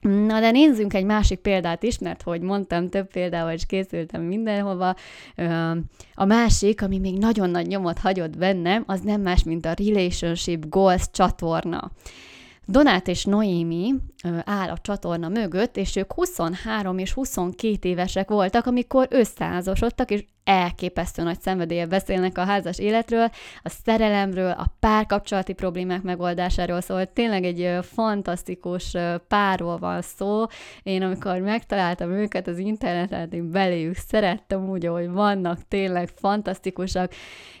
Na 0.00 0.40
de 0.40 0.50
nézzünk 0.50 0.94
egy 0.94 1.04
másik 1.04 1.38
példát 1.38 1.82
is, 1.82 1.98
mert 1.98 2.22
hogy 2.22 2.40
mondtam, 2.40 2.88
több 2.88 3.10
példával 3.10 3.52
is 3.52 3.66
készültem 3.66 4.22
mindenhova. 4.22 4.94
A 6.14 6.24
másik, 6.24 6.82
ami 6.82 6.98
még 6.98 7.18
nagyon 7.18 7.50
nagy 7.50 7.66
nyomot 7.66 7.98
hagyott 7.98 8.38
bennem, 8.38 8.84
az 8.86 9.00
nem 9.00 9.20
más, 9.20 9.42
mint 9.42 9.66
a 9.66 9.74
Relationship 9.76 10.68
Goals 10.68 11.10
csatorna. 11.10 11.90
Donát 12.68 13.08
és 13.08 13.24
Noémi 13.24 13.94
áll 14.44 14.68
a 14.68 14.78
csatorna 14.82 15.28
mögött, 15.28 15.76
és 15.76 15.96
ők 15.96 16.12
23 16.12 16.98
és 16.98 17.12
22 17.12 17.88
évesek 17.88 18.28
voltak, 18.28 18.66
amikor 18.66 19.06
összeházasodtak, 19.10 20.10
és 20.10 20.24
elképesztő 20.46 21.22
nagy 21.22 21.40
szenvedélye 21.40 21.86
beszélnek 21.86 22.38
a 22.38 22.44
házas 22.44 22.78
életről, 22.78 23.30
a 23.62 23.68
szerelemről, 23.84 24.50
a 24.50 24.66
párkapcsolati 24.80 25.52
problémák 25.52 26.02
megoldásáról, 26.02 26.80
szóval 26.80 27.12
tényleg 27.12 27.44
egy 27.44 27.84
fantasztikus 27.84 28.96
párról 29.28 29.78
van 29.78 30.02
szó. 30.02 30.44
Én 30.82 31.02
amikor 31.02 31.40
megtaláltam 31.40 32.10
őket 32.10 32.48
az 32.48 32.58
interneten, 32.58 33.28
én 33.30 33.50
beléjük 33.50 33.96
szerettem 33.96 34.68
úgy, 34.68 34.86
ahogy 34.86 35.10
vannak, 35.10 35.68
tényleg 35.68 36.08
fantasztikusak, 36.14 37.12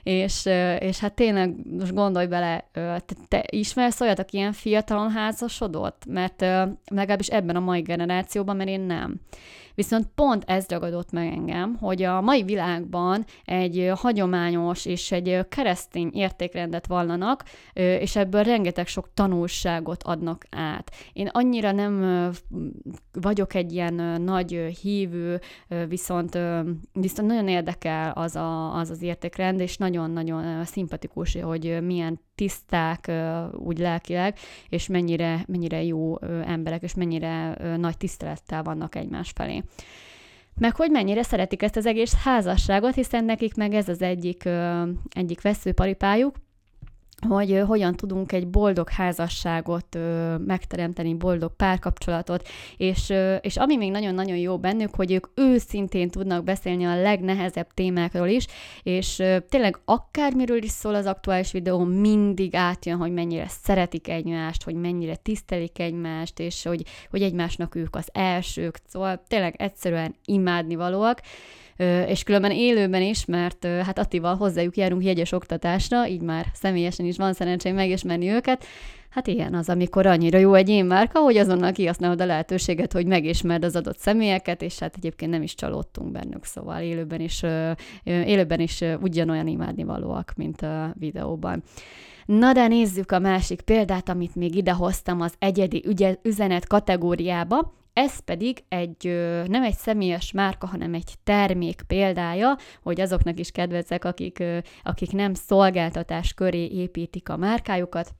és, 0.02 0.46
és 0.78 0.98
hát 0.98 1.14
tényleg 1.14 1.54
most 1.78 1.94
gondolj 1.94 2.26
bele, 2.26 2.64
te, 2.72 3.00
te 3.28 3.44
ismersz 3.50 4.00
olyat, 4.00 4.18
aki 4.18 4.36
ilyen 4.36 4.52
fiatalon 4.52 5.10
házasodott? 5.10 6.02
Mert 6.08 6.40
legalábbis 6.90 7.28
ebben 7.28 7.56
a 7.56 7.60
mai 7.60 7.80
generációban, 7.80 8.56
mert 8.56 8.68
én 8.68 8.80
nem. 8.80 9.20
Viszont 9.76 10.06
pont 10.14 10.44
ez 10.46 10.66
ragadott 10.68 11.10
meg 11.10 11.32
engem, 11.32 11.76
hogy 11.80 12.02
a 12.02 12.20
mai 12.20 12.42
világban 12.42 13.24
egy 13.44 13.90
hagyományos 13.94 14.86
és 14.86 15.12
egy 15.12 15.46
keresztény 15.48 16.10
értékrendet 16.12 16.86
vallanak, 16.86 17.44
és 17.72 18.16
ebből 18.16 18.42
rengeteg 18.42 18.86
sok 18.86 19.08
tanulságot 19.14 20.02
adnak 20.02 20.46
át. 20.50 20.90
Én 21.12 21.28
annyira 21.32 21.72
nem 21.72 22.30
vagyok 23.12 23.54
egy 23.54 23.72
ilyen 23.72 24.22
nagy 24.22 24.52
hívő, 24.82 25.40
viszont, 25.88 26.38
viszont 26.92 27.28
nagyon 27.28 27.48
érdekel 27.48 28.10
az, 28.10 28.36
a, 28.36 28.74
az 28.74 28.90
az 28.90 29.02
értékrend, 29.02 29.60
és 29.60 29.76
nagyon-nagyon 29.76 30.64
szimpatikus, 30.64 31.36
hogy 31.40 31.78
milyen 31.82 32.20
tiszták 32.36 33.12
úgy 33.52 33.78
lelkileg, 33.78 34.38
és 34.68 34.86
mennyire, 34.86 35.44
mennyire 35.46 35.82
jó 35.82 36.20
emberek, 36.44 36.82
és 36.82 36.94
mennyire 36.94 37.56
nagy 37.76 37.96
tisztelettel 37.96 38.62
vannak 38.62 38.94
egymás 38.94 39.30
felé. 39.34 39.62
Meg 40.58 40.76
hogy 40.76 40.90
mennyire 40.90 41.22
szeretik 41.22 41.62
ezt 41.62 41.76
az 41.76 41.86
egész 41.86 42.14
házasságot, 42.14 42.94
hiszen 42.94 43.24
nekik 43.24 43.54
meg 43.54 43.74
ez 43.74 43.88
az 43.88 44.02
egyik, 44.02 44.48
egyik 45.08 45.42
veszőparipájuk, 45.42 46.36
hogy 47.28 47.62
hogyan 47.66 47.94
tudunk 47.94 48.32
egy 48.32 48.48
boldog 48.48 48.88
házasságot 48.88 49.98
megteremteni, 50.46 51.14
boldog 51.14 51.56
párkapcsolatot, 51.56 52.48
és, 52.76 53.12
és 53.40 53.56
ami 53.56 53.76
még 53.76 53.90
nagyon-nagyon 53.90 54.36
jó 54.36 54.58
bennük, 54.58 54.94
hogy 54.94 55.12
ők 55.12 55.26
őszintén 55.34 56.10
tudnak 56.10 56.44
beszélni 56.44 56.84
a 56.84 57.00
legnehezebb 57.00 57.66
témákról 57.74 58.28
is, 58.28 58.46
és 58.82 59.22
tényleg 59.48 59.78
akármiről 59.84 60.62
is 60.62 60.70
szól 60.70 60.94
az 60.94 61.06
aktuális 61.06 61.52
videó, 61.52 61.84
mindig 61.84 62.54
átjön, 62.54 62.96
hogy 62.96 63.12
mennyire 63.12 63.46
szeretik 63.48 64.08
egymást, 64.08 64.62
hogy 64.62 64.74
mennyire 64.74 65.16
tisztelik 65.16 65.78
egymást, 65.78 66.40
és 66.40 66.62
hogy, 66.62 66.82
hogy 67.10 67.22
egymásnak 67.22 67.74
ők 67.74 67.96
az 67.96 68.08
elsők, 68.12 68.78
szóval 68.86 69.22
tényleg 69.28 69.54
egyszerűen 69.58 70.14
imádni 70.24 70.74
valóak, 70.74 71.20
és 72.06 72.22
különben 72.22 72.50
élőben 72.50 73.02
is, 73.02 73.24
mert 73.24 73.64
hát 73.64 73.98
Attival 73.98 74.36
hozzájuk 74.36 74.76
járunk 74.76 75.04
jegyes 75.04 75.32
oktatásra, 75.32 76.08
így 76.08 76.22
már 76.22 76.46
személyesen 76.54 77.06
is 77.06 77.16
van 77.16 77.32
szerencsém 77.32 77.74
megismerni 77.74 78.28
őket, 78.28 78.66
Hát 79.16 79.26
ilyen 79.26 79.54
az, 79.54 79.68
amikor 79.68 80.06
annyira 80.06 80.38
jó 80.38 80.54
egy 80.54 80.68
én 80.68 80.84
márka, 80.84 81.20
hogy 81.20 81.36
azonnal 81.36 81.72
kihasználod 81.72 82.20
a 82.20 82.26
lehetőséget, 82.26 82.92
hogy 82.92 83.06
megismerd 83.06 83.64
az 83.64 83.76
adott 83.76 83.98
személyeket, 83.98 84.62
és 84.62 84.78
hát 84.78 84.94
egyébként 84.96 85.30
nem 85.30 85.42
is 85.42 85.54
csalódtunk 85.54 86.12
bennük, 86.12 86.44
szóval 86.44 86.82
élőben 86.82 87.20
is, 87.20 87.42
élőben 88.04 88.60
is 88.60 88.84
ugyanolyan 89.00 89.46
imádnivalóak, 89.46 90.32
mint 90.36 90.62
a 90.62 90.94
videóban. 90.98 91.62
Na 92.26 92.52
de 92.52 92.66
nézzük 92.66 93.12
a 93.12 93.18
másik 93.18 93.60
példát, 93.60 94.08
amit 94.08 94.34
még 94.34 94.54
idehoztam 94.54 95.20
az 95.20 95.34
egyedi 95.38 95.82
ügye, 95.86 96.16
üzenet 96.22 96.66
kategóriába, 96.66 97.74
ez 97.96 98.18
pedig 98.18 98.64
egy, 98.68 99.04
nem 99.46 99.62
egy 99.62 99.74
személyes 99.74 100.32
márka, 100.32 100.66
hanem 100.66 100.94
egy 100.94 101.14
termék 101.24 101.82
példája, 101.86 102.56
hogy 102.82 103.00
azoknak 103.00 103.38
is 103.38 103.50
kedvezek, 103.50 104.04
akik, 104.04 104.42
akik 104.82 105.12
nem 105.12 105.34
szolgáltatás 105.34 106.34
köré 106.34 106.64
építik 106.66 107.28
a 107.28 107.36
márkájukat, 107.36 108.14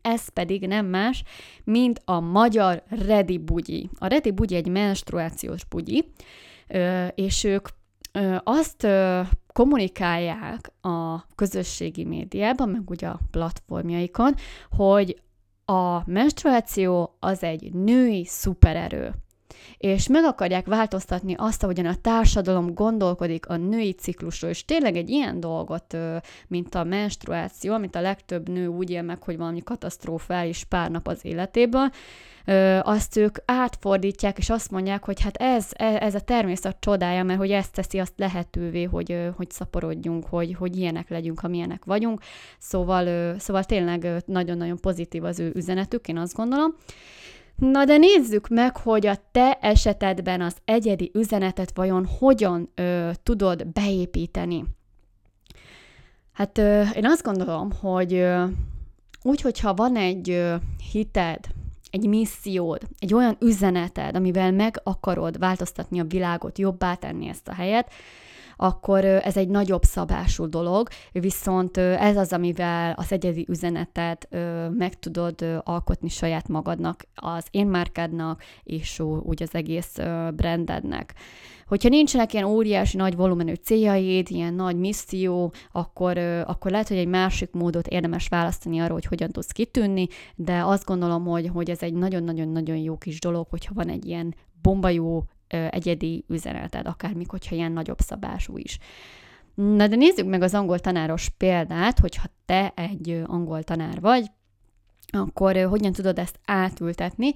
ez 0.00 0.28
pedig 0.28 0.66
nem 0.66 0.86
más, 0.86 1.22
mint 1.64 2.02
a 2.04 2.20
magyar 2.20 2.82
Ready 2.88 3.38
Bugyi. 3.38 3.90
A 3.98 4.06
Ready 4.06 4.30
Bugyi 4.30 4.54
egy 4.54 4.68
menstruációs 4.68 5.64
bugyi, 5.64 6.12
és 7.14 7.44
ők 7.44 7.68
azt 8.44 8.86
kommunikálják 9.46 10.72
a 10.80 11.26
közösségi 11.34 12.04
médiában, 12.04 12.68
meg 12.68 12.90
ugye 12.90 13.06
a 13.06 13.20
platformjaikon, 13.30 14.34
hogy 14.70 15.20
a 15.66 16.10
menstruáció 16.10 17.16
az 17.20 17.42
egy 17.42 17.72
női 17.72 18.24
szupererő. 18.24 19.14
És 19.78 20.08
meg 20.08 20.24
akarják 20.24 20.66
változtatni 20.66 21.34
azt, 21.36 21.62
ahogyan 21.62 21.86
a 21.86 22.00
társadalom 22.00 22.74
gondolkodik 22.74 23.48
a 23.48 23.56
női 23.56 23.92
ciklusról, 23.92 24.50
és 24.50 24.64
tényleg 24.64 24.96
egy 24.96 25.10
ilyen 25.10 25.40
dolgot, 25.40 25.96
mint 26.48 26.74
a 26.74 26.84
menstruáció, 26.84 27.74
amit 27.74 27.94
a 27.94 28.00
legtöbb 28.00 28.48
nő 28.48 28.66
úgy 28.66 28.90
él 28.90 29.02
meg, 29.02 29.22
hogy 29.22 29.36
valami 29.36 29.62
katasztrofális 29.62 30.64
pár 30.64 30.90
nap 30.90 31.08
az 31.08 31.24
életében, 31.24 31.92
azt 32.82 33.16
ők 33.16 33.36
átfordítják, 33.44 34.38
és 34.38 34.50
azt 34.50 34.70
mondják, 34.70 35.04
hogy 35.04 35.20
hát 35.20 35.36
ez, 35.36 35.66
e, 35.72 35.84
ez 35.84 36.14
a 36.14 36.20
természet 36.20 36.76
csodája, 36.80 37.22
mert 37.22 37.38
hogy 37.38 37.50
ezt 37.50 37.72
teszi 37.72 37.98
azt 37.98 38.12
lehetővé, 38.16 38.82
hogy, 38.82 39.30
hogy 39.36 39.50
szaporodjunk, 39.50 40.26
hogy, 40.26 40.54
hogy 40.54 40.76
ilyenek 40.76 41.08
legyünk, 41.08 41.42
amilyenek 41.42 41.84
vagyunk. 41.84 42.20
Szóval, 42.58 43.38
szóval 43.38 43.64
tényleg 43.64 44.22
nagyon-nagyon 44.26 44.78
pozitív 44.80 45.24
az 45.24 45.38
ő 45.38 45.52
üzenetük, 45.54 46.08
én 46.08 46.18
azt 46.18 46.34
gondolom. 46.34 46.74
Na 47.56 47.84
de 47.84 47.96
nézzük 47.96 48.48
meg, 48.48 48.76
hogy 48.76 49.06
a 49.06 49.16
te 49.32 49.58
esetedben 49.60 50.40
az 50.40 50.56
egyedi 50.64 51.10
üzenetet 51.14 51.70
vajon 51.74 52.06
hogyan 52.18 52.70
ö, 52.74 53.10
tudod 53.22 53.66
beépíteni. 53.66 54.64
Hát 56.32 56.58
ö, 56.58 56.82
én 56.94 57.06
azt 57.06 57.22
gondolom, 57.22 57.70
hogy 57.80 58.14
ö, 58.14 58.44
úgy, 59.22 59.40
hogyha 59.40 59.74
van 59.74 59.96
egy 59.96 60.30
ö, 60.30 60.54
hited, 60.92 61.38
egy 61.96 62.08
missziód, 62.08 62.82
egy 62.98 63.14
olyan 63.14 63.36
üzeneted, 63.40 64.16
amivel 64.16 64.52
meg 64.52 64.80
akarod 64.82 65.38
változtatni 65.38 66.00
a 66.00 66.04
világot, 66.04 66.58
jobbá 66.58 66.94
tenni 66.94 67.28
ezt 67.28 67.48
a 67.48 67.54
helyet, 67.54 67.92
akkor 68.56 69.04
ez 69.04 69.36
egy 69.36 69.48
nagyobb 69.48 69.82
szabású 69.82 70.48
dolog, 70.48 70.88
viszont 71.12 71.76
ez 71.76 72.16
az, 72.16 72.32
amivel 72.32 72.94
az 72.96 73.12
egyedi 73.12 73.46
üzenetet 73.48 74.28
meg 74.70 74.98
tudod 74.98 75.60
alkotni 75.62 76.08
saját 76.08 76.48
magadnak, 76.48 77.04
az 77.14 77.46
én 77.50 77.66
márkádnak, 77.66 78.42
és 78.62 79.00
úgy 79.00 79.42
az 79.42 79.54
egész 79.54 79.94
brandednek. 80.34 81.14
Hogyha 81.66 81.88
nincsenek 81.88 82.32
ilyen 82.32 82.44
óriási 82.44 82.96
nagy 82.96 83.16
volumenű 83.16 83.54
céljaid, 83.54 84.30
ilyen 84.30 84.54
nagy 84.54 84.76
misszió, 84.76 85.52
akkor, 85.72 86.18
akkor 86.46 86.70
lehet, 86.70 86.88
hogy 86.88 86.96
egy 86.96 87.06
másik 87.06 87.50
módot 87.52 87.86
érdemes 87.86 88.28
választani 88.28 88.78
arra, 88.78 88.92
hogy 88.92 89.04
hogyan 89.04 89.30
tudsz 89.30 89.52
kitűnni, 89.52 90.06
de 90.34 90.64
azt 90.64 90.84
gondolom, 90.84 91.24
hogy, 91.24 91.48
hogy 91.52 91.70
ez 91.70 91.82
egy 91.82 91.94
nagyon-nagyon-nagyon 91.94 92.76
jó 92.76 92.96
kis 92.96 93.20
dolog, 93.20 93.46
hogyha 93.50 93.74
van 93.74 93.88
egy 93.88 94.06
ilyen 94.06 94.34
bomba 94.62 94.88
jó 94.88 95.24
egyedi 95.48 96.24
üzeneted, 96.28 96.86
akármik, 96.86 97.30
hogyha 97.30 97.54
ilyen 97.54 97.72
nagyobb 97.72 97.98
szabású 97.98 98.56
is. 98.56 98.78
Na 99.54 99.86
de 99.86 99.96
nézzük 99.96 100.26
meg 100.26 100.42
az 100.42 100.54
angol 100.54 100.78
tanáros 100.78 101.28
példát, 101.28 101.98
hogyha 101.98 102.28
te 102.46 102.72
egy 102.76 103.22
angol 103.26 103.62
tanár 103.62 104.00
vagy, 104.00 104.26
akkor 105.12 105.56
hogyan 105.56 105.92
tudod 105.92 106.18
ezt 106.18 106.38
átültetni? 106.44 107.32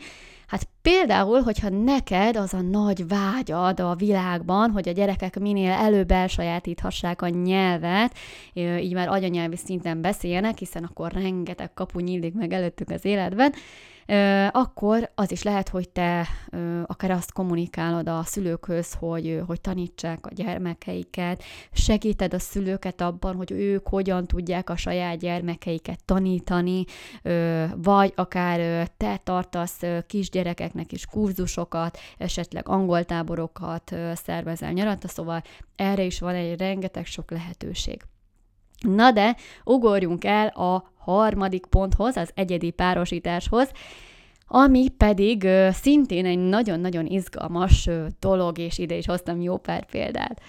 Hát 0.46 0.68
például, 0.82 1.40
hogyha 1.40 1.68
neked 1.68 2.36
az 2.36 2.54
a 2.54 2.60
nagy 2.60 3.08
vágyad 3.08 3.80
a 3.80 3.94
világban, 3.94 4.70
hogy 4.70 4.88
a 4.88 4.92
gyerekek 4.92 5.38
minél 5.38 5.70
előbb 5.70 6.10
elsajátíthassák 6.10 7.22
a 7.22 7.28
nyelvet, 7.28 8.16
így 8.54 8.94
már 8.94 9.08
anyanyelvi 9.08 9.56
szinten 9.56 10.00
beszéljenek, 10.00 10.58
hiszen 10.58 10.84
akkor 10.84 11.12
rengeteg 11.12 11.74
kapu 11.74 12.00
nyílik 12.00 12.34
meg 12.34 12.52
előttük 12.52 12.90
az 12.90 13.04
életben, 13.04 13.52
akkor 14.50 15.10
az 15.14 15.32
is 15.32 15.42
lehet, 15.42 15.68
hogy 15.68 15.88
te 15.88 16.26
akár 16.86 17.10
azt 17.10 17.32
kommunikálod 17.32 18.08
a 18.08 18.22
szülőkhöz, 18.24 18.92
hogy, 18.92 19.42
hogy 19.46 19.60
tanítsák 19.60 20.26
a 20.26 20.30
gyermekeiket, 20.34 21.42
segíted 21.72 22.34
a 22.34 22.38
szülőket 22.38 23.00
abban, 23.00 23.36
hogy 23.36 23.50
ők 23.50 23.88
hogyan 23.88 24.26
tudják 24.26 24.70
a 24.70 24.76
saját 24.76 25.18
gyermekeiket 25.18 26.04
tanítani, 26.04 26.84
vagy 27.74 28.12
akár 28.14 28.88
te 28.96 29.16
tartasz 29.16 29.80
kisgyerekeknek 30.06 30.92
is 30.92 31.06
kurzusokat, 31.06 31.98
esetleg 32.18 32.68
angoltáborokat 32.68 33.94
szervezel 34.14 34.72
nyaranta, 34.72 35.08
szóval 35.08 35.42
erre 35.76 36.02
is 36.02 36.20
van 36.20 36.34
egy 36.34 36.58
rengeteg 36.58 37.06
sok 37.06 37.30
lehetőség. 37.30 38.02
Na 38.80 39.10
de 39.10 39.36
ugorjunk 39.64 40.24
el 40.24 40.46
a 40.46 40.92
harmadik 41.00 41.66
ponthoz, 41.66 42.16
az 42.16 42.30
egyedi 42.34 42.70
párosításhoz, 42.70 43.70
ami 44.46 44.88
pedig 44.88 45.48
szintén 45.70 46.26
egy 46.26 46.38
nagyon-nagyon 46.38 47.06
izgalmas 47.06 47.88
dolog, 48.20 48.58
és 48.58 48.78
ide 48.78 48.94
is 48.94 49.06
hoztam 49.06 49.40
jó 49.40 49.56
pár 49.56 49.84
példát. 49.84 50.40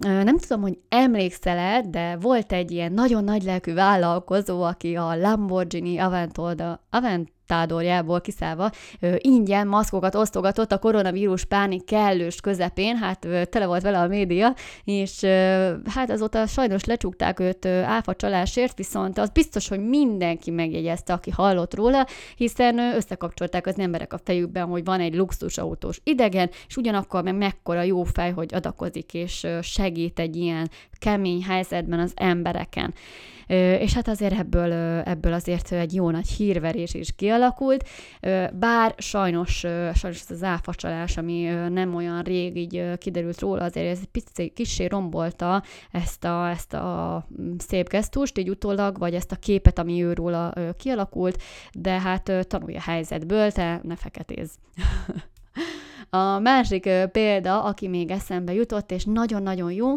Nem 0.00 0.38
tudom, 0.38 0.60
hogy 0.60 0.78
emlékszel-e, 0.88 1.80
de 1.80 2.16
volt 2.16 2.52
egy 2.52 2.70
ilyen 2.70 2.92
nagyon 2.92 3.24
nagy 3.24 3.42
lelkű 3.42 3.74
vállalkozó, 3.74 4.62
aki 4.62 4.96
a 4.96 5.16
Lamborghini 5.16 5.98
Aventador, 5.98 6.78
Avent 6.90 7.32
tádorjából 7.54 8.20
kiszállva 8.20 8.70
ingyen 9.16 9.66
maszkokat 9.66 10.14
osztogatott 10.14 10.72
a 10.72 10.78
koronavírus 10.78 11.44
pánik 11.44 11.84
kellős 11.84 12.40
közepén, 12.40 12.96
hát 12.96 13.26
tele 13.50 13.66
volt 13.66 13.82
vele 13.82 13.98
a 13.98 14.06
média, 14.06 14.54
és 14.84 15.22
ö, 15.22 15.72
hát 15.94 16.10
azóta 16.10 16.46
sajnos 16.46 16.84
lecsukták 16.84 17.40
őt 17.40 17.64
ö, 17.64 17.82
áfa 17.82 18.14
csalásért, 18.14 18.76
viszont 18.76 19.18
az 19.18 19.28
biztos, 19.28 19.68
hogy 19.68 19.88
mindenki 19.88 20.50
megjegyezte, 20.50 21.12
aki 21.12 21.30
hallott 21.30 21.74
róla, 21.74 22.06
hiszen 22.36 22.78
ö, 22.78 22.96
összekapcsolták 22.96 23.66
az 23.66 23.78
emberek 23.78 24.12
a 24.12 24.20
fejükben, 24.24 24.66
hogy 24.66 24.84
van 24.84 25.00
egy 25.00 25.14
luxusautós 25.14 26.00
idegen, 26.04 26.50
és 26.68 26.76
ugyanakkor 26.76 27.22
meg 27.22 27.34
mekkora 27.34 27.82
jó 27.82 28.02
fej, 28.02 28.32
hogy 28.32 28.54
adakozik 28.54 29.14
és 29.14 29.46
segít 29.62 30.18
egy 30.18 30.36
ilyen 30.36 30.70
kemény 31.04 31.42
helyzetben 31.42 31.98
az 31.98 32.12
embereken. 32.14 32.94
És 33.78 33.92
hát 33.92 34.08
azért 34.08 34.38
ebből, 34.38 34.72
ebből 35.04 35.32
azért 35.32 35.72
egy 35.72 35.94
jó 35.94 36.10
nagy 36.10 36.28
hírverés 36.28 36.94
is 36.94 37.14
kialakult, 37.16 37.88
bár 38.52 38.94
sajnos, 38.98 39.58
sajnos 39.94 40.20
ez 40.20 40.30
az 40.30 40.42
áfacsalás, 40.42 41.16
ami 41.16 41.42
nem 41.68 41.94
olyan 41.94 42.22
rég 42.22 42.56
így 42.56 42.98
kiderült 42.98 43.40
róla, 43.40 43.64
azért 43.64 43.90
ez 43.90 44.00
picit 44.12 44.52
kicsi 44.52 44.88
rombolta 44.88 45.62
ezt 45.90 46.24
a, 46.24 46.48
ezt 46.48 46.74
a 46.74 47.26
szép 47.58 47.88
gesztust, 47.88 48.38
így 48.38 48.50
utólag, 48.50 48.98
vagy 48.98 49.14
ezt 49.14 49.32
a 49.32 49.36
képet, 49.36 49.78
ami 49.78 50.02
ő 50.02 50.12
róla 50.12 50.52
kialakult, 50.76 51.42
de 51.72 52.00
hát 52.00 52.32
tanulja 52.48 52.78
a 52.78 52.90
helyzetből, 52.90 53.50
te 53.50 53.80
ne 53.82 53.96
feketéz. 53.96 54.50
A 56.10 56.38
másik 56.38 56.88
példa, 57.12 57.62
aki 57.62 57.88
még 57.88 58.10
eszembe 58.10 58.52
jutott, 58.52 58.90
és 58.90 59.04
nagyon-nagyon 59.04 59.72
jó, 59.72 59.94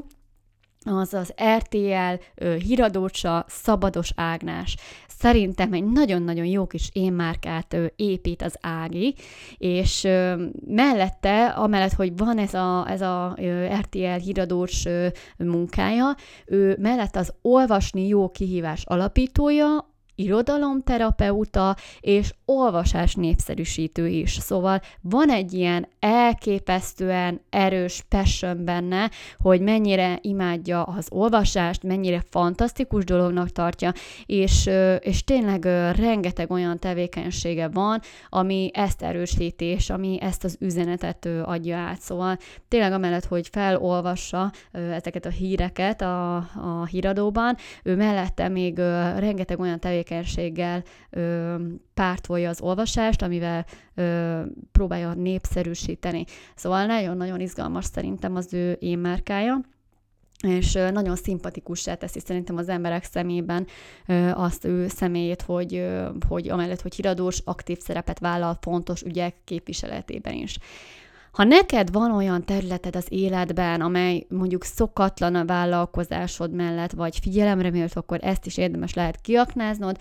az 0.87 1.13
az 1.13 1.33
RTL 1.57 2.43
híradócsa 2.43 3.45
Szabados 3.47 4.11
Ágnás. 4.15 4.75
Szerintem 5.07 5.73
egy 5.73 5.83
nagyon-nagyon 5.83 6.45
jó 6.45 6.67
kis 6.67 6.89
énmárkát 6.93 7.77
épít 7.95 8.41
az 8.41 8.57
Ági, 8.61 9.15
és 9.57 10.07
mellette, 10.67 11.45
amellett, 11.45 11.93
hogy 11.93 12.17
van 12.17 12.37
ez 12.37 12.53
a, 12.53 12.85
ez 12.89 13.01
a 13.01 13.37
RTL 13.79 14.19
híradós 14.23 14.85
munkája, 15.37 16.15
ő 16.45 16.77
mellett 16.79 17.15
az 17.15 17.33
Olvasni 17.41 18.07
jó 18.07 18.29
kihívás 18.29 18.83
alapítója, 18.85 19.95
irodalomterapeuta 20.17 21.75
és 21.99 22.33
olvasás 22.45 23.15
népszerűsítő 23.15 24.07
is. 24.07 24.31
Szóval 24.31 24.81
van 25.01 25.29
egy 25.29 25.53
ilyen 25.53 25.87
elképesztően 25.99 27.41
erős 27.49 28.03
passion 28.09 28.63
benne, 28.65 29.09
hogy 29.39 29.61
mennyire 29.61 30.19
imádja 30.21 30.83
az 30.83 31.07
olvasást, 31.09 31.83
mennyire 31.83 32.23
fantasztikus 32.29 33.03
dolognak 33.03 33.49
tartja, 33.49 33.93
és, 34.25 34.69
és 34.99 35.23
tényleg 35.23 35.63
rengeteg 35.95 36.51
olyan 36.51 36.79
tevékenysége 36.79 37.67
van, 37.67 38.01
ami 38.29 38.69
ezt 38.73 39.01
erősíti, 39.01 39.65
és 39.65 39.89
ami 39.89 40.17
ezt 40.21 40.43
az 40.43 40.57
üzenetet 40.59 41.27
adja 41.43 41.77
át. 41.77 41.99
Szóval 41.99 42.37
tényleg 42.67 42.91
amellett, 42.91 43.25
hogy 43.25 43.47
felolvassa 43.51 44.51
ezeket 44.71 45.25
a 45.25 45.29
híreket 45.29 46.01
a, 46.01 46.35
a 46.35 46.85
híradóban, 46.89 47.55
ő 47.83 47.95
mellette 47.95 48.47
még 48.47 48.77
rengeteg 49.17 49.59
olyan 49.59 49.79
tevékenység 49.79 50.06
tevékenységgel 50.07 50.83
ö, 51.09 51.55
pártolja 51.93 52.49
az 52.49 52.61
olvasást, 52.61 53.21
amivel 53.21 53.65
ö, 53.95 54.41
próbálja 54.71 55.13
népszerűsíteni. 55.13 56.25
Szóval 56.55 56.85
nagyon-nagyon 56.85 57.39
izgalmas 57.39 57.85
szerintem 57.85 58.35
az 58.35 58.53
ő 58.53 58.77
énmárkája 58.79 59.61
és 60.43 60.73
nagyon 60.73 61.15
szimpatikussá 61.15 61.93
teszi 61.93 62.19
szerintem 62.19 62.57
az 62.57 62.69
emberek 62.69 63.03
szemében 63.03 63.67
azt 64.33 64.65
ő 64.65 64.87
személyét, 64.87 65.41
hogy, 65.41 65.87
hogy 66.27 66.49
amellett, 66.49 66.81
hogy 66.81 66.95
híradós, 66.95 67.41
aktív 67.45 67.77
szerepet 67.77 68.19
vállal 68.19 68.57
fontos 68.61 69.01
ügyek 69.01 69.35
képviseletében 69.43 70.33
is. 70.33 70.57
Ha 71.37 71.43
neked 71.43 71.91
van 71.91 72.11
olyan 72.11 72.43
területed 72.43 72.95
az 72.95 73.05
életben, 73.09 73.81
amely 73.81 74.25
mondjuk 74.29 74.63
szokatlan 74.63 75.35
a 75.35 75.45
vállalkozásod 75.45 76.51
mellett, 76.51 76.91
vagy 76.91 77.19
figyelemre 77.19 77.69
méltó, 77.69 77.99
akkor 77.99 78.19
ezt 78.21 78.45
is 78.45 78.57
érdemes 78.57 78.93
lehet 78.93 79.21
kiaknáznod, 79.21 79.97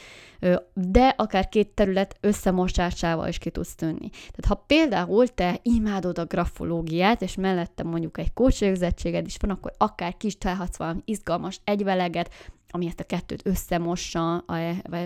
de 0.75 1.14
akár 1.16 1.49
két 1.49 1.68
terület 1.68 2.16
összemosásával 2.20 3.29
is 3.29 3.38
ki 3.38 3.51
tudsz 3.51 3.75
tűnni. 3.75 4.09
Tehát 4.09 4.44
ha 4.49 4.64
például 4.66 5.29
te 5.29 5.59
imádod 5.62 6.18
a 6.18 6.25
grafológiát, 6.25 7.22
és 7.22 7.35
mellette 7.35 7.83
mondjuk 7.83 8.18
egy 8.18 8.33
kócsvégzettséged 8.33 9.27
is 9.27 9.37
van, 9.40 9.51
akkor 9.51 9.72
akár 9.79 10.16
kis 10.16 10.38
találhatsz 10.38 10.77
valami 10.77 11.01
izgalmas 11.05 11.61
egyveleget, 11.64 12.53
ami 12.70 12.87
ezt 12.87 13.01
a 13.01 13.05
kettőt 13.05 13.46
összemossa, 13.46 14.44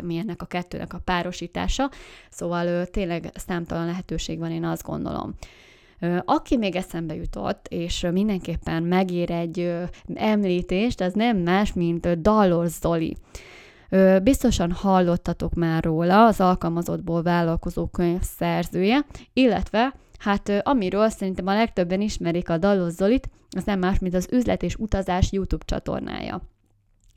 mi 0.03 0.17
ennek 0.17 0.43
a 0.43 0.47
kettőnek 0.47 0.93
a 0.93 1.01
párosítása. 1.05 1.91
Szóval 2.31 2.87
tényleg 2.87 3.31
számtalan 3.35 3.87
lehetőség 3.87 4.39
van, 4.39 4.51
én 4.51 4.65
azt 4.65 4.83
gondolom. 4.83 5.35
Aki 6.25 6.57
még 6.57 6.77
eszembe 6.77 7.15
jutott, 7.15 7.67
és 7.69 8.07
mindenképpen 8.13 8.83
megér 8.83 9.31
egy 9.31 9.75
említést, 10.15 11.01
az 11.01 11.13
nem 11.13 11.37
más, 11.37 11.73
mint 11.73 12.21
Dallor 12.21 12.67
Zoli. 12.67 13.17
Biztosan 14.23 14.73
hallottatok 14.73 15.55
már 15.55 15.85
róla, 15.85 16.27
az 16.27 16.41
alkalmazottból 16.41 17.23
vállalkozó 17.23 17.87
könyv 17.87 18.21
szerzője, 18.23 19.07
illetve 19.33 19.95
hát 20.19 20.53
amiről 20.63 21.09
szerintem 21.09 21.47
a 21.47 21.55
legtöbben 21.55 22.01
ismerik 22.01 22.49
a 22.49 22.59
Dallos 22.59 22.93
Zolit, 22.93 23.29
az 23.57 23.65
nem 23.65 23.79
más, 23.79 23.99
mint 23.99 24.15
az 24.15 24.29
üzlet 24.33 24.63
és 24.63 24.77
utazás 24.77 25.33
YouTube 25.33 25.65
csatornája. 25.65 26.43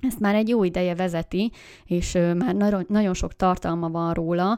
ezt 0.01 0.19
már 0.19 0.35
egy 0.35 0.49
jó 0.49 0.63
ideje 0.63 0.95
vezeti, 0.95 1.51
és 1.85 2.13
már 2.13 2.85
nagyon 2.87 3.13
sok 3.13 3.35
tartalma 3.35 3.89
van 3.89 4.13
róla 4.13 4.57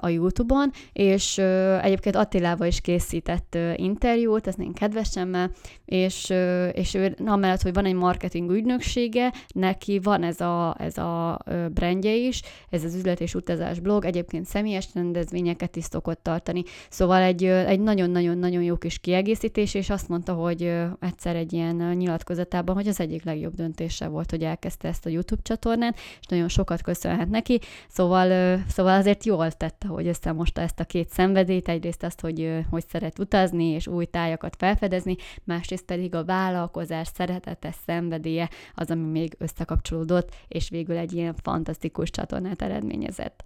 a 0.00 0.08
YouTube-on, 0.08 0.70
és 0.92 1.38
egyébként 1.82 2.16
Attilával 2.16 2.66
is 2.66 2.80
készített 2.80 3.58
interjút, 3.76 4.46
ez 4.46 4.54
én 4.58 4.72
kedvesemmel, 4.72 5.50
és, 5.84 6.32
és 6.72 6.94
ő 6.94 7.16
amellett, 7.26 7.62
hogy 7.62 7.72
van 7.72 7.84
egy 7.84 7.94
marketing 7.94 8.50
ügynöksége, 8.50 9.32
neki 9.54 10.00
van 10.02 10.22
ez 10.22 10.40
a, 10.40 10.76
ez 10.78 10.98
a 10.98 11.38
brandje 11.74 12.14
is, 12.14 12.42
ez 12.70 12.84
az 12.84 12.94
üzlet 12.94 13.20
és 13.20 13.34
utazás 13.34 13.80
blog, 13.80 14.04
egyébként 14.04 14.46
személyes 14.46 14.88
rendezvényeket 14.94 15.76
is 15.76 15.84
szokott 15.84 16.22
tartani, 16.22 16.62
szóval 16.90 17.22
egy, 17.22 17.44
egy 17.44 17.80
nagyon-nagyon-nagyon 17.80 18.62
jó 18.62 18.76
kis 18.76 18.98
kiegészítés, 18.98 19.74
és 19.74 19.90
azt 19.90 20.08
mondta, 20.08 20.32
hogy 20.32 20.72
egyszer 21.00 21.36
egy 21.36 21.52
ilyen 21.52 21.76
nyilatkozatában, 21.76 22.74
hogy 22.74 22.88
az 22.88 23.00
egyik 23.00 23.24
legjobb 23.24 23.54
döntése 23.54 24.06
volt, 24.08 24.30
hogy 24.30 24.42
elkezdte 24.42 24.88
ezt 24.88 25.06
a 25.06 25.08
YouTube 25.08 25.42
csatornát, 25.42 25.96
és 26.20 26.26
nagyon 26.26 26.48
sokat 26.48 26.82
köszönhet 26.82 27.28
neki, 27.28 27.60
szóval, 27.88 28.58
szóval 28.68 28.98
azért 28.98 29.24
jól 29.42 29.52
tette, 29.52 29.86
hogy 29.86 30.06
összemosta 30.06 30.60
ezt 30.60 30.80
a 30.80 30.84
két 30.84 31.10
szenvedélyt, 31.10 31.68
egyrészt 31.68 32.02
azt, 32.02 32.20
hogy, 32.20 32.64
hogy 32.70 32.84
szeret 32.88 33.18
utazni 33.18 33.64
és 33.64 33.86
új 33.86 34.04
tájakat 34.04 34.56
felfedezni, 34.56 35.16
másrészt 35.44 35.84
pedig 35.84 36.14
a 36.14 36.24
vállalkozás 36.24 37.08
szeretete, 37.14 37.74
szenvedélye 37.86 38.48
az, 38.74 38.90
ami 38.90 39.10
még 39.10 39.34
összekapcsolódott, 39.38 40.34
és 40.48 40.68
végül 40.68 40.96
egy 40.96 41.12
ilyen 41.12 41.34
fantasztikus 41.42 42.10
csatornát 42.10 42.62
eredményezett. 42.62 43.42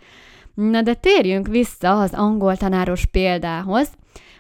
Na 0.55 0.83
de 0.83 0.95
térjünk 0.95 1.47
vissza 1.47 2.01
az 2.01 2.13
angol 2.15 2.57
tanáros 2.57 3.05
példához. 3.05 3.93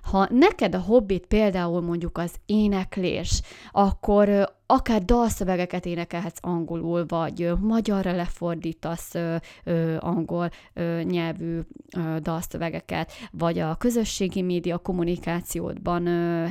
Ha 0.02 0.28
neked 0.30 0.74
a 0.74 0.80
hobbit 0.80 1.26
például 1.26 1.80
mondjuk 1.80 2.18
az 2.18 2.34
éneklés, 2.46 3.42
akkor 3.70 4.54
akár 4.66 5.04
dalszövegeket 5.04 5.86
énekelhetsz 5.86 6.38
angolul, 6.40 7.04
vagy 7.06 7.52
magyarra 7.60 8.12
lefordítasz 8.12 9.14
angol 9.98 10.50
nyelvű 11.02 11.60
dalszövegeket, 12.20 13.12
vagy 13.30 13.58
a 13.58 13.74
közösségi 13.74 14.42
média 14.42 14.78
kommunikációdban 14.78 16.02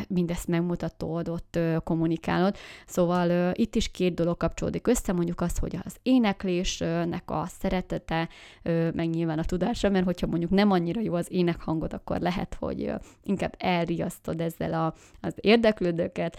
mindezt 0.08 0.48
megmutatod, 0.48 1.30
ott 1.30 1.60
kommunikálod. 1.84 2.56
Szóval 2.86 3.52
itt 3.54 3.76
is 3.76 3.92
két 3.92 4.14
dolog 4.14 4.38
kapcsolódik 4.38 4.88
össze, 4.88 5.14
mondjuk 5.14 5.42
az, 5.42 5.58
hogy 5.58 5.78
az 5.86 5.96
éneklésnek 6.04 7.32
a 7.32 7.46
szeretete, 7.60 8.30
meg 8.94 9.10
nyilván 9.10 9.40
a 9.40 9.44
tudása, 9.44 9.90
mert 9.90 10.06
hogyha 10.06 10.28
mondjuk 10.28 10.52
nem 10.52 10.72
annyira 10.72 11.02
jó 11.02 11.14
az 11.14 11.28
énekhangod, 11.32 11.94
akkor 11.94 12.20
lehet, 12.20 12.58
hogy 12.60 12.92
inkább 13.24 13.56
elriasztod 13.58 14.42
ezzel 14.42 14.74
a, 14.74 14.94
az 15.22 15.34
érdeklődőket, 15.36 16.38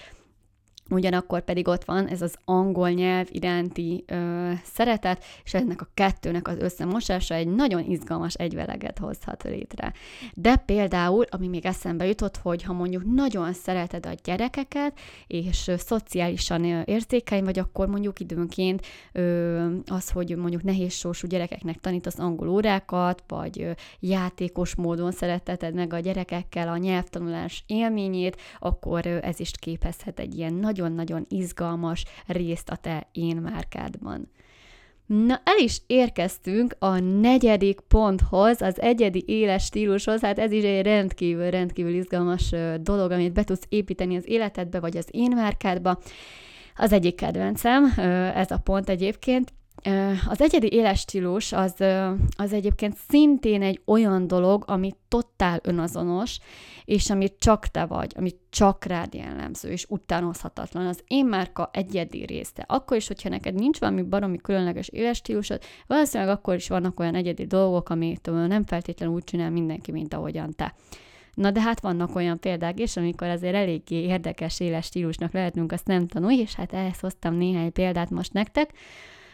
Ugyanakkor 0.91 1.41
pedig 1.41 1.69
ott 1.69 1.85
van 1.85 2.07
ez 2.07 2.23
az 2.23 2.35
angol 2.45 2.91
nyelv 2.91 3.27
iránti 3.31 4.05
ö, 4.07 4.51
szeretet, 4.65 5.25
és 5.45 5.55
ennek 5.55 5.81
a 5.81 5.89
kettőnek 5.95 6.49
az 6.49 6.59
összemosása 6.59 7.35
egy 7.35 7.49
nagyon 7.49 7.85
izgalmas 7.91 8.35
egyveleget 8.35 8.99
hozhat 8.99 9.43
létre. 9.43 9.93
De 10.35 10.57
például, 10.57 11.25
ami 11.29 11.49
még 11.49 11.67
eszembe 11.67 12.07
jutott, 12.07 12.37
hogy 12.37 12.63
ha 12.63 12.73
mondjuk 12.73 13.15
nagyon 13.15 13.53
szereted 13.53 14.07
a 14.07 14.15
gyerekeket, 14.25 14.99
és 15.27 15.69
ö, 15.69 15.77
szociálisan 15.77 16.65
ö, 16.65 16.81
érzékeny 16.85 17.45
vagy, 17.45 17.59
akkor 17.59 17.89
mondjuk 17.89 18.21
időnként 18.21 18.87
ö, 19.13 19.77
az, 19.87 20.11
hogy 20.11 20.37
mondjuk 20.37 20.63
nehéz 20.63 20.93
sorsú 20.93 21.27
gyerekeknek 21.27 21.81
tanítasz 21.81 22.19
angol 22.19 22.49
órákat, 22.49 23.23
vagy 23.29 23.61
ö, 23.61 23.71
játékos 24.01 24.75
módon 24.75 25.13
szereteted 25.13 25.75
meg 25.75 25.93
a 25.93 25.99
gyerekekkel 25.99 26.69
a 26.69 26.77
nyelvtanulás 26.77 27.65
élményét, 27.67 28.41
akkor 28.59 29.07
ö, 29.07 29.19
ez 29.23 29.41
is 29.41 29.51
képezhet 29.59 30.19
egy 30.19 30.37
ilyen 30.37 30.55
nagy 30.55 30.76
nagyon-nagyon 30.77 31.27
izgalmas 31.29 32.05
részt 32.27 32.71
a 32.71 32.77
te 32.77 33.09
én 33.13 33.37
márkádban. 33.37 34.31
Na, 35.07 35.41
el 35.45 35.59
is 35.59 35.81
érkeztünk 35.87 36.77
a 36.79 36.99
negyedik 36.99 37.81
ponthoz, 37.81 38.61
az 38.61 38.81
egyedi 38.81 39.25
éles 39.27 39.65
stílushoz, 39.65 40.21
hát 40.21 40.39
ez 40.39 40.53
is 40.53 40.63
egy 40.63 40.85
rendkívül, 40.85 41.51
rendkívül 41.51 41.95
izgalmas 41.95 42.55
dolog, 42.81 43.11
amit 43.11 43.33
be 43.33 43.45
tudsz 43.45 43.67
építeni 43.69 44.17
az 44.17 44.29
életedbe, 44.29 44.81
vagy 44.81 44.97
az 44.97 45.07
én 45.11 45.31
márkádba. 45.35 45.99
Az 46.77 46.93
egyik 46.93 47.15
kedvencem, 47.15 47.93
ez 48.35 48.51
a 48.51 48.59
pont 48.59 48.89
egyébként, 48.89 49.53
az 50.29 50.41
egyedi 50.41 50.73
életstílus 50.73 51.53
az, 51.53 51.75
az 52.37 52.53
egyébként 52.53 52.97
szintén 53.09 53.63
egy 53.63 53.81
olyan 53.85 54.27
dolog, 54.27 54.65
ami 54.67 54.93
totál 55.09 55.61
önazonos, 55.63 56.39
és 56.85 57.11
ami 57.11 57.29
csak 57.39 57.67
te 57.67 57.85
vagy, 57.85 58.13
ami 58.17 58.31
csak 58.51 58.85
rád 58.85 59.15
jellemző, 59.15 59.71
és 59.71 59.87
utánozhatatlan. 59.89 60.87
Az 60.87 61.03
én 61.07 61.27
márka 61.27 61.71
egyedi 61.73 62.25
része. 62.25 62.65
Akkor 62.67 62.97
is, 62.97 63.07
hogyha 63.07 63.29
neked 63.29 63.55
nincs 63.55 63.79
valami 63.79 64.03
baromi 64.03 64.37
különleges 64.37 64.89
életstílusod, 64.89 65.63
valószínűleg 65.87 66.37
akkor 66.37 66.55
is 66.55 66.69
vannak 66.69 67.01
olyan 67.01 67.15
egyedi 67.15 67.45
dolgok, 67.45 67.89
amit 67.89 68.31
nem 68.31 68.65
feltétlenül 68.65 69.15
úgy 69.15 69.25
csinál 69.25 69.51
mindenki, 69.51 69.93
mint 69.93 70.15
ahogyan 70.15 70.55
te. 70.55 70.75
Na 71.35 71.51
de 71.51 71.61
hát 71.61 71.81
vannak 71.81 72.15
olyan 72.15 72.41
példák 72.41 72.81
is, 72.81 72.97
amikor 72.97 73.29
azért 73.29 73.55
eléggé 73.55 73.97
érdekes 73.97 74.61
éles 74.61 74.87
stílusnak 74.87 75.33
lehetünk, 75.33 75.73
azt 75.73 75.87
nem 75.87 76.07
tanulni, 76.07 76.39
és 76.39 76.55
hát 76.55 76.73
ehhez 76.73 77.01
hoztam 77.01 77.35
néhány 77.35 77.73
példát 77.73 78.11
most 78.11 78.33
nektek. 78.33 78.73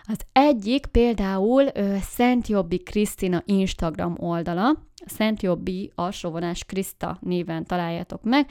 Az 0.06 0.20
egyik 0.32 0.86
például 0.86 1.64
ö, 1.74 1.96
Szent 2.00 2.46
Jobbi 2.46 2.78
Krisztina 2.78 3.42
Instagram 3.44 4.14
oldala, 4.18 4.78
Szent 5.06 5.42
Jobbi 5.42 5.92
alsóvonás 5.94 6.64
Kriszta 6.64 7.18
néven 7.20 7.64
találjátok 7.64 8.22
meg. 8.22 8.50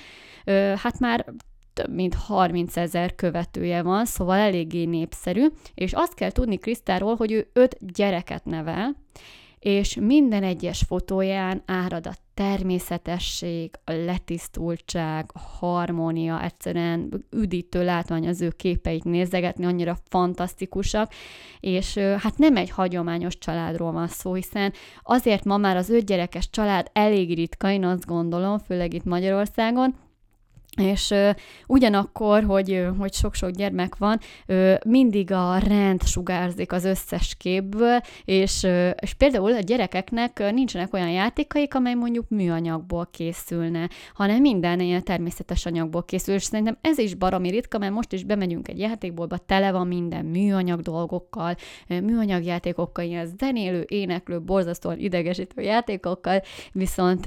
Hát 0.76 1.00
már 1.00 1.26
több 1.74 1.94
mint 1.94 2.14
30 2.14 2.78
ezer 2.78 3.16
követője 3.16 3.82
van, 3.82 4.06
szóval 4.06 4.38
eléggé 4.38 4.86
népszerű, 4.86 5.48
és 5.74 5.94
azt 5.94 6.14
kell 6.14 6.32
tudni 6.32 6.58
Krisztáról, 6.58 7.16
hogy 7.16 7.32
ő 7.32 7.50
öt 7.54 7.78
gyereket 7.94 8.46
nevel, 8.46 8.96
és 9.62 9.96
minden 9.96 10.44
egyes 10.44 10.84
fotóján 10.88 11.64
árad 11.66 12.08
a 12.08 12.14
természetesség, 12.34 13.72
a 13.84 13.92
letisztultság, 13.92 15.30
a 15.34 15.40
harmónia, 15.40 16.44
egyszerűen 16.44 17.26
üdítő 17.32 17.84
látvány 17.84 18.28
az 18.28 18.42
ő 18.42 18.50
képeit 18.50 19.04
nézegetni, 19.04 19.66
annyira 19.66 19.98
fantasztikusak, 20.10 21.12
és 21.60 21.98
hát 21.98 22.38
nem 22.38 22.56
egy 22.56 22.70
hagyományos 22.70 23.38
családról 23.38 23.92
van 23.92 24.08
szó, 24.08 24.34
hiszen 24.34 24.74
azért 25.04 25.46
ma 25.46 25.58
már 25.58 25.76
az 25.76 25.90
öt 25.90 26.06
gyerekes 26.06 26.50
család 26.50 26.90
elég 26.94 27.36
ritka, 27.36 27.72
én 27.72 27.86
azt 27.86 28.06
gondolom, 28.06 28.58
főleg 28.58 28.94
itt 28.94 29.06
Magyarországon, 29.06 29.96
és 30.78 31.10
uh, 31.10 31.30
ugyanakkor, 31.68 32.44
hogy, 32.44 32.88
hogy 32.98 33.14
sok-sok 33.14 33.50
gyermek 33.50 33.96
van, 33.98 34.20
uh, 34.48 34.74
mindig 34.86 35.32
a 35.32 35.58
rend 35.58 36.04
sugárzik 36.04 36.72
az 36.72 36.86
összes 36.86 37.36
képből, 37.38 38.00
és, 38.26 38.64
uh, 38.64 38.90
és 39.00 39.14
például 39.14 39.54
a 39.54 39.60
gyerekeknek 39.60 40.52
nincsenek 40.52 40.94
olyan 40.94 41.10
játékaik, 41.10 41.76
amely 41.76 41.94
mondjuk 41.94 42.30
műanyagból 42.30 43.08
készülne, 43.12 43.90
hanem 44.14 44.42
minden 44.42 44.80
ilyen 44.80 45.04
természetes 45.04 45.66
anyagból 45.66 46.04
készül, 46.04 46.36
és 46.36 46.44
szerintem 46.44 46.78
ez 46.82 46.98
is 46.98 47.16
baromi 47.16 47.50
ritka, 47.50 47.78
mert 47.78 47.94
most 47.94 48.14
is 48.14 48.24
bemegyünk 48.24 48.68
egy 48.68 48.80
játékbolba, 48.80 49.38
tele 49.38 49.72
van 49.72 49.88
minden 49.88 50.26
műanyag 50.26 50.80
dolgokkal, 50.80 51.56
műanyag 51.88 52.44
játékokkal, 52.44 53.06
ilyen 53.06 53.30
zenélő, 53.40 53.86
éneklő, 53.88 54.42
borzasztóan 54.42 55.00
idegesítő 55.00 55.62
játékokkal, 55.62 56.42
viszont 56.72 57.26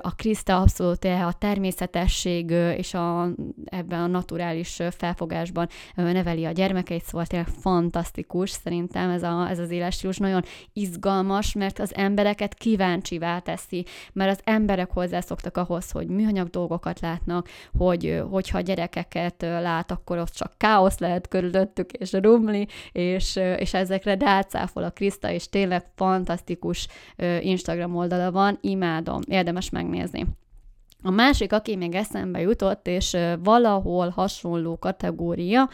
a 0.00 0.14
Krista 0.16 0.60
abszolút 0.60 1.04
a 1.04 1.34
természetesség 1.38 2.51
és 2.52 2.94
a, 2.94 3.28
ebben 3.64 4.00
a 4.00 4.06
naturális 4.06 4.78
felfogásban 4.90 5.68
neveli 5.94 6.44
a 6.44 6.50
gyermekeit, 6.50 7.04
szóval 7.04 7.26
tényleg 7.26 7.48
fantasztikus 7.48 8.50
szerintem 8.50 9.10
ez, 9.10 9.22
a, 9.22 9.46
ez 9.50 9.58
az 9.58 9.70
életstílus, 9.70 10.18
nagyon 10.18 10.42
izgalmas, 10.72 11.52
mert 11.52 11.78
az 11.78 11.94
embereket 11.94 12.54
kíváncsivá 12.54 13.38
teszi, 13.38 13.84
mert 14.12 14.30
az 14.30 14.40
emberek 14.44 14.90
hozzászoktak 14.90 15.56
ahhoz, 15.56 15.90
hogy 15.90 16.06
műanyag 16.06 16.48
dolgokat 16.48 17.00
látnak, 17.00 17.48
hogy 17.78 18.22
hogyha 18.30 18.60
gyerekeket 18.60 19.42
lát, 19.42 19.90
akkor 19.90 20.18
ott 20.18 20.32
csak 20.32 20.52
káosz 20.56 20.98
lehet 20.98 21.28
körülöttük, 21.28 21.92
és 21.92 22.12
rumli, 22.12 22.68
és, 22.92 23.36
és 23.56 23.74
ezekre 23.74 24.14
rácáfol 24.14 24.82
a 24.82 24.90
Kriszta, 24.90 25.30
és 25.30 25.48
tényleg 25.48 25.84
fantasztikus 25.94 26.88
Instagram 27.40 27.96
oldala 27.96 28.30
van, 28.30 28.58
imádom, 28.60 29.20
érdemes 29.26 29.70
megnézni. 29.70 30.26
A 31.04 31.10
másik, 31.10 31.52
aki 31.52 31.76
még 31.76 31.94
eszembe 31.94 32.40
jutott, 32.40 32.86
és 32.86 33.16
valahol 33.42 34.08
hasonló 34.08 34.78
kategória, 34.78 35.68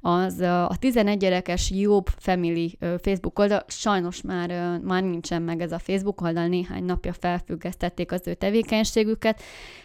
az 0.00 0.40
a 0.40 0.70
11 0.78 1.18
gyerekes 1.18 1.70
Jobb 1.70 2.06
Family 2.18 2.78
Facebook 2.78 3.38
oldal. 3.38 3.64
Sajnos 3.66 4.22
már, 4.22 4.78
már 4.82 5.02
nincsen 5.02 5.42
meg 5.42 5.60
ez 5.60 5.72
a 5.72 5.78
Facebook 5.78 6.20
oldal, 6.20 6.46
néhány 6.46 6.84
napja 6.84 7.12
felfüggesztették 7.12 8.12
az 8.12 8.22
ő 8.24 8.34
tevékenységüket. 8.34 9.42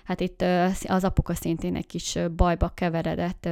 Hát 0.10 0.22
itt 0.22 0.42
az 0.88 1.04
apuka 1.04 1.34
szintén 1.34 1.76
egy 1.76 1.86
kis 1.86 2.18
bajba 2.36 2.72
keveredett 2.74 3.50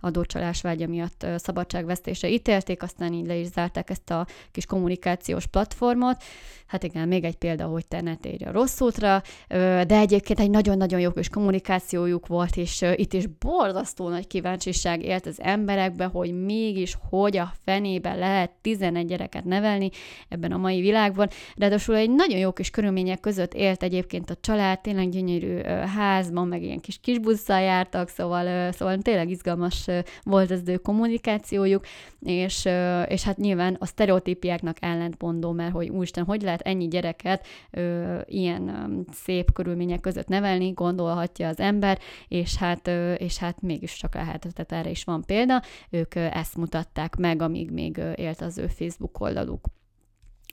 adócsalás 0.00 0.60
vágya 0.60 0.86
miatt 0.86 1.26
szabadságvesztése 1.36 2.28
ítélték, 2.28 2.82
aztán 2.82 3.12
így 3.12 3.26
le 3.26 3.34
is 3.34 3.46
zárták 3.46 3.90
ezt 3.90 4.10
a 4.10 4.26
kis 4.50 4.66
kommunikációs 4.66 5.46
platformot. 5.46 6.22
Hát 6.66 6.82
igen, 6.82 7.08
még 7.08 7.24
egy 7.24 7.36
példa, 7.36 7.66
hogy 7.66 7.86
te 7.86 8.00
ne 8.00 8.16
térj 8.16 8.44
a 8.44 8.52
rossz 8.52 8.80
útra, 8.80 9.22
de 9.48 9.96
egyébként 9.98 10.40
egy 10.40 10.50
nagyon 10.50 10.76
nagyon 10.76 11.00
jó 11.00 11.10
kis 11.10 11.28
kommunikációjuk 11.28 12.26
volt, 12.26 12.56
és 12.56 12.84
itt 12.94 13.12
is 13.12 13.26
borzasztó 13.26 14.08
nagy 14.08 14.26
kíváncsiság 14.26 15.02
élt 15.02 15.26
az 15.26 15.40
emberekbe, 15.40 16.04
hogy 16.04 16.44
mégis 16.44 16.96
hogy 17.10 17.36
a 17.36 17.52
fenébe 17.64 18.14
lehet 18.14 18.50
11 18.60 19.06
gyereket 19.06 19.44
nevelni 19.44 19.90
ebben 20.28 20.52
a 20.52 20.56
mai 20.56 20.80
világban. 20.80 21.28
Ráadásul 21.56 21.96
egy 21.96 22.10
nagyon 22.10 22.38
jó 22.38 22.52
kis 22.52 22.70
körülmények 22.70 23.20
között 23.20 23.54
élt 23.54 23.82
egyébként 23.82 24.30
a 24.30 24.36
család, 24.40 24.80
tényleg 24.80 25.08
gyönyörű 25.08 25.56
házban, 25.98 26.48
meg 26.48 26.62
ilyen 26.62 26.80
kis 26.80 26.98
kisbusszal 27.00 27.60
jártak, 27.60 28.08
szóval, 28.08 28.72
szóval 28.72 28.98
tényleg 28.98 29.30
izgalmas 29.30 29.86
volt 30.22 30.50
az 30.50 30.62
ő 30.66 30.76
kommunikációjuk, 30.76 31.84
és, 32.20 32.68
és 33.06 33.22
hát 33.22 33.36
nyilván 33.36 33.76
a 33.78 33.86
sztereotípiáknak 33.86 34.76
ellentmondó, 34.80 35.52
mert 35.52 35.72
hogy 35.72 35.88
úristen, 35.88 36.24
hogy 36.24 36.42
lehet 36.42 36.60
ennyi 36.60 36.88
gyereket 36.88 37.46
ö, 37.70 38.18
ilyen 38.24 39.04
szép 39.12 39.52
körülmények 39.52 40.00
között 40.00 40.28
nevelni, 40.28 40.70
gondolhatja 40.70 41.48
az 41.48 41.60
ember, 41.60 41.98
és 42.28 42.56
hát, 42.56 42.88
ö, 42.88 43.12
és 43.12 43.38
hát 43.38 43.62
mégis 43.62 43.96
csak 43.96 44.14
lehet, 44.14 44.46
tehát 44.54 44.72
erre 44.72 44.90
is 44.90 45.04
van 45.04 45.24
példa, 45.26 45.62
ők 45.90 46.14
ezt 46.14 46.56
mutatták 46.56 47.16
meg, 47.16 47.42
amíg 47.42 47.70
még 47.70 48.00
élt 48.14 48.40
az 48.40 48.58
ő 48.58 48.66
Facebook 48.66 49.20
oldaluk. 49.20 49.77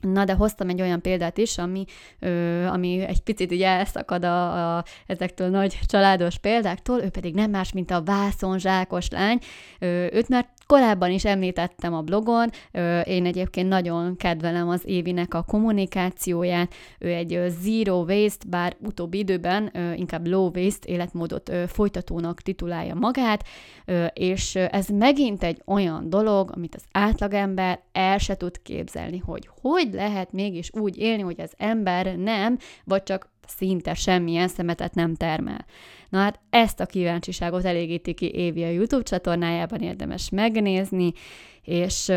Na, 0.02 0.24
de 0.24 0.32
hoztam 0.32 0.68
egy 0.68 0.80
olyan 0.80 1.00
példát 1.00 1.38
is, 1.38 1.58
ami, 1.58 1.84
ö, 2.18 2.64
ami 2.64 3.00
egy 3.00 3.20
picit 3.22 3.52
ugye 3.52 3.66
elszakad 3.66 4.24
a, 4.24 4.76
a, 4.76 4.84
ezektől 5.06 5.48
nagy 5.48 5.78
családos 5.86 6.38
példáktól, 6.38 7.02
ő 7.02 7.08
pedig 7.08 7.34
nem 7.34 7.50
más, 7.50 7.72
mint 7.72 7.90
a 7.90 8.02
vászonzsákos 8.02 9.10
lány. 9.10 9.38
Ö, 9.78 10.06
őt 10.12 10.28
már 10.28 10.54
Korábban 10.66 11.10
is 11.10 11.24
említettem 11.24 11.94
a 11.94 12.00
blogon, 12.00 12.50
én 13.04 13.26
egyébként 13.26 13.68
nagyon 13.68 14.16
kedvelem 14.16 14.68
az 14.68 14.82
Évinek 14.84 15.34
a 15.34 15.42
kommunikációját, 15.42 16.74
ő 16.98 17.12
egy 17.12 17.40
zero 17.48 18.04
waste, 18.04 18.44
bár 18.48 18.76
utóbbi 18.80 19.18
időben 19.18 19.72
inkább 19.96 20.26
low 20.26 20.50
waste 20.54 20.88
életmódot 20.92 21.52
folytatónak 21.66 22.40
titulálja 22.40 22.94
magát, 22.94 23.44
és 24.12 24.54
ez 24.54 24.88
megint 24.88 25.42
egy 25.42 25.62
olyan 25.66 26.10
dolog, 26.10 26.50
amit 26.54 26.74
az 26.74 26.84
átlagember 26.92 27.80
el 27.92 28.18
se 28.18 28.36
tud 28.36 28.62
képzelni, 28.62 29.18
hogy 29.18 29.48
hogy 29.60 29.85
lehet 29.94 30.32
mégis 30.32 30.70
úgy 30.72 30.98
élni, 30.98 31.22
hogy 31.22 31.40
az 31.40 31.52
ember 31.56 32.16
nem, 32.16 32.58
vagy 32.84 33.02
csak 33.02 33.34
szinte 33.46 33.94
semmilyen 33.94 34.48
szemetet 34.48 34.94
nem 34.94 35.14
termel. 35.14 35.64
Na 36.08 36.18
hát 36.18 36.40
ezt 36.50 36.80
a 36.80 36.86
kíváncsiságot 36.86 37.64
elégíti 37.64 38.14
ki 38.14 38.30
Évi 38.34 38.64
a 38.64 38.70
YouTube 38.70 39.02
csatornájában, 39.02 39.80
érdemes 39.80 40.28
megnézni, 40.30 41.12
és 41.62 42.12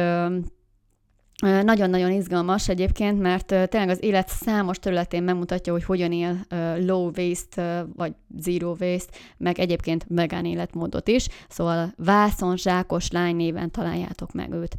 nagyon-nagyon 1.42 2.12
izgalmas 2.12 2.70
egyébként, 2.70 3.20
mert 3.20 3.46
tényleg 3.46 3.90
az 3.90 4.04
élet 4.04 4.28
számos 4.28 4.80
területén 4.80 5.24
megmutatja, 5.24 5.74
hogy 5.74 5.84
hogyan 5.84 6.12
él 6.12 6.46
low 6.86 7.12
waste 7.18 7.86
vagy 7.96 8.14
zero 8.38 8.76
waste, 8.80 9.18
meg 9.38 9.60
egyébként 9.60 10.06
vegán 10.08 10.46
életmódot 10.46 11.08
is. 11.08 11.28
Szóval 11.50 11.94
Vászon 11.98 12.58
Zsákos 12.58 13.12
lány 13.12 13.36
néven 13.36 13.72
találjátok 13.72 14.32
meg 14.32 14.54
őt 14.54 14.76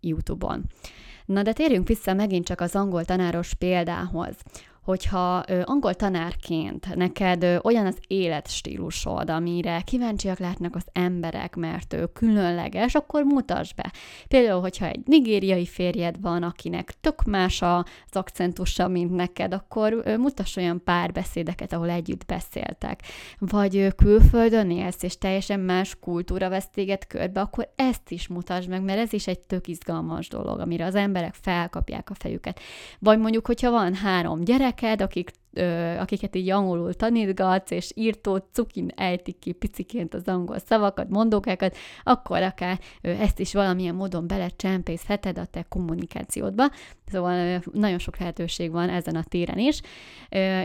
YouTube-on. 0.00 0.64
Na 1.30 1.42
de 1.42 1.52
térjünk 1.52 1.88
vissza 1.88 2.14
megint 2.14 2.44
csak 2.44 2.60
az 2.60 2.74
angol 2.74 3.04
tanáros 3.04 3.54
példához 3.54 4.34
hogyha 4.82 5.44
ö, 5.48 5.60
angol 5.64 5.94
tanárként 5.94 6.94
neked 6.94 7.60
olyan 7.62 7.86
az 7.86 7.98
életstílusod, 8.06 9.30
amire 9.30 9.80
kíváncsiak 9.80 10.38
lehetnek 10.38 10.74
az 10.74 10.84
emberek, 10.92 11.56
mert 11.56 11.92
ő 11.92 12.06
különleges, 12.06 12.94
akkor 12.94 13.22
mutasd 13.22 13.74
be. 13.74 13.92
Például, 14.28 14.60
hogyha 14.60 14.86
egy 14.86 15.00
nigériai 15.04 15.66
férjed 15.66 16.20
van, 16.20 16.42
akinek 16.42 16.94
tök 17.00 17.22
más 17.22 17.62
az 17.62 17.84
akcentusa, 18.10 18.88
mint 18.88 19.14
neked, 19.14 19.54
akkor 19.54 20.00
ö, 20.04 20.16
mutass 20.16 20.56
olyan 20.56 20.80
párbeszédeket, 20.84 21.72
ahol 21.72 21.90
együtt 21.90 22.26
beszéltek. 22.26 23.02
Vagy 23.38 23.76
ö, 23.76 23.88
külföldön 23.90 24.70
élsz, 24.70 25.02
és 25.02 25.18
teljesen 25.18 25.60
más 25.60 25.96
kultúra 26.00 26.48
vesz 26.48 26.68
téged 26.68 27.06
körbe, 27.06 27.40
akkor 27.40 27.72
ezt 27.76 28.10
is 28.10 28.28
mutasd 28.28 28.68
meg, 28.68 28.82
mert 28.82 28.98
ez 28.98 29.12
is 29.12 29.26
egy 29.26 29.40
tök 29.40 29.68
izgalmas 29.68 30.28
dolog, 30.28 30.58
amire 30.58 30.84
az 30.84 30.94
emberek 30.94 31.34
felkapják 31.34 32.10
a 32.10 32.14
fejüket. 32.14 32.60
Vagy 32.98 33.18
mondjuk, 33.18 33.46
hogyha 33.46 33.70
van 33.70 33.94
három 33.94 34.40
gyerek, 34.40 34.69
gyereked, 34.70 35.00
akik, 35.00 35.30
akiket 35.98 36.36
így 36.36 36.50
angolul 36.50 36.94
tanítgatsz, 36.94 37.70
és 37.70 37.92
írtó 37.94 38.36
cukin 38.52 38.90
ejtik 38.96 39.38
ki 39.38 39.52
piciként 39.52 40.14
az 40.14 40.28
angol 40.28 40.58
szavakat, 40.58 41.08
mondókákat, 41.08 41.76
akkor 42.02 42.42
akár 42.42 42.80
ezt 43.00 43.38
is 43.38 43.52
valamilyen 43.52 43.94
módon 43.94 44.26
belecsempészheted 44.26 45.38
a 45.38 45.44
te 45.44 45.64
kommunikációdba. 45.68 46.64
Szóval 47.06 47.62
nagyon 47.72 47.98
sok 47.98 48.16
lehetőség 48.16 48.70
van 48.70 48.88
ezen 48.88 49.16
a 49.16 49.24
téren 49.24 49.58
is. 49.58 49.80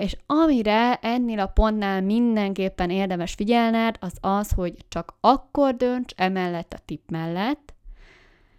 És 0.01 0.17
amire 0.25 0.95
ennél 0.95 1.39
a 1.39 1.47
pontnál 1.47 2.01
mindenképpen 2.01 2.89
érdemes 2.89 3.33
figyelned, 3.33 3.95
az 3.99 4.17
az, 4.21 4.51
hogy 4.51 4.73
csak 4.87 5.17
akkor 5.19 5.75
dönts 5.75 6.13
emellett 6.15 6.73
a 6.73 6.81
tip 6.85 7.01
mellett, 7.09 7.73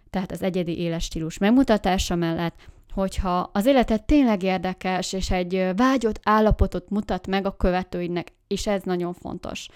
tehát 0.09 0.31
az 0.31 0.41
egyedi 0.41 0.79
éles 0.79 1.03
stílus 1.03 1.37
megmutatása 1.37 2.15
mellett, 2.15 2.55
hogyha 3.01 3.49
az 3.53 3.65
életed 3.65 4.03
tényleg 4.03 4.43
érdekes, 4.43 5.13
és 5.13 5.31
egy 5.31 5.69
vágyott 5.75 6.19
állapotot 6.23 6.89
mutat 6.89 7.27
meg 7.27 7.45
a 7.45 7.55
követőidnek, 7.55 8.33
és 8.47 8.67
ez 8.67 8.81
nagyon 8.83 9.13
fontos. 9.13 9.67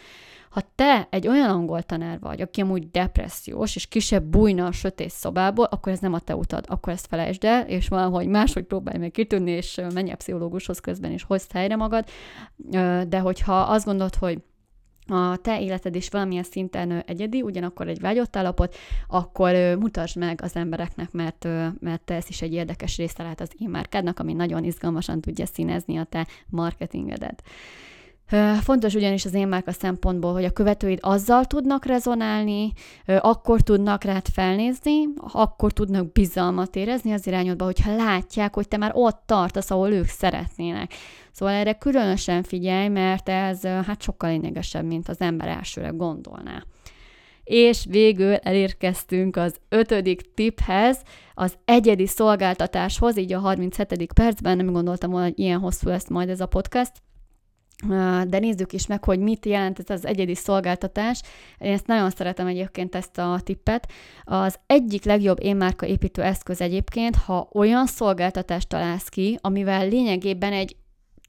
Ha 0.50 0.62
te 0.76 1.08
egy 1.10 1.28
olyan 1.28 1.50
angol 1.50 1.82
tanár 1.84 2.20
vagy, 2.20 2.42
aki 2.42 2.62
amúgy 2.62 2.92
depressziós, 2.92 3.76
és 3.76 3.88
kisebb 3.88 4.24
bújna 4.24 4.66
a 4.66 4.72
sötét 4.72 5.10
szobából, 5.10 5.66
akkor 5.66 5.92
ez 5.92 6.00
nem 6.00 6.14
a 6.14 6.20
te 6.20 6.36
utad, 6.36 6.66
akkor 6.68 6.94
ezt 6.94 7.08
felejtsd 7.08 7.44
el, 7.44 7.68
és 7.68 7.88
valahogy 7.88 8.28
máshogy 8.28 8.64
próbálj 8.64 8.98
meg 8.98 9.12
kitűnni, 9.12 9.52
és 9.52 9.82
menj 9.94 10.12
a 10.12 10.16
pszichológushoz 10.16 10.80
közben, 10.80 11.12
és 11.12 11.24
hozd 11.24 11.52
helyre 11.52 11.76
magad. 11.76 12.06
De 13.08 13.20
hogyha 13.20 13.60
azt 13.60 13.86
gondolod, 13.86 14.16
hogy 14.16 14.42
a 15.08 15.38
te 15.38 15.62
életed 15.62 15.96
is 15.96 16.10
valamilyen 16.10 16.44
szinten 16.44 17.04
egyedi, 17.06 17.42
ugyanakkor 17.42 17.88
egy 17.88 18.00
vágyott 18.00 18.36
állapot, 18.36 18.76
akkor 19.08 19.54
mutasd 19.80 20.18
meg 20.18 20.40
az 20.44 20.56
embereknek, 20.56 21.12
mert, 21.12 21.48
mert 21.80 22.12
ez 22.12 22.26
is 22.28 22.42
egy 22.42 22.54
érdekes 22.54 22.98
része 22.98 23.24
lehet 23.24 23.42
az 23.42 23.52
e 23.92 24.14
ami 24.16 24.34
nagyon 24.34 24.64
izgalmasan 24.64 25.22
tudja 25.22 25.46
színezni 25.46 25.98
a 25.98 26.04
te 26.04 26.28
marketingedet. 26.50 27.44
Fontos 28.62 28.94
ugyanis 28.94 29.26
az 29.26 29.34
én 29.34 29.48
márka 29.48 29.72
szempontból, 29.72 30.34
hogy 30.34 30.44
a 30.44 30.52
követőid 30.52 31.00
azzal 31.02 31.46
tudnak 31.46 31.86
rezonálni, 31.86 32.74
akkor 33.06 33.62
tudnak 33.62 34.04
rád 34.04 34.28
felnézni, 34.28 35.08
akkor 35.32 35.72
tudnak 35.72 36.12
bizalmat 36.12 36.76
érezni 36.76 37.12
az 37.12 37.28
irányodba, 37.28 37.66
hogyha 37.66 37.96
látják, 37.96 38.54
hogy 38.54 38.68
te 38.68 38.78
már 38.78 38.92
ott 38.94 39.24
tartasz, 39.26 39.72
ahol 39.72 39.92
ők 39.92 40.08
szeretnének. 40.08 40.94
Szóval 41.32 41.54
erre 41.54 41.74
különösen 41.74 42.44
figyelj, 42.44 42.88
mert 42.88 43.30
ez 43.30 43.62
hát 43.62 44.02
sokkal 44.02 44.30
lényegesebb, 44.30 44.86
mint 44.86 45.10
az 45.10 45.22
ember 45.22 45.48
elsőre 45.48 45.88
gondolná. 45.88 46.64
És 47.44 47.86
végül 47.90 48.34
elérkeztünk 48.36 49.36
az 49.36 49.56
ötödik 49.70 50.34
tiphez, 50.34 51.02
az 51.34 51.58
egyedi 51.66 52.08
szolgáltatáshoz, 52.08 53.18
így 53.18 53.34
a 53.34 53.40
37. 53.40 54.14
percben, 54.14 54.58
nem 54.58 54.72
gondoltam 54.72 55.12
volna, 55.12 55.26
hogy 55.26 55.40
ilyen 55.40 55.60
hosszú 55.60 55.90
lesz 55.90 56.10
majd 56.10 56.30
ez 56.30 56.40
a 56.40 56.46
podcast, 56.46 56.92
de 58.28 58.40
nézzük 58.40 58.74
is 58.74 58.88
meg, 58.88 59.04
hogy 59.04 59.20
mit 59.20 59.46
jelent 59.46 59.80
ez 59.80 59.90
az 59.90 60.06
egyedi 60.06 60.36
szolgáltatás. 60.36 61.22
Én 61.58 61.72
ezt 61.72 61.88
nagyon 61.88 62.10
szeretem 62.10 62.48
egyébként 62.48 62.96
ezt 62.96 63.18
a 63.18 63.40
tippet. 63.44 63.92
Az 64.24 64.60
egyik 64.66 65.04
legjobb 65.04 65.44
énmárka 65.44 65.86
építő 65.86 66.22
eszköz 66.22 66.62
egyébként, 66.62 67.16
ha 67.16 67.50
olyan 67.54 67.86
szolgáltatást 67.86 68.68
találsz 68.68 69.10
ki, 69.10 69.38
amivel 69.42 69.88
lényegében 69.88 70.54
egy 70.54 70.76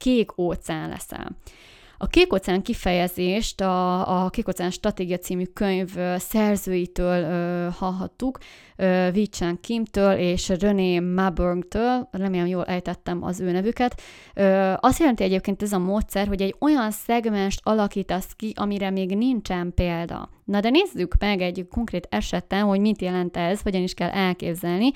kék 0.02 0.38
óceán 0.38 0.88
leszel. 0.88 1.36
A 1.98 2.06
Kék 2.06 2.32
óceán 2.32 2.62
kifejezést 2.62 3.60
a, 3.60 4.24
a 4.24 4.28
Kék 4.28 4.48
óceán 4.48 4.70
stratégia 4.70 5.18
című 5.18 5.44
könyv 5.44 5.96
szerzőitől 6.16 7.22
ö, 7.22 7.68
hallhattuk, 7.78 8.38
Vichan 9.12 9.60
Kimtől 9.60 10.12
és 10.12 10.48
René 10.48 10.98
Maburgtől, 10.98 12.08
remélem 12.10 12.46
jól 12.46 12.64
ejtettem 12.64 13.22
az 13.22 13.40
ő 13.40 13.50
nevüket. 13.50 14.00
Ö, 14.34 14.72
azt 14.80 14.98
jelenti 14.98 15.22
egyébként 15.22 15.62
ez 15.62 15.72
a 15.72 15.78
módszer, 15.78 16.26
hogy 16.26 16.42
egy 16.42 16.54
olyan 16.58 16.90
szegmest 16.90 17.60
alakítasz 17.62 18.32
ki, 18.36 18.52
amire 18.56 18.90
még 18.90 19.16
nincsen 19.16 19.72
példa. 19.74 20.28
Na 20.44 20.60
de 20.60 20.70
nézzük 20.70 21.14
meg 21.18 21.40
egy 21.40 21.66
konkrét 21.70 22.06
esetben, 22.10 22.62
hogy 22.62 22.80
mit 22.80 23.02
jelent 23.02 23.36
ez, 23.36 23.62
hogyan 23.62 23.82
is 23.82 23.94
kell 23.94 24.10
elképzelni. 24.10 24.90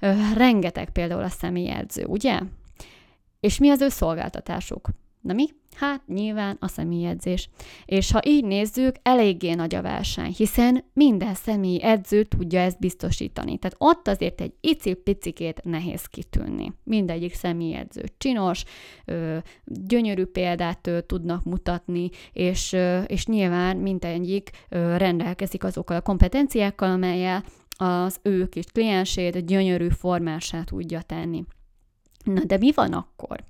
Ö, 0.00 0.12
rengeteg 0.36 0.90
például 0.90 1.22
a 1.22 1.28
személyedző, 1.28 2.04
ugye? 2.04 2.40
És 3.40 3.58
mi 3.58 3.70
az 3.70 3.80
ő 3.80 3.88
szolgáltatásuk? 3.88 4.88
Na 5.20 5.32
mi? 5.32 5.46
Hát 5.76 6.06
nyilván 6.06 6.56
a 6.60 6.68
személyedzés. 6.68 7.48
És 7.84 8.10
ha 8.10 8.20
így 8.26 8.44
nézzük, 8.44 8.94
eléggé 9.02 9.54
nagy 9.54 9.74
a 9.74 9.82
verseny, 9.82 10.34
hiszen 10.36 10.84
minden 10.92 11.34
személy 11.34 11.82
edző 11.82 12.24
tudja 12.24 12.60
ezt 12.60 12.78
biztosítani. 12.78 13.58
Tehát 13.58 13.76
ott 13.78 14.08
azért 14.08 14.40
egy 14.40 14.52
icipicikét 14.60 15.60
nehéz 15.64 16.04
kitűnni. 16.04 16.72
Mindegyik 16.84 17.34
személyedző 17.34 18.02
csinos, 18.18 18.64
ö, 19.04 19.38
gyönyörű 19.64 20.24
példát 20.24 20.86
ö, 20.86 21.00
tudnak 21.00 21.44
mutatni, 21.44 22.10
és, 22.32 22.72
ö, 22.72 23.02
és 23.02 23.26
nyilván 23.26 23.76
mindegyik 23.76 24.50
rendelkezik 24.96 25.64
azokkal 25.64 25.96
a 25.96 26.00
kompetenciákkal, 26.00 26.90
amelyel 26.90 27.44
az 27.76 28.18
ő 28.22 28.48
kis 28.48 28.64
kliensét 28.64 29.46
gyönyörű 29.46 29.88
formását 29.88 30.66
tudja 30.66 31.00
tenni. 31.02 31.44
Na 32.24 32.44
de 32.44 32.56
mi 32.56 32.72
van 32.72 32.92
akkor? 32.92 33.44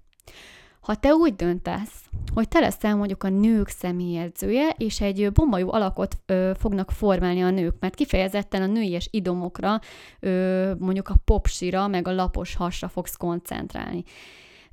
Ha 0.80 0.94
te 0.94 1.14
úgy 1.14 1.34
döntesz, 1.36 2.04
hogy 2.34 2.48
te 2.48 2.60
leszel 2.60 2.96
mondjuk 2.96 3.22
a 3.22 3.28
nők 3.28 3.68
személyedzője, 3.68 4.74
és 4.78 5.00
egy 5.00 5.32
bomba 5.32 5.58
jó 5.58 5.72
alakot 5.72 6.18
ö, 6.26 6.50
fognak 6.58 6.90
formálni 6.90 7.42
a 7.42 7.50
nők, 7.50 7.74
mert 7.80 7.94
kifejezetten 7.94 8.62
a 8.62 8.66
nőies 8.66 9.08
idomokra, 9.10 9.80
ö, 10.20 10.72
mondjuk 10.78 11.08
a 11.08 11.14
popsira, 11.24 11.88
meg 11.88 12.08
a 12.08 12.12
lapos 12.12 12.54
hasra 12.54 12.88
fogsz 12.88 13.16
koncentrálni. 13.16 14.04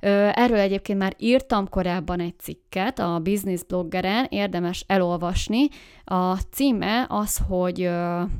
Erről 0.00 0.58
egyébként 0.58 0.98
már 0.98 1.14
írtam 1.16 1.68
korábban 1.68 2.20
egy 2.20 2.38
cikket 2.38 2.98
a 2.98 3.18
Business 3.22 3.62
bloggeren, 3.62 4.26
érdemes 4.28 4.84
elolvasni. 4.86 5.68
A 6.04 6.36
címe 6.36 7.06
az, 7.08 7.40
hogy 7.48 7.82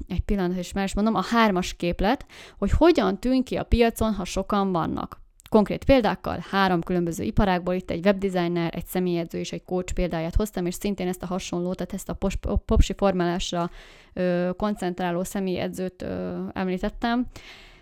egy 0.08 0.20
pillanat 0.24 0.58
is 0.58 0.72
már 0.72 0.84
is 0.84 0.94
mondom, 0.94 1.14
a 1.14 1.24
hármas 1.30 1.74
képlet, 1.76 2.26
hogy 2.58 2.70
hogyan 2.70 3.18
tűn 3.18 3.42
ki 3.42 3.56
a 3.56 3.62
piacon, 3.62 4.14
ha 4.14 4.24
sokan 4.24 4.72
vannak. 4.72 5.20
Konkrét 5.48 5.84
példákkal 5.84 6.44
három 6.50 6.82
különböző 6.82 7.24
iparágból, 7.24 7.74
itt 7.74 7.90
egy 7.90 8.04
webdesigner, 8.04 8.74
egy 8.74 8.86
személyedző 8.86 9.38
és 9.38 9.52
egy 9.52 9.64
coach 9.64 9.92
példáját 9.92 10.34
hoztam, 10.34 10.66
és 10.66 10.74
szintén 10.74 11.08
ezt 11.08 11.22
a 11.22 11.26
hasonlót, 11.26 11.76
tehát 11.76 11.92
ezt 11.92 12.08
a 12.08 12.58
popsi 12.64 12.94
formálásra 12.96 13.70
ö, 14.12 14.50
koncentráló 14.56 15.24
személyedzőt 15.24 16.02
ö, 16.02 16.38
említettem. 16.52 17.26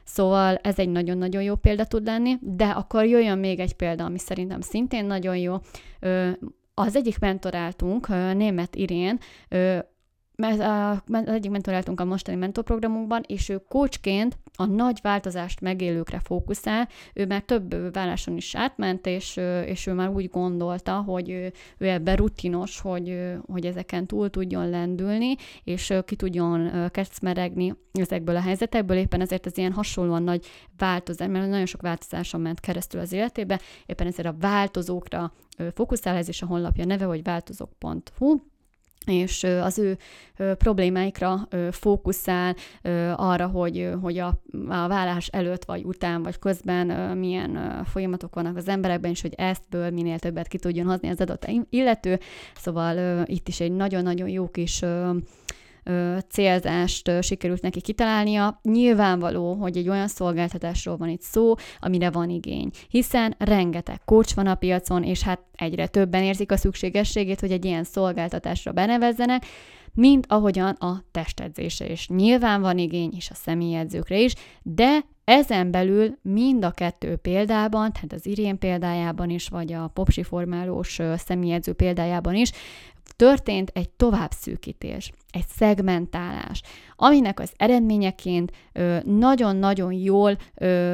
Szóval 0.05 0.57
ez 0.57 0.79
egy 0.79 0.89
nagyon-nagyon 0.89 1.43
jó 1.43 1.55
példa 1.55 1.85
tud 1.85 2.05
lenni, 2.05 2.35
de 2.41 2.65
akkor 2.65 3.05
jöjjön 3.05 3.39
még 3.39 3.61
egy 3.61 3.75
példa, 3.75 4.05
ami 4.05 4.19
szerintem 4.19 4.61
szintén 4.61 5.05
nagyon 5.05 5.37
jó. 5.37 5.57
Az 6.75 6.97
egyik 6.97 7.19
mentoráltunk, 7.19 8.09
német 8.35 8.77
Irén, 8.77 9.19
az 10.37 11.03
egyik 11.27 11.51
mentoráltunk 11.51 12.01
a 12.01 12.05
mostani 12.05 12.37
mentorprogramunkban, 12.37 13.23
és 13.27 13.49
ő 13.49 13.63
coachként 13.69 14.39
a 14.57 14.65
nagy 14.65 14.99
változást 15.03 15.61
megélőkre 15.61 16.21
fókuszál. 16.25 16.89
Ő 17.15 17.27
már 17.27 17.43
több 17.43 17.93
válláson 17.93 18.37
is 18.37 18.55
átment, 18.55 19.07
és, 19.07 19.37
és 19.67 19.87
ő 19.87 19.93
már 19.93 20.09
úgy 20.09 20.29
gondolta, 20.29 20.93
hogy 20.93 21.31
ő, 21.31 21.53
ő 21.79 21.89
ebben 21.89 22.17
rutinos, 22.17 22.81
hogy, 22.81 23.35
hogy 23.47 23.67
ezeken 23.67 24.07
túl 24.07 24.31
tudjon 24.31 24.71
lendülni, 24.71 25.37
és 25.65 25.95
ki 26.05 26.17
tudjon 26.17 26.89
kecmeregni 26.91 27.75
ezekből 27.93 28.37
a 28.37 28.41
helyzetekből. 28.41 28.97
Éppen 28.97 29.21
ezért 29.21 29.47
az 29.47 29.59
ilyen 29.59 29.73
hasonlóan 29.73 30.23
nagy 30.23 30.47
változás, 30.77 31.29
mert 31.29 31.49
nagyon 31.49 31.67
sok 31.67 31.83
változáson 31.83 32.41
ment 32.41 32.61
keresztül 32.61 33.01
az 33.01 33.13
életébe, 33.13 33.61
éppen 33.87 34.07
ezért 34.07 34.29
a 34.29 34.37
változókra 34.41 35.33
fókuszál, 35.75 36.17
ez 36.17 36.29
is 36.29 36.43
a 36.43 36.47
honlapja 36.47 36.85
neve, 36.85 37.05
hogy 37.05 37.23
változók.hu, 37.23 38.41
és 39.07 39.45
az 39.45 39.79
ő 39.79 39.99
problémáikra 40.59 41.49
fókuszál 41.71 42.55
arra, 43.17 43.47
hogy, 43.47 43.91
hogy 44.03 44.19
a, 44.19 44.27
a 44.69 44.89
vállás 44.89 45.27
előtt, 45.27 45.65
vagy 45.65 45.85
után, 45.85 46.23
vagy 46.23 46.39
közben 46.39 47.17
milyen 47.19 47.85
folyamatok 47.85 48.35
vannak 48.35 48.57
az 48.57 48.69
emberekben, 48.69 49.11
és 49.11 49.21
hogy 49.21 49.35
eztből 49.37 49.91
minél 49.91 50.19
többet 50.19 50.49
ki 50.49 50.59
tudjon 50.59 50.87
hozni 50.87 51.09
az 51.09 51.21
adott 51.21 51.51
illető. 51.71 52.19
Szóval 52.55 53.23
itt 53.27 53.49
is 53.49 53.61
egy 53.61 53.73
nagyon-nagyon 53.73 54.29
jó 54.29 54.49
kis 54.49 54.83
célzást 56.29 57.23
sikerült 57.23 57.63
neki 57.63 57.81
kitalálnia. 57.81 58.61
Nyilvánvaló, 58.63 59.55
hogy 59.55 59.77
egy 59.77 59.89
olyan 59.89 60.09
szolgáltatásról 60.09 60.97
van 60.97 61.09
itt 61.09 61.23
szó, 61.23 61.55
amire 61.81 62.11
van 62.11 62.31
igény, 62.31 62.71
hiszen 62.89 63.35
rengeteg 63.39 64.01
coach 64.05 64.35
van 64.35 64.47
a 64.47 64.55
piacon, 64.55 65.03
és 65.03 65.23
hát 65.23 65.41
egyre 65.53 65.87
többen 65.87 66.23
érzik 66.23 66.53
a 66.53 66.57
szükségességét, 66.57 67.41
hogy 67.41 67.53
egy 67.53 67.65
ilyen 67.65 67.85
szolgáltatásra 67.85 68.73
benevezzenek, 68.73 69.47
mint 69.95 70.27
ahogyan 70.29 70.75
a 70.75 71.05
testedzése 71.11 71.91
is. 71.91 72.09
Nyilván 72.09 72.61
van 72.61 72.79
igény, 72.79 73.13
és 73.17 73.31
a 73.31 73.35
személyedzőkre 73.35 74.19
is, 74.19 74.35
de 74.63 75.05
ezen 75.25 75.71
belül 75.71 76.19
mind 76.23 76.65
a 76.65 76.71
kettő 76.71 77.17
példában, 77.17 77.93
tehát 77.93 78.13
az 78.13 78.27
Irén 78.27 78.59
példájában 78.59 79.31
is, 79.31 79.49
vagy 79.49 79.73
a 79.73 79.91
popsi 79.95 80.23
formálós 80.23 81.01
személyedző 81.17 81.73
példájában 81.73 82.35
is 82.35 82.51
történt 83.17 83.71
egy 83.75 83.89
továbbszűkítés, 83.89 85.13
egy 85.31 85.47
szegmentálás, 85.49 86.63
aminek 86.97 87.41
az 87.41 87.53
eredményeként 87.57 88.53
nagyon-nagyon 89.05 89.93
jól 89.93 90.37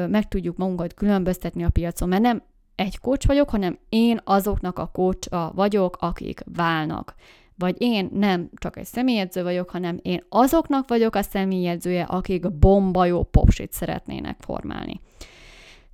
meg 0.07 0.27
tudjuk 0.27 0.57
magunkat 0.57 0.93
különböztetni 0.93 1.63
a 1.63 1.69
piacon, 1.69 2.09
mert 2.09 2.21
nem 2.21 2.43
egy 2.75 2.99
coach 2.99 3.27
vagyok, 3.27 3.49
hanem 3.49 3.77
én 3.89 4.19
azoknak 4.23 4.79
a 4.79 4.89
coach 4.93 5.53
vagyok, 5.55 5.97
akik 5.99 6.41
válnak. 6.55 7.15
Vagy 7.57 7.75
én 7.77 8.09
nem 8.13 8.49
csak 8.55 8.77
egy 8.77 8.85
személyedző 8.85 9.43
vagyok, 9.43 9.69
hanem 9.69 9.99
én 10.01 10.25
azoknak 10.29 10.87
vagyok 10.87 11.15
a 11.15 11.21
személyedzője, 11.21 12.03
akik 12.03 12.51
bomba 12.51 13.05
jó 13.05 13.23
popsit 13.23 13.71
szeretnének 13.71 14.37
formálni. 14.39 15.01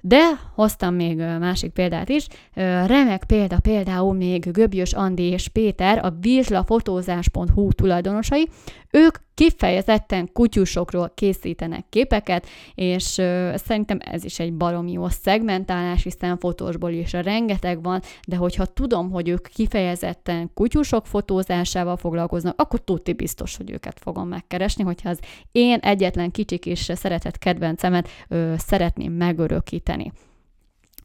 De 0.01 0.29
hoztam 0.55 0.95
még 0.95 1.17
másik 1.17 1.71
példát 1.71 2.09
is. 2.09 2.27
Remek 2.85 3.23
példa 3.23 3.59
például 3.59 4.13
még 4.13 4.51
Göbjös 4.51 4.93
Andi 4.93 5.23
és 5.23 5.47
Péter, 5.47 6.05
a 6.05 6.13
vizslafotózás.hu 6.19 7.73
tulajdonosai. 7.73 8.49
Ők 8.91 9.17
kifejezetten 9.33 10.29
kutyusokról 10.33 11.11
készítenek 11.15 11.85
képeket, 11.89 12.47
és 12.75 13.03
szerintem 13.55 13.97
ez 13.99 14.23
is 14.23 14.39
egy 14.39 14.53
baromi 14.53 14.91
jó 14.91 15.07
szegmentálás, 15.07 16.03
hiszen 16.03 16.37
fotósból 16.37 16.91
is 16.91 17.11
rengeteg 17.11 17.83
van, 17.83 18.01
de 18.27 18.35
hogyha 18.35 18.65
tudom, 18.65 19.11
hogy 19.11 19.29
ők 19.29 19.47
kifejezetten 19.47 20.51
kutyusok 20.53 21.07
fotózásával 21.07 21.97
foglalkoznak, 21.97 22.61
akkor 22.61 22.79
tudti 22.79 23.13
biztos, 23.13 23.57
hogy 23.57 23.71
őket 23.71 23.99
fogom 23.99 24.27
megkeresni, 24.27 24.83
hogyha 24.83 25.09
az 25.09 25.19
én 25.51 25.79
egyetlen 25.81 26.31
kicsik 26.31 26.65
és 26.65 26.91
szeretett 26.95 27.37
kedvencemet 27.37 28.09
uh, 28.29 28.53
szeretném 28.57 29.13
megörökíteni. 29.13 29.88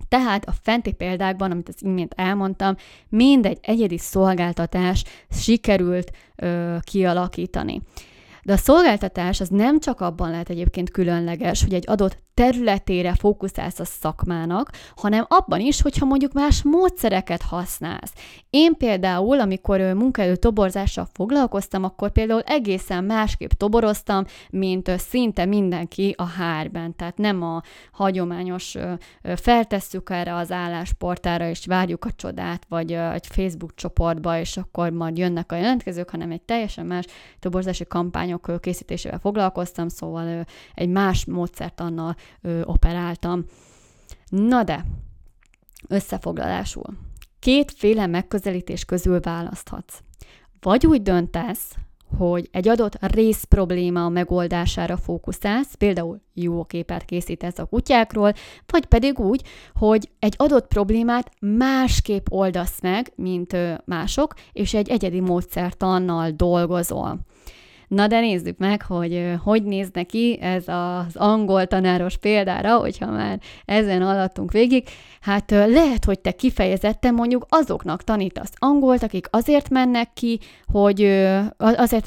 Tehát 0.08 0.44
a 0.44 0.52
fenti 0.62 0.92
példákban, 0.92 1.50
amit 1.50 1.68
az 1.68 1.82
imént 1.82 2.14
elmondtam, 2.16 2.76
mindegy 3.08 3.58
egyedi 3.60 3.98
szolgáltatás 3.98 5.04
sikerült 5.30 6.10
ö, 6.36 6.76
kialakítani. 6.80 7.82
De 8.42 8.52
a 8.52 8.56
szolgáltatás 8.56 9.40
az 9.40 9.48
nem 9.48 9.80
csak 9.80 10.00
abban 10.00 10.30
lehet 10.30 10.50
egyébként 10.50 10.90
különleges, 10.90 11.62
hogy 11.62 11.74
egy 11.74 11.84
adott 11.86 12.22
területére 12.34 13.14
fókuszálsz 13.14 13.78
a 13.78 13.84
szakmának, 13.84 14.70
hanem 14.96 15.26
abban 15.28 15.60
is, 15.60 15.82
hogyha 15.82 16.06
mondjuk 16.06 16.32
más 16.32 16.62
módszereket 16.62 17.42
használsz. 17.42 18.12
Én 18.50 18.76
például, 18.76 19.40
amikor 19.40 19.80
munkaerő 19.80 20.36
toborzással 20.36 21.08
foglalkoztam, 21.12 21.84
akkor 21.84 22.10
például 22.12 22.40
egészen 22.40 23.04
másképp 23.04 23.50
toboroztam, 23.50 24.24
mint 24.50 24.90
szinte 24.98 25.44
mindenki 25.44 26.14
a 26.18 26.24
hárben. 26.24 26.96
Tehát 26.96 27.18
nem 27.18 27.42
a 27.42 27.62
hagyományos 27.92 28.76
feltesszük 29.36 30.10
erre 30.10 30.34
az 30.34 30.52
állásportára, 30.52 31.48
és 31.48 31.66
várjuk 31.66 32.04
a 32.04 32.12
csodát, 32.16 32.64
vagy 32.68 32.92
egy 32.92 33.26
Facebook 33.26 33.74
csoportba, 33.74 34.38
és 34.38 34.56
akkor 34.56 34.90
majd 34.90 35.18
jönnek 35.18 35.52
a 35.52 35.56
jelentkezők, 35.56 36.10
hanem 36.10 36.30
egy 36.30 36.42
teljesen 36.42 36.86
más 36.86 37.04
toborzási 37.38 37.86
kampányok 37.86 38.60
készítésével 38.60 39.18
foglalkoztam, 39.18 39.88
szóval 39.88 40.46
egy 40.74 40.88
más 40.88 41.24
módszert 41.24 41.80
annal 41.80 42.16
ö, 42.40 42.62
operáltam. 42.62 43.44
Na 44.28 44.62
de, 44.62 44.84
összefoglalásul. 45.88 46.86
Kétféle 47.38 48.06
megközelítés 48.06 48.84
közül 48.84 49.20
választhatsz. 49.20 50.02
Vagy 50.60 50.86
úgy 50.86 51.02
döntesz, 51.02 51.74
hogy 52.16 52.48
egy 52.52 52.68
adott 52.68 52.96
rész 53.00 53.44
probléma 53.44 54.08
megoldására 54.08 54.96
fókuszálsz, 54.96 55.74
például 55.74 56.20
jó 56.34 56.64
képet 56.64 57.04
készítesz 57.04 57.58
a 57.58 57.64
kutyákról, 57.64 58.32
vagy 58.66 58.84
pedig 58.84 59.18
úgy, 59.18 59.42
hogy 59.74 60.10
egy 60.18 60.34
adott 60.36 60.66
problémát 60.66 61.30
másképp 61.40 62.26
oldasz 62.30 62.80
meg, 62.80 63.12
mint 63.16 63.56
mások, 63.84 64.34
és 64.52 64.74
egy 64.74 64.88
egyedi 64.88 65.20
módszertannal 65.20 66.30
dolgozol. 66.30 67.18
Na 67.94 68.06
de 68.06 68.20
nézzük 68.20 68.58
meg, 68.58 68.82
hogy 68.82 69.34
hogy 69.42 69.62
néz 69.62 69.88
neki 69.92 70.38
ez 70.40 70.68
az 70.68 71.16
angol 71.16 71.66
tanáros 71.66 72.16
példára, 72.16 72.76
hogyha 72.76 73.10
már 73.10 73.38
ezen 73.64 74.02
alattunk 74.02 74.52
végig. 74.52 74.88
Hát 75.20 75.50
lehet, 75.50 76.04
hogy 76.04 76.18
te 76.18 76.30
kifejezetten 76.30 77.14
mondjuk 77.14 77.46
azoknak 77.48 78.02
tanítasz 78.02 78.52
angolt, 78.58 79.02
akik 79.02 79.26
azért 79.30 79.70
mennek 79.70 80.12
ki, 80.12 80.38
hogy 80.66 81.02
azért 81.58 82.06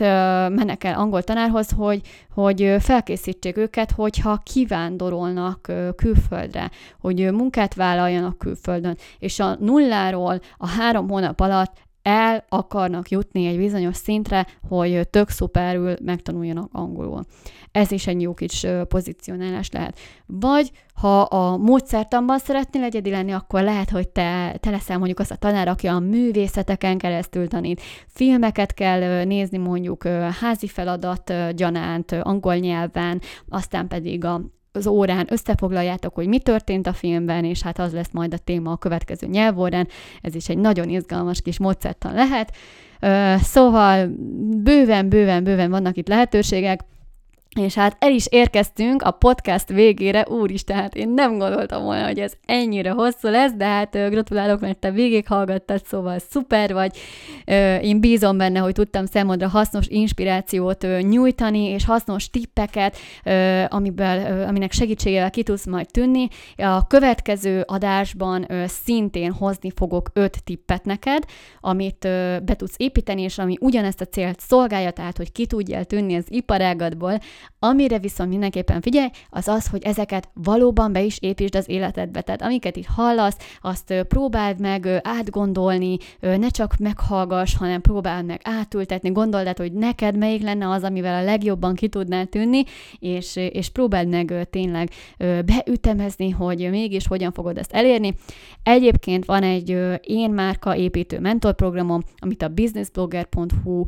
mennek 0.50 0.84
el 0.84 1.00
angol 1.00 1.24
tanárhoz, 1.24 1.70
hogy, 1.78 2.02
hogy 2.34 2.76
felkészítsék 2.80 3.58
őket, 3.58 3.92
hogyha 3.92 4.42
kivándorolnak 4.44 5.72
külföldre, 5.96 6.72
hogy 7.00 7.32
munkát 7.32 7.74
vállaljanak 7.74 8.38
külföldön, 8.38 8.98
és 9.20 9.40
a 9.40 9.56
nulláról 9.60 10.40
a 10.58 10.68
három 10.68 11.10
hónap 11.10 11.40
alatt 11.40 11.87
el 12.08 12.46
akarnak 12.50 13.10
jutni 13.10 13.46
egy 13.46 13.58
bizonyos 13.58 13.96
szintre, 13.96 14.48
hogy 14.68 15.10
tök 15.10 15.30
szuperül 15.30 15.96
megtanuljanak 16.02 16.70
angolul. 16.72 17.24
Ez 17.72 17.92
is 17.92 18.08
egy 18.08 18.22
jó 18.22 18.34
kis 18.34 18.66
pozícionálás 18.88 19.72
lehet. 19.72 20.00
Vagy 20.26 20.72
ha 20.94 21.22
a 21.22 21.58
módszertanban 21.58 22.40
szeretnél 22.40 22.84
egyedi 22.84 23.10
lenni, 23.10 23.32
akkor 23.32 23.62
lehet, 23.62 23.90
hogy 23.90 24.08
te, 24.08 24.58
te 24.60 24.70
leszel 24.70 24.98
mondjuk 24.98 25.20
az 25.20 25.32
a 25.32 25.36
tanár, 25.36 25.68
aki 25.68 25.88
a 25.88 26.00
művészeteken 26.00 26.98
keresztül 26.98 27.48
tanít. 27.48 27.82
Filmeket 28.08 28.74
kell 28.74 29.24
nézni 29.24 29.58
mondjuk 29.58 30.08
házi 30.40 30.68
feladat 30.68 31.34
gyanánt, 31.56 32.12
angol 32.12 32.56
nyelven, 32.56 33.22
aztán 33.50 33.88
pedig 33.88 34.26
a 34.26 34.42
az 34.72 34.88
órán 34.88 35.28
összefoglaljátok, 35.30 36.16
hogy 36.16 36.28
mi 36.28 36.40
történt 36.40 36.88
a 36.88 36.94
filmben, 36.94 37.46
és 37.46 37.62
hát 37.62 37.80
az 37.80 37.94
lesz 37.94 38.12
majd 38.12 38.34
a 38.34 38.38
téma 38.38 38.72
a 38.72 38.78
következő 38.78 39.28
nyelvórán. 39.28 39.88
Ez 40.22 40.36
is 40.36 40.50
egy 40.50 40.58
nagyon 40.58 40.90
izgalmas 40.90 41.42
kis 41.42 41.60
módszertan 41.60 42.14
lehet. 42.14 42.56
Szóval 43.42 44.08
bőven, 44.64 45.10
bőven, 45.10 45.44
bőven 45.44 45.70
vannak 45.70 45.98
itt 45.98 46.08
lehetőségek. 46.08 46.80
És 47.56 47.74
hát 47.74 47.96
el 48.00 48.12
is 48.12 48.26
érkeztünk 48.30 49.02
a 49.02 49.12
podcast 49.12 49.70
végére, 49.70 50.26
úristen, 50.30 50.76
hát 50.78 50.96
én 50.96 51.10
nem 51.10 51.38
gondoltam 51.38 51.84
volna, 51.84 52.06
hogy 52.06 52.20
ez 52.20 52.34
ennyire 52.46 52.90
hosszú 52.90 53.28
lesz, 53.28 53.52
de 53.52 53.66
hát 53.66 53.92
gratulálok, 54.10 54.60
mert 54.60 54.80
te 54.80 54.92
végighallgattad, 54.92 55.86
szóval 55.86 56.20
szuper 56.20 56.74
vagy. 56.74 56.98
Én 57.82 58.00
bízom 58.00 58.38
benne, 58.38 58.60
hogy 58.60 58.74
tudtam 58.74 59.06
számodra 59.06 59.48
hasznos 59.48 59.88
inspirációt 59.88 60.86
nyújtani, 61.02 61.64
és 61.64 61.86
hasznos 61.86 62.30
tippeket, 62.30 62.98
amiből, 63.68 64.44
aminek 64.48 64.72
segítségével 64.72 65.30
ki 65.30 65.44
tudsz 65.44 65.66
majd 65.66 65.88
tűnni. 65.92 66.28
A 66.58 66.88
következő 66.88 67.64
adásban 67.68 68.48
szintén 68.66 69.32
hozni 69.32 69.72
fogok 69.76 70.10
öt 70.14 70.44
tippet 70.44 70.86
neked, 70.86 71.24
amit 71.60 72.00
be 72.44 72.56
tudsz 72.56 72.76
építeni, 72.78 73.22
és 73.22 73.38
ami 73.38 73.58
ugyanezt 73.60 74.02
a 74.02 74.06
célt 74.06 74.40
szolgálja, 74.40 74.92
tehát 74.92 75.18
hogy 75.18 75.32
ki 75.32 75.46
tudjál 75.46 75.86
tűnni 75.86 76.16
az 76.16 76.26
iparágadból, 76.28 77.20
Amire 77.60 78.00
viszont 78.00 78.30
mindenképpen 78.30 78.82
figyelj, 78.82 79.10
az 79.30 79.48
az, 79.48 79.68
hogy 79.68 79.84
ezeket 79.84 80.30
valóban 80.34 80.92
be 80.92 81.02
is 81.02 81.18
építsd 81.20 81.56
az 81.56 81.70
életedbe. 81.70 82.22
Tehát 82.22 82.42
amiket 82.42 82.76
itt 82.76 82.86
hallasz, 82.86 83.38
azt 83.62 83.94
próbáld 84.08 84.60
meg 84.60 85.00
átgondolni, 85.04 85.98
ne 86.20 86.50
csak 86.50 86.78
meghallgass, 86.78 87.56
hanem 87.56 87.82
próbáld 87.82 88.26
meg 88.26 88.42
átültetni, 88.44 89.12
gondold 89.12 89.48
át, 89.48 89.58
hogy 89.58 89.72
neked 89.72 90.18
melyik 90.18 90.42
lenne 90.42 90.70
az, 90.70 90.84
amivel 90.84 91.22
a 91.22 91.24
legjobban 91.24 91.76
ki 91.76 91.88
tudnál 91.88 92.26
tűnni, 92.26 92.64
és, 93.00 93.36
és 93.36 93.70
próbáld 93.70 94.08
meg 94.08 94.48
tényleg 94.50 94.90
beütemezni, 95.18 96.30
hogy 96.30 96.70
mégis 96.70 97.08
hogyan 97.08 97.32
fogod 97.32 97.58
ezt 97.58 97.74
elérni. 97.74 98.14
Egyébként 98.64 99.26
van 99.26 99.44
egy 99.44 99.78
én 100.02 100.32
márka 100.32 100.76
építő 100.76 101.20
mentorprogramom, 101.20 102.02
amit 102.20 102.42
a 102.42 102.48
businessblogger.hu 102.48 103.84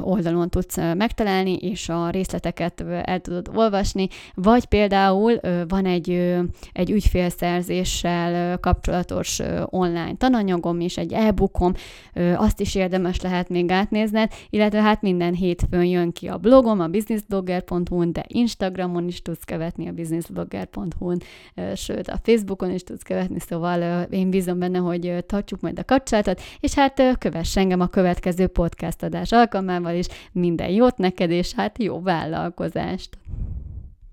oldalon 0.00 0.48
tudsz 0.48 0.76
megtalálni, 0.76 1.56
és 1.56 1.88
a 1.88 2.10
részleteket 2.16 2.84
el 3.02 3.20
tudod 3.20 3.50
olvasni, 3.54 4.08
vagy 4.34 4.64
például 4.64 5.40
van 5.68 5.86
egy, 5.86 6.36
egy 6.72 6.90
ügyfélszerzéssel 6.90 8.58
kapcsolatos 8.58 9.40
online 9.64 10.14
tananyagom 10.16 10.80
és 10.80 10.96
egy 10.96 11.12
e-bookom, 11.12 11.72
azt 12.36 12.60
is 12.60 12.74
érdemes 12.74 13.20
lehet 13.20 13.48
még 13.48 13.70
átnézned, 13.70 14.32
illetve 14.50 14.80
hát 14.82 15.02
minden 15.02 15.34
hétfőn 15.34 15.84
jön 15.84 16.12
ki 16.12 16.28
a 16.28 16.36
blogom, 16.36 16.80
a 16.80 16.86
businessblogger.hu-n, 16.86 18.12
de 18.12 18.24
Instagramon 18.28 19.06
is 19.08 19.22
tudsz 19.22 19.44
követni 19.44 19.88
a 19.88 19.92
businessblogger.hu-n, 19.92 21.22
sőt 21.74 22.08
a 22.08 22.18
Facebookon 22.22 22.70
is 22.70 22.82
tudsz 22.82 23.02
követni, 23.02 23.40
szóval 23.40 24.02
én 24.02 24.30
bízom 24.30 24.58
benne, 24.58 24.78
hogy 24.78 25.24
tartsuk 25.26 25.60
majd 25.60 25.78
a 25.78 25.84
kapcsolatot, 25.84 26.40
és 26.60 26.74
hát 26.74 27.02
kövess 27.18 27.56
engem 27.56 27.80
a 27.80 27.86
következő 27.86 28.46
podcast 28.46 29.02
adás 29.02 29.32
alkalmával 29.32 29.94
is, 29.94 30.06
minden 30.32 30.70
jót 30.70 30.96
neked, 30.96 31.30
és 31.30 31.54
hát 31.54 31.82
jó 31.82 32.00
vállalkozást! 32.06 33.18